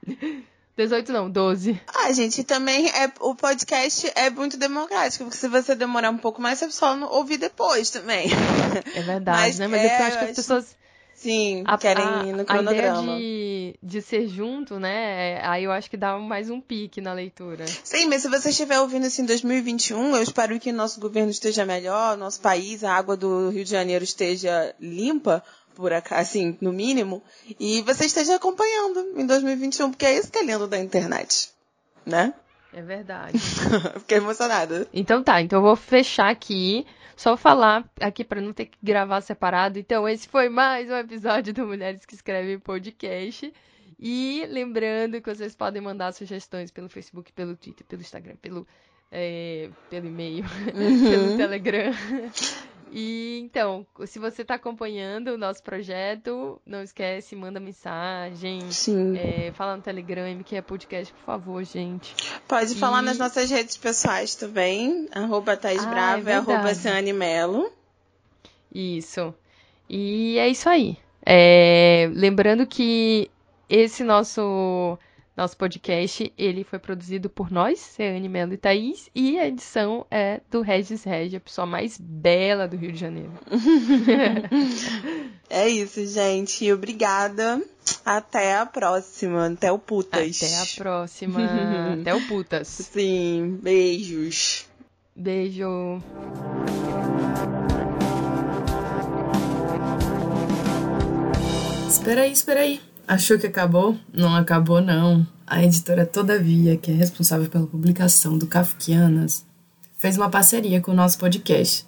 18 0.75 1.13
não, 1.13 1.29
12. 1.29 1.79
Ah, 1.87 2.13
gente, 2.13 2.45
também 2.45 2.89
é, 2.89 3.13
o 3.21 3.35
podcast 3.35 4.11
é 4.15 4.31
muito 4.31 4.57
democrático, 4.57 5.25
porque 5.25 5.37
se 5.37 5.49
você 5.49 5.75
demorar 5.75 6.11
um 6.11 6.19
pouco 6.19 6.41
mais, 6.41 6.61
você 6.61 6.71
só 6.71 6.97
ouvir 7.11 7.37
depois 7.37 7.91
também. 7.91 8.29
É 8.95 9.03
verdade, 9.03 9.39
Mas, 9.43 9.59
né? 9.59 9.67
Mas 9.67 9.81
é, 9.83 10.01
eu 10.01 10.07
acho 10.07 10.19
que 10.19 10.25
as 10.27 10.37
pessoas 10.37 10.77
Sim, 11.19 11.65
a, 11.67 11.77
querem 11.77 12.29
ir 12.29 12.33
no 12.33 12.45
cronograma. 12.45 13.15
A 13.15 13.17
ideia 13.17 13.19
de, 13.19 13.79
de 13.83 14.01
ser 14.01 14.29
junto, 14.29 14.79
né? 14.79 15.45
Aí 15.45 15.65
eu 15.65 15.73
acho 15.73 15.91
que 15.91 15.97
dá 15.97 16.17
mais 16.17 16.49
um 16.49 16.61
pique 16.61 17.01
na 17.01 17.13
leitura. 17.13 17.67
Sim, 17.67 18.07
mas 18.07 18.23
se 18.23 18.29
você 18.29 18.51
estiver 18.51 18.79
ouvindo 18.79 19.05
isso 19.05 19.21
em 19.21 19.27
2021, 19.27 20.15
eu 20.15 20.23
espero 20.23 20.61
que 20.61 20.71
nosso 20.71 21.01
governo 21.01 21.29
esteja 21.29 21.67
melhor, 21.67 22.17
nosso 22.17 22.41
país, 22.41 22.85
a 22.85 22.93
água 22.93 23.17
do 23.17 23.51
Rio 23.51 23.65
de 23.65 23.71
Janeiro 23.71 24.05
esteja 24.05 24.73
limpa, 24.79 25.43
por 25.75 25.93
assim, 25.93 26.57
no 26.61 26.73
mínimo, 26.73 27.21
e 27.59 27.83
você 27.83 28.07
esteja 28.07 28.37
acompanhando 28.37 29.15
em 29.17 29.27
2021, 29.27 29.91
porque 29.91 30.07
é 30.07 30.17
isso 30.17 30.31
que 30.31 30.39
é 30.39 30.45
lindo 30.45 30.69
da 30.69 30.79
internet, 30.79 31.51
né? 32.07 32.33
É 32.73 32.81
verdade. 32.81 33.37
Fiquei 33.99 34.19
emocionada. 34.19 34.87
Então 34.95 35.21
tá, 35.25 35.43
então 35.43 35.59
eu 35.59 35.65
vou 35.65 35.75
fechar 35.75 36.31
aqui 36.31 36.87
só 37.19 37.37
falar 37.37 37.85
aqui 38.01 38.23
para 38.23 38.41
não 38.41 38.53
ter 38.53 38.67
que 38.67 38.79
gravar 38.81 39.21
separado. 39.21 39.77
Então, 39.77 40.09
esse 40.09 40.29
foi 40.29 40.49
mais 40.49 40.89
um 40.89 40.95
episódio 40.95 41.53
do 41.53 41.67
Mulheres 41.67 42.07
que 42.07 42.15
Escrevem 42.15 42.61
Podcast. 42.61 43.53
E 43.99 44.47
lembrando 44.49 45.21
que 45.21 45.35
vocês 45.35 45.57
podem 45.57 45.83
mandar 45.83 46.13
sugestões 46.13 46.71
pelo 46.71 46.89
Facebook, 46.89 47.33
pelo 47.33 47.57
Twitter, 47.57 47.85
pelo 47.85 48.03
Instagram, 48.03 48.37
pelo, 48.41 48.65
é, 49.11 49.69
pelo 49.91 50.07
e-mail, 50.07 50.45
uhum. 50.73 51.11
pelo 51.11 51.37
Telegram. 51.37 51.93
E 52.92 53.40
então, 53.44 53.87
se 54.07 54.18
você 54.18 54.42
está 54.42 54.55
acompanhando 54.55 55.29
o 55.29 55.38
nosso 55.38 55.62
projeto, 55.62 56.61
não 56.66 56.83
esquece, 56.83 57.37
manda 57.37 57.61
mensagem. 57.61 58.70
Sim. 58.70 59.16
É, 59.16 59.53
fala 59.53 59.77
no 59.77 59.83
Telegram, 59.83 60.42
que 60.42 60.57
é 60.57 60.62
podcast, 60.62 61.12
por 61.12 61.24
favor, 61.24 61.64
gente. 61.64 62.14
Pode 62.46 62.72
e... 62.72 62.77
falar 62.77 63.03
nas 63.03 63.18
nossas 63.18 63.51
redes 63.51 63.77
pessoais 63.77 64.35
também. 64.35 65.09
Arroba 65.12 65.57
Thais 65.57 65.85
ah, 65.85 65.90
Brava 65.90 66.31
é 66.31 66.35
arroba 66.35 66.72
Melo. 67.14 67.72
Isso. 68.74 69.35
E 69.88 70.38
é 70.38 70.48
isso 70.48 70.68
aí. 70.68 70.96
É, 71.24 72.11
lembrando 72.14 72.66
que 72.66 73.31
esse 73.68 74.03
nosso 74.03 74.99
nosso 75.39 75.57
podcast, 75.57 76.32
ele 76.36 76.64
foi 76.64 76.80
produzido 76.80 77.30
por 77.30 77.49
nós, 77.49 77.78
Ceane 77.78 78.28
Melo 78.28 78.55
e 78.55 78.57
Thaís, 78.57 79.09
e 79.14 79.39
a 79.39 79.47
edição 79.47 80.05
é 80.11 80.41
do 80.51 80.62
Regis 80.62 81.05
Regi, 81.05 81.36
a 81.36 81.41
pessoa 81.41 81.64
mais 81.64 81.97
bela 81.97 82.66
do 82.66 82.76
Rio 82.76 82.91
de 82.91 82.99
Janeiro. 82.99 83.32
é 85.49 85.68
isso, 85.68 86.05
gente. 86.07 86.70
Obrigada. 86.72 87.62
Até 88.05 88.57
a 88.57 88.66
próxima. 88.66 89.47
Até 89.47 89.70
o 89.70 89.78
Putas. 89.78 90.43
Até 90.43 90.57
a 90.57 90.66
próxima. 90.76 91.41
Até 92.01 92.14
o 92.14 92.26
Putas. 92.26 92.66
Sim. 92.66 93.61
Beijos. 93.62 94.66
Beijo. 95.14 96.03
Espera 101.89 102.22
aí, 102.22 102.32
espera 102.32 102.61
aí. 102.61 102.80
Achou 103.09 103.39
que 103.39 103.47
acabou? 103.47 103.97
Não 104.13 104.35
acabou, 104.35 104.83
não. 104.83 105.27
A 105.47 105.65
editora 105.65 106.05
Todavia, 106.05 106.77
que 106.77 106.91
é 106.91 106.95
responsável 106.95 107.49
pela 107.49 107.67
publicação 107.67 108.37
do 108.37 108.47
Kafkianas, 108.47 109.47
fez 109.97 110.19
uma 110.19 110.29
parceria 110.29 110.79
com 110.83 110.91
o 110.91 110.95
nosso 110.95 111.17
podcast. 111.17 111.87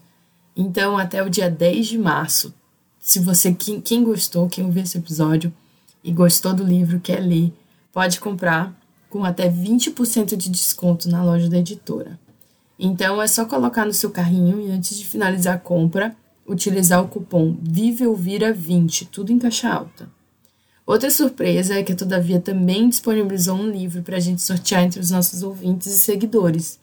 Então, 0.56 0.96
até 0.96 1.22
o 1.22 1.28
dia 1.28 1.50
10 1.50 1.88
de 1.88 1.98
março, 1.98 2.54
se 2.98 3.18
você, 3.18 3.52
quem, 3.52 3.82
quem 3.82 4.02
gostou, 4.02 4.48
quem 4.48 4.64
ouviu 4.64 4.82
esse 4.82 4.96
episódio 4.96 5.52
e 6.02 6.10
gostou 6.10 6.54
do 6.54 6.64
livro, 6.64 6.98
quer 6.98 7.20
ler, 7.20 7.52
pode 7.92 8.18
comprar 8.18 8.74
com 9.10 9.22
até 9.22 9.46
20% 9.46 10.34
de 10.34 10.48
desconto 10.48 11.06
na 11.10 11.22
loja 11.22 11.50
da 11.50 11.58
editora. 11.58 12.18
Então, 12.78 13.20
é 13.20 13.26
só 13.26 13.44
colocar 13.44 13.84
no 13.84 13.92
seu 13.92 14.08
carrinho 14.08 14.58
e 14.58 14.70
antes 14.70 14.96
de 14.96 15.04
finalizar 15.04 15.56
a 15.56 15.58
compra, 15.58 16.16
utilizar 16.46 17.04
o 17.04 17.08
cupom 17.08 17.58
VIVEUVIRA20, 17.62 19.08
tudo 19.12 19.30
em 19.30 19.38
caixa 19.38 19.68
alta. 19.68 20.08
Outra 20.86 21.10
surpresa 21.10 21.74
é 21.74 21.82
que 21.82 21.92
a 21.92 21.96
Todavia 21.96 22.40
também 22.40 22.88
disponibilizou 22.88 23.56
um 23.56 23.70
livro 23.70 24.02
para 24.02 24.16
a 24.16 24.20
gente 24.20 24.42
sortear 24.42 24.82
entre 24.82 25.00
os 25.00 25.10
nossos 25.10 25.42
ouvintes 25.42 25.86
e 25.86 26.00
seguidores. 26.00 26.80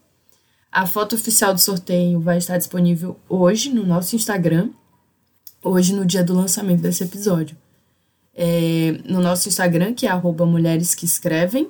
A 0.72 0.86
foto 0.86 1.16
oficial 1.16 1.54
do 1.54 1.60
sorteio 1.60 2.20
vai 2.20 2.38
estar 2.38 2.58
disponível 2.58 3.20
hoje 3.28 3.70
no 3.70 3.86
nosso 3.86 4.16
Instagram, 4.16 4.70
hoje 5.64 5.94
no 5.94 6.06
dia 6.06 6.24
do 6.24 6.34
lançamento 6.34 6.82
desse 6.82 7.04
episódio. 7.04 7.58
É, 8.36 9.00
no 9.06 9.20
nosso 9.20 9.50
Instagram, 9.50 9.94
que 9.94 10.06
é 10.06 10.10
arroba 10.10 10.46
mulheres 10.46 10.94
que 10.94 11.06
escrevem, 11.06 11.70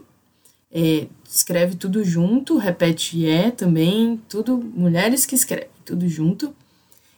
é, 0.72 1.08
escreve 1.28 1.76
tudo 1.76 2.04
junto, 2.04 2.58
repete 2.58 3.26
é 3.26 3.50
também, 3.50 4.22
tudo 4.28 4.58
mulheres 4.58 5.26
que 5.26 5.36
escrevem, 5.36 5.70
tudo 5.86 6.08
junto. 6.08 6.54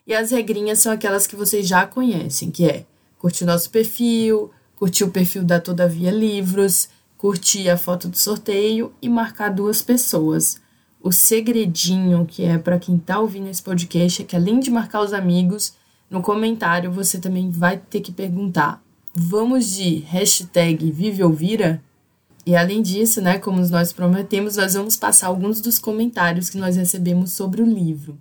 E 0.06 0.14
as 0.14 0.32
regrinhas 0.32 0.80
são 0.80 0.92
aquelas 0.92 1.26
que 1.26 1.36
vocês 1.36 1.68
já 1.68 1.86
conhecem, 1.86 2.52
que 2.52 2.66
é 2.66 2.86
curtir 3.18 3.46
nosso 3.46 3.70
perfil, 3.70 4.52
curtir 4.80 5.04
o 5.04 5.12
perfil 5.12 5.44
da 5.44 5.60
Todavia 5.60 6.10
Livros, 6.10 6.88
curtir 7.18 7.70
a 7.70 7.76
foto 7.76 8.08
do 8.08 8.18
sorteio 8.18 8.94
e 9.02 9.10
marcar 9.10 9.50
duas 9.50 9.82
pessoas. 9.82 10.58
O 11.04 11.12
segredinho 11.12 12.26
que 12.26 12.46
é 12.46 12.58
para 12.58 12.80
quem 12.80 12.96
está 12.96 13.20
ouvindo 13.20 13.50
esse 13.50 13.62
podcast 13.62 14.22
é 14.22 14.26
que 14.26 14.38
além 14.38 14.62
de 14.62 14.72
marcar 14.72 15.02
os 15.02 15.12
amigos, 15.12 15.74
no 16.10 16.22
comentário 16.22 16.90
você 16.90 17.20
também 17.20 17.52
vai 17.52 17.76
ter 17.78 18.00
que 18.00 18.14
perguntar: 18.14 18.82
vamos 19.14 19.70
de 19.70 19.96
hashtag 20.08 20.90
Vive 20.90 21.26
Ouvira? 21.26 21.84
E 22.46 22.56
além 22.56 22.82
disso, 22.82 23.22
né, 23.22 23.38
como 23.38 23.60
nós 23.68 23.92
prometemos, 23.92 24.56
nós 24.56 24.76
vamos 24.76 24.96
passar 24.96 25.28
alguns 25.28 25.60
dos 25.60 25.78
comentários 25.78 26.50
que 26.50 26.58
nós 26.58 26.78
recebemos 26.78 27.34
sobre 27.34 27.62
o 27.62 27.66
livro. 27.66 28.18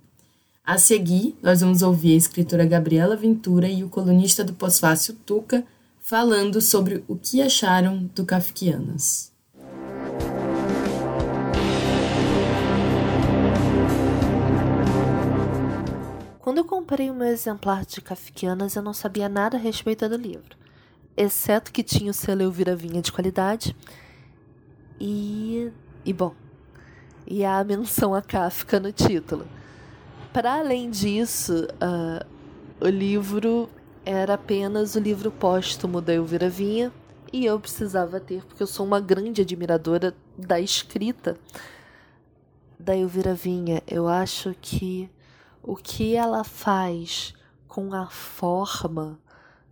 A 0.65 0.77
seguir, 0.77 1.37
nós 1.41 1.61
vamos 1.61 1.81
ouvir 1.81 2.13
a 2.13 2.17
escritora 2.17 2.65
Gabriela 2.65 3.15
Ventura 3.15 3.69
e 3.69 3.81
o 3.81 3.89
colunista 3.89 4.43
do 4.43 4.53
Pós-Fácil 4.53 5.15
Tuca 5.25 5.65
falando 6.09 6.59
sobre 6.59 7.03
o 7.07 7.15
que 7.15 7.39
acharam 7.39 8.09
do 8.15 8.25
Kafkianas. 8.25 9.31
Quando 16.39 16.57
eu 16.57 16.65
comprei 16.65 17.11
o 17.11 17.13
meu 17.13 17.27
exemplar 17.27 17.85
de 17.85 18.01
Kafkianas, 18.01 18.75
eu 18.75 18.81
não 18.81 18.91
sabia 18.91 19.29
nada 19.29 19.55
a 19.55 19.59
respeito 19.59 20.09
do 20.09 20.15
livro, 20.15 20.57
exceto 21.15 21.71
que 21.71 21.83
tinha 21.83 22.09
o 22.09 22.13
selo 22.13 22.41
Elvira 22.41 22.75
Vinha 22.75 23.03
de 23.03 23.11
qualidade 23.11 23.75
e. 24.99 25.71
e 26.03 26.11
bom. 26.11 26.33
E 27.27 27.45
a 27.45 27.63
menção 27.63 28.15
a 28.15 28.21
Kafka 28.23 28.79
no 28.79 28.91
título. 28.91 29.45
Para 30.33 30.55
além 30.55 30.89
disso, 30.89 31.67
uh, 31.75 32.25
o 32.81 32.87
livro 32.87 33.69
era 34.11 34.33
apenas 34.33 34.95
o 34.95 34.99
livro 34.99 35.29
póstumo 35.29 36.01
da 36.01 36.11
Elvira 36.11 36.49
Vinha 36.49 36.91
e 37.31 37.45
eu 37.45 37.59
precisava 37.59 38.19
ter, 38.19 38.43
porque 38.43 38.63
eu 38.63 38.65
sou 38.65 38.83
uma 38.83 38.99
grande 38.99 39.43
admiradora 39.43 40.15
da 40.35 40.59
escrita 40.59 41.37
da 42.79 42.97
Elvira 42.97 43.35
Vinha. 43.35 43.83
Eu 43.87 44.07
acho 44.07 44.55
que 44.59 45.07
o 45.61 45.75
que 45.75 46.15
ela 46.15 46.43
faz 46.43 47.35
com 47.67 47.93
a 47.93 48.07
forma 48.07 49.19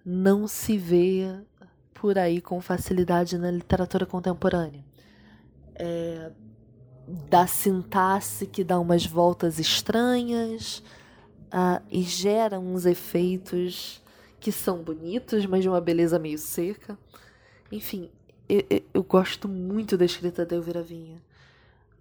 não 0.05 0.47
se 0.47 0.77
vê 0.77 1.35
por 1.91 2.15
aí 2.15 2.39
com 2.39 2.61
facilidade 2.61 3.39
na 3.39 3.49
literatura 3.49 4.05
contemporânea. 4.05 4.85
É, 5.73 6.31
da 7.27 7.47
sintaxe 7.47 8.45
que 8.45 8.63
dá 8.63 8.79
umas 8.79 9.03
voltas 9.03 9.57
estranhas 9.57 10.83
uh, 11.47 11.83
e 11.89 12.03
gera 12.03 12.59
uns 12.59 12.85
efeitos 12.85 14.05
que 14.39 14.51
são 14.51 14.83
bonitos, 14.83 15.45
mas 15.45 15.61
de 15.61 15.69
uma 15.69 15.81
beleza 15.81 16.19
meio 16.19 16.37
seca. 16.37 16.97
Enfim, 17.71 18.09
eu, 18.47 18.63
eu, 18.69 18.81
eu 18.93 19.03
gosto 19.03 19.47
muito 19.47 19.97
da 19.97 20.05
escrita 20.05 20.45
da 20.45 20.55
Elvira 20.55 20.81
Vinha. 20.81 21.21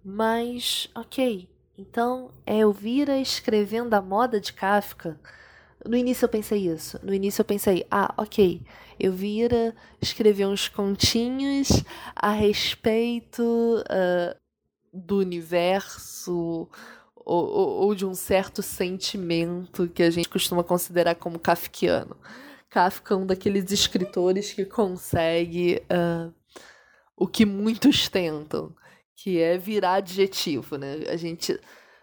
Mas, 0.03 0.89
ok, 0.95 1.47
então 1.77 2.31
é 2.45 2.59
Elvira 2.59 3.19
escrevendo 3.19 3.93
a 3.93 4.01
moda 4.01 4.39
de 4.39 4.53
Kafka. 4.53 5.19
No 5.85 5.95
início 5.95 6.25
eu 6.25 6.29
pensei 6.29 6.67
isso. 6.67 6.99
No 7.03 7.13
início 7.13 7.41
eu 7.41 7.45
pensei, 7.45 7.85
ah, 7.91 8.13
ok, 8.17 8.61
Elvira 8.99 9.75
escreveu 10.01 10.49
uns 10.49 10.67
continhos 10.67 11.83
a 12.15 12.31
respeito 12.31 13.43
uh, 13.43 14.35
do 14.93 15.17
universo 15.17 16.67
ou, 17.27 17.45
ou, 17.45 17.69
ou, 17.81 17.95
de 17.95 18.05
um 18.05 18.13
certo 18.13 18.63
sentimento 18.63 19.89
que 19.89 20.01
a 20.01 20.09
gente 20.09 20.29
costuma 20.29 20.63
considerar 20.63 21.15
como 21.15 21.37
kafkiano. 21.37 22.15
Kafka 22.69 23.13
é 23.13 23.17
um 23.17 23.25
daqueles 23.25 23.69
escritores 23.69 24.53
que 24.53 24.63
consegue 24.63 25.81
uh, 25.91 26.33
o 27.17 27.27
que 27.27 27.45
muitos 27.45 28.07
tentam, 28.07 28.73
que 29.13 29.41
é 29.41 29.57
virar 29.57 29.95
adjetivo, 29.95 30.77
né? 30.77 31.03
A 31.09 31.17
gente 31.17 31.59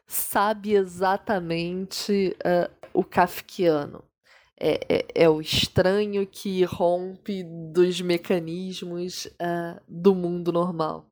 sabe 0.06 0.74
exatamente 0.74 2.36
uh, 2.40 2.70
o 2.92 3.02
kafkiano. 3.02 4.04
É, 4.60 4.80
é, 4.88 5.06
é, 5.14 5.28
o 5.28 5.40
estranho 5.40 6.26
que 6.26 6.62
rompe 6.64 7.42
dos 7.72 8.00
mecanismos 8.00 9.24
uh, 9.24 9.80
do 9.88 10.14
mundo 10.14 10.52
normal 10.52 11.10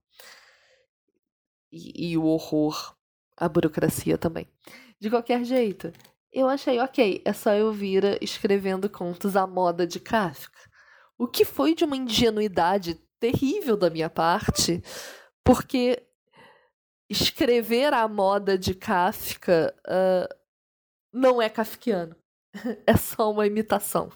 e, 1.72 2.12
e 2.12 2.18
o 2.18 2.24
horror, 2.24 2.94
a 3.36 3.48
burocracia 3.48 4.18
também. 4.18 4.46
De 5.00 5.10
qualquer 5.10 5.44
jeito, 5.44 5.92
eu 6.32 6.48
achei 6.48 6.78
ok, 6.80 7.22
é 7.24 7.32
só 7.32 7.52
eu 7.52 7.72
vir 7.72 8.18
escrevendo 8.22 8.88
contos 8.88 9.36
à 9.36 9.46
moda 9.46 9.86
de 9.86 10.00
Kafka. 10.00 10.58
O 11.18 11.26
que 11.26 11.44
foi 11.44 11.74
de 11.74 11.84
uma 11.84 11.96
ingenuidade 11.96 12.94
terrível 13.20 13.76
da 13.76 13.90
minha 13.90 14.10
parte, 14.10 14.82
porque 15.44 16.02
escrever 17.08 17.92
à 17.92 18.08
moda 18.08 18.56
de 18.56 18.74
Kafka 18.74 19.74
uh, 19.86 20.34
não 21.12 21.40
é 21.40 21.48
kafkiano. 21.48 22.16
é 22.86 22.96
só 22.96 23.30
uma 23.30 23.46
imitação. 23.46 24.10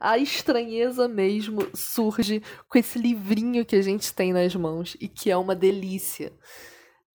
A 0.00 0.18
estranheza 0.18 1.06
mesmo 1.08 1.58
surge 1.74 2.42
com 2.68 2.78
esse 2.78 2.98
livrinho 2.98 3.64
que 3.64 3.76
a 3.76 3.82
gente 3.82 4.12
tem 4.12 4.32
nas 4.32 4.54
mãos 4.54 4.96
e 5.00 5.08
que 5.08 5.30
é 5.30 5.36
uma 5.36 5.54
delícia. 5.54 6.32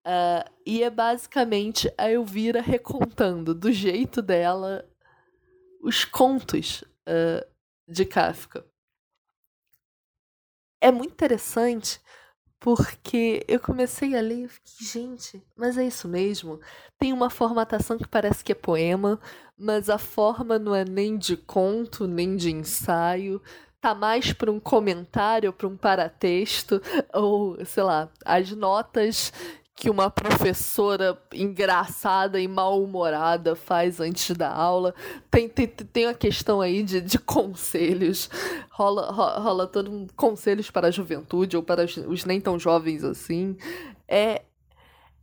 Uh, 0.07 0.49
e 0.65 0.83
é 0.83 0.89
basicamente 0.89 1.93
a 1.97 2.09
Elvira 2.09 2.61
recontando 2.61 3.53
do 3.53 3.69
jeito 3.73 4.21
dela 4.21 4.89
os 5.81 6.05
contos 6.05 6.81
uh, 6.81 7.45
de 7.85 8.05
Kafka. 8.05 8.65
É 10.79 10.93
muito 10.93 11.11
interessante 11.11 11.99
porque 12.57 13.43
eu 13.49 13.59
comecei 13.59 14.15
a 14.15 14.21
ler 14.21 14.45
e 14.45 14.47
fiquei, 14.47 14.87
gente, 14.87 15.43
mas 15.57 15.77
é 15.77 15.85
isso 15.85 16.07
mesmo? 16.07 16.61
Tem 16.97 17.11
uma 17.11 17.29
formatação 17.29 17.97
que 17.97 18.07
parece 18.07 18.45
que 18.45 18.53
é 18.53 18.55
poema, 18.55 19.19
mas 19.57 19.89
a 19.89 19.97
forma 19.97 20.57
não 20.57 20.73
é 20.73 20.85
nem 20.85 21.17
de 21.17 21.35
conto, 21.35 22.07
nem 22.07 22.37
de 22.37 22.49
ensaio. 22.49 23.41
Tá 23.81 23.93
mais 23.93 24.31
para 24.31 24.49
um 24.49 24.59
comentário, 24.59 25.51
para 25.51 25.67
um 25.67 25.75
paratexto, 25.75 26.81
ou 27.13 27.63
sei 27.65 27.83
lá, 27.83 28.09
as 28.25 28.51
notas 28.51 29.33
que 29.77 29.91
uma 29.91 30.09
professora 30.09 31.15
engraçada 31.31 32.41
e 32.41 32.47
mal-humorada 32.47 33.55
faz 33.55 33.99
antes 33.99 34.35
da 34.35 34.51
aula. 34.51 34.95
Tem, 35.29 35.47
tem, 35.47 35.67
tem 35.67 36.07
a 36.07 36.15
questão 36.15 36.59
aí 36.59 36.81
de, 36.81 36.99
de 36.99 37.19
conselhos. 37.19 38.27
Rola, 38.71 39.11
rola, 39.11 39.39
rola 39.39 39.67
todo 39.67 39.91
um 39.91 40.07
conselhos 40.15 40.71
para 40.71 40.87
a 40.87 40.91
juventude 40.91 41.55
ou 41.55 41.61
para 41.61 41.85
os, 41.85 41.95
os 41.95 42.25
nem 42.25 42.41
tão 42.41 42.57
jovens 42.57 43.03
assim. 43.03 43.55
É, 44.07 44.41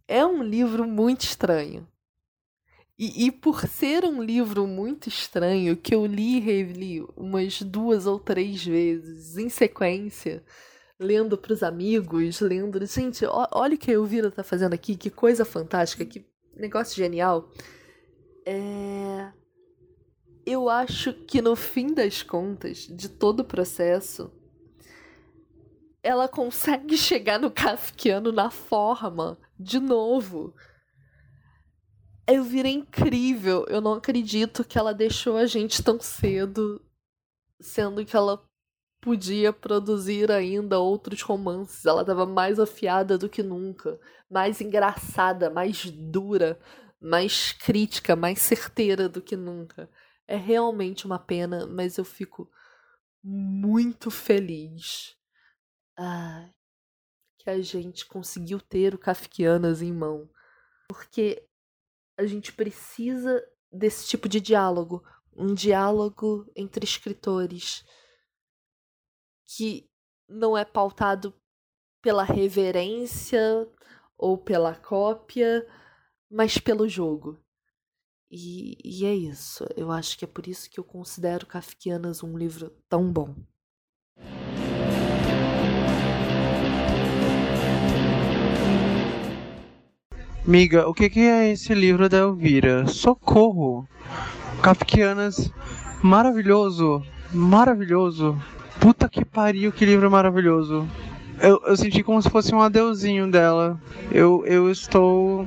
é 0.06 0.24
um 0.24 0.40
livro 0.40 0.86
muito 0.86 1.22
estranho. 1.22 1.84
E, 2.96 3.26
e 3.26 3.32
por 3.32 3.66
ser 3.66 4.04
um 4.04 4.22
livro 4.22 4.68
muito 4.68 5.08
estranho, 5.08 5.76
que 5.76 5.96
eu 5.96 6.06
li 6.06 6.36
e 6.36 6.40
reli 6.40 7.04
umas 7.16 7.60
duas 7.60 8.06
ou 8.06 8.20
três 8.20 8.64
vezes 8.64 9.36
em 9.36 9.48
sequência, 9.48 10.44
lendo 10.98 11.36
para 11.36 11.52
os 11.52 11.62
amigos, 11.62 12.40
lendo. 12.40 12.84
Gente, 12.86 13.24
olha 13.26 13.74
o 13.74 13.78
que 13.78 13.90
a 13.90 13.94
Elvira 13.94 14.30
tá 14.30 14.42
fazendo 14.42 14.74
aqui, 14.74 14.96
que 14.96 15.10
coisa 15.10 15.44
fantástica, 15.44 16.04
que 16.04 16.24
negócio 16.56 16.96
genial. 16.96 17.50
É... 18.46 19.32
Eu 20.46 20.68
acho 20.68 21.12
que 21.12 21.40
no 21.40 21.56
fim 21.56 21.94
das 21.94 22.22
contas, 22.22 22.86
de 22.90 23.08
todo 23.08 23.40
o 23.40 23.44
processo, 23.44 24.30
ela 26.02 26.28
consegue 26.28 26.96
chegar 26.98 27.40
no 27.40 27.50
Kafkiano 27.50 28.30
na 28.30 28.50
forma 28.50 29.38
de 29.58 29.80
novo. 29.80 30.54
Eu 32.26 32.44
virei 32.44 32.72
incrível. 32.72 33.64
Eu 33.68 33.80
não 33.80 33.94
acredito 33.94 34.64
que 34.64 34.78
ela 34.78 34.92
deixou 34.92 35.36
a 35.36 35.46
gente 35.46 35.82
tão 35.82 35.98
cedo, 35.98 36.80
sendo 37.60 38.04
que 38.04 38.14
ela 38.16 38.42
podia 39.04 39.52
produzir 39.52 40.32
ainda 40.32 40.78
outros 40.78 41.20
romances. 41.20 41.84
Ela 41.84 42.00
estava 42.00 42.24
mais 42.24 42.58
afiada 42.58 43.18
do 43.18 43.28
que 43.28 43.42
nunca, 43.42 44.00
mais 44.30 44.62
engraçada, 44.62 45.50
mais 45.50 45.90
dura, 45.90 46.58
mais 46.98 47.52
crítica, 47.52 48.16
mais 48.16 48.40
certeira 48.40 49.06
do 49.06 49.20
que 49.20 49.36
nunca. 49.36 49.90
É 50.26 50.36
realmente 50.36 51.04
uma 51.04 51.18
pena, 51.18 51.66
mas 51.66 51.98
eu 51.98 52.04
fico 52.04 52.50
muito 53.22 54.10
feliz 54.10 55.14
ah, 55.98 56.48
que 57.38 57.50
a 57.50 57.60
gente 57.60 58.06
conseguiu 58.06 58.58
ter 58.58 58.94
o 58.94 58.98
Kafkianas 58.98 59.82
em 59.82 59.92
mão. 59.92 60.30
Porque 60.88 61.46
a 62.16 62.24
gente 62.24 62.54
precisa 62.54 63.46
desse 63.70 64.08
tipo 64.08 64.30
de 64.30 64.40
diálogo 64.40 65.04
um 65.36 65.52
diálogo 65.52 66.50
entre 66.56 66.84
escritores 66.84 67.84
que 69.46 69.88
não 70.28 70.56
é 70.56 70.64
pautado 70.64 71.34
pela 72.02 72.22
reverência 72.22 73.68
ou 74.16 74.36
pela 74.36 74.74
cópia, 74.74 75.66
mas 76.30 76.58
pelo 76.58 76.88
jogo. 76.88 77.38
E, 78.30 78.76
e 78.84 79.06
é 79.06 79.14
isso. 79.14 79.64
Eu 79.76 79.90
acho 79.90 80.18
que 80.18 80.24
é 80.24 80.28
por 80.28 80.46
isso 80.46 80.68
que 80.68 80.80
eu 80.80 80.84
considero 80.84 81.46
Kafkianas 81.46 82.22
um 82.22 82.36
livro 82.36 82.70
tão 82.88 83.12
bom. 83.12 83.34
Miga, 90.46 90.86
o 90.86 90.92
que, 90.92 91.08
que 91.08 91.20
é 91.20 91.50
esse 91.50 91.72
livro 91.72 92.06
da 92.06 92.18
Elvira? 92.18 92.86
Socorro! 92.86 93.88
Kafkianas, 94.62 95.50
maravilhoso, 96.02 97.02
maravilhoso. 97.32 98.38
Puta 98.80 99.08
que 99.08 99.24
pariu, 99.24 99.72
que 99.72 99.84
livro 99.84 100.10
maravilhoso. 100.10 100.86
Eu, 101.40 101.60
eu 101.66 101.76
senti 101.76 102.02
como 102.02 102.20
se 102.22 102.30
fosse 102.30 102.54
um 102.54 102.60
adeuzinho 102.60 103.30
dela. 103.30 103.80
Eu, 104.12 104.44
eu 104.46 104.70
estou 104.70 105.46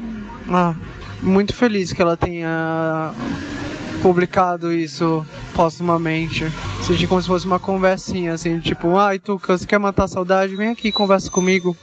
ah, 0.50 0.76
muito 1.22 1.54
feliz 1.54 1.94
que 1.94 2.02
ela 2.02 2.18
tenha 2.18 3.14
publicado 4.02 4.74
isso 4.74 5.26
postumamente. 5.54 6.46
Senti 6.84 7.08
como 7.08 7.22
se 7.22 7.28
fosse 7.28 7.46
uma 7.46 7.60
conversinha, 7.60 8.34
assim, 8.34 8.60
tipo, 8.60 8.96
ai, 8.98 9.16
ah, 9.16 9.20
Tuca, 9.20 9.58
você 9.58 9.66
quer 9.66 9.80
matar 9.80 10.06
a 10.06 10.08
saudade? 10.08 10.56
Vem 10.56 10.70
aqui, 10.70 10.92
conversa 10.92 11.30
comigo. 11.30 11.76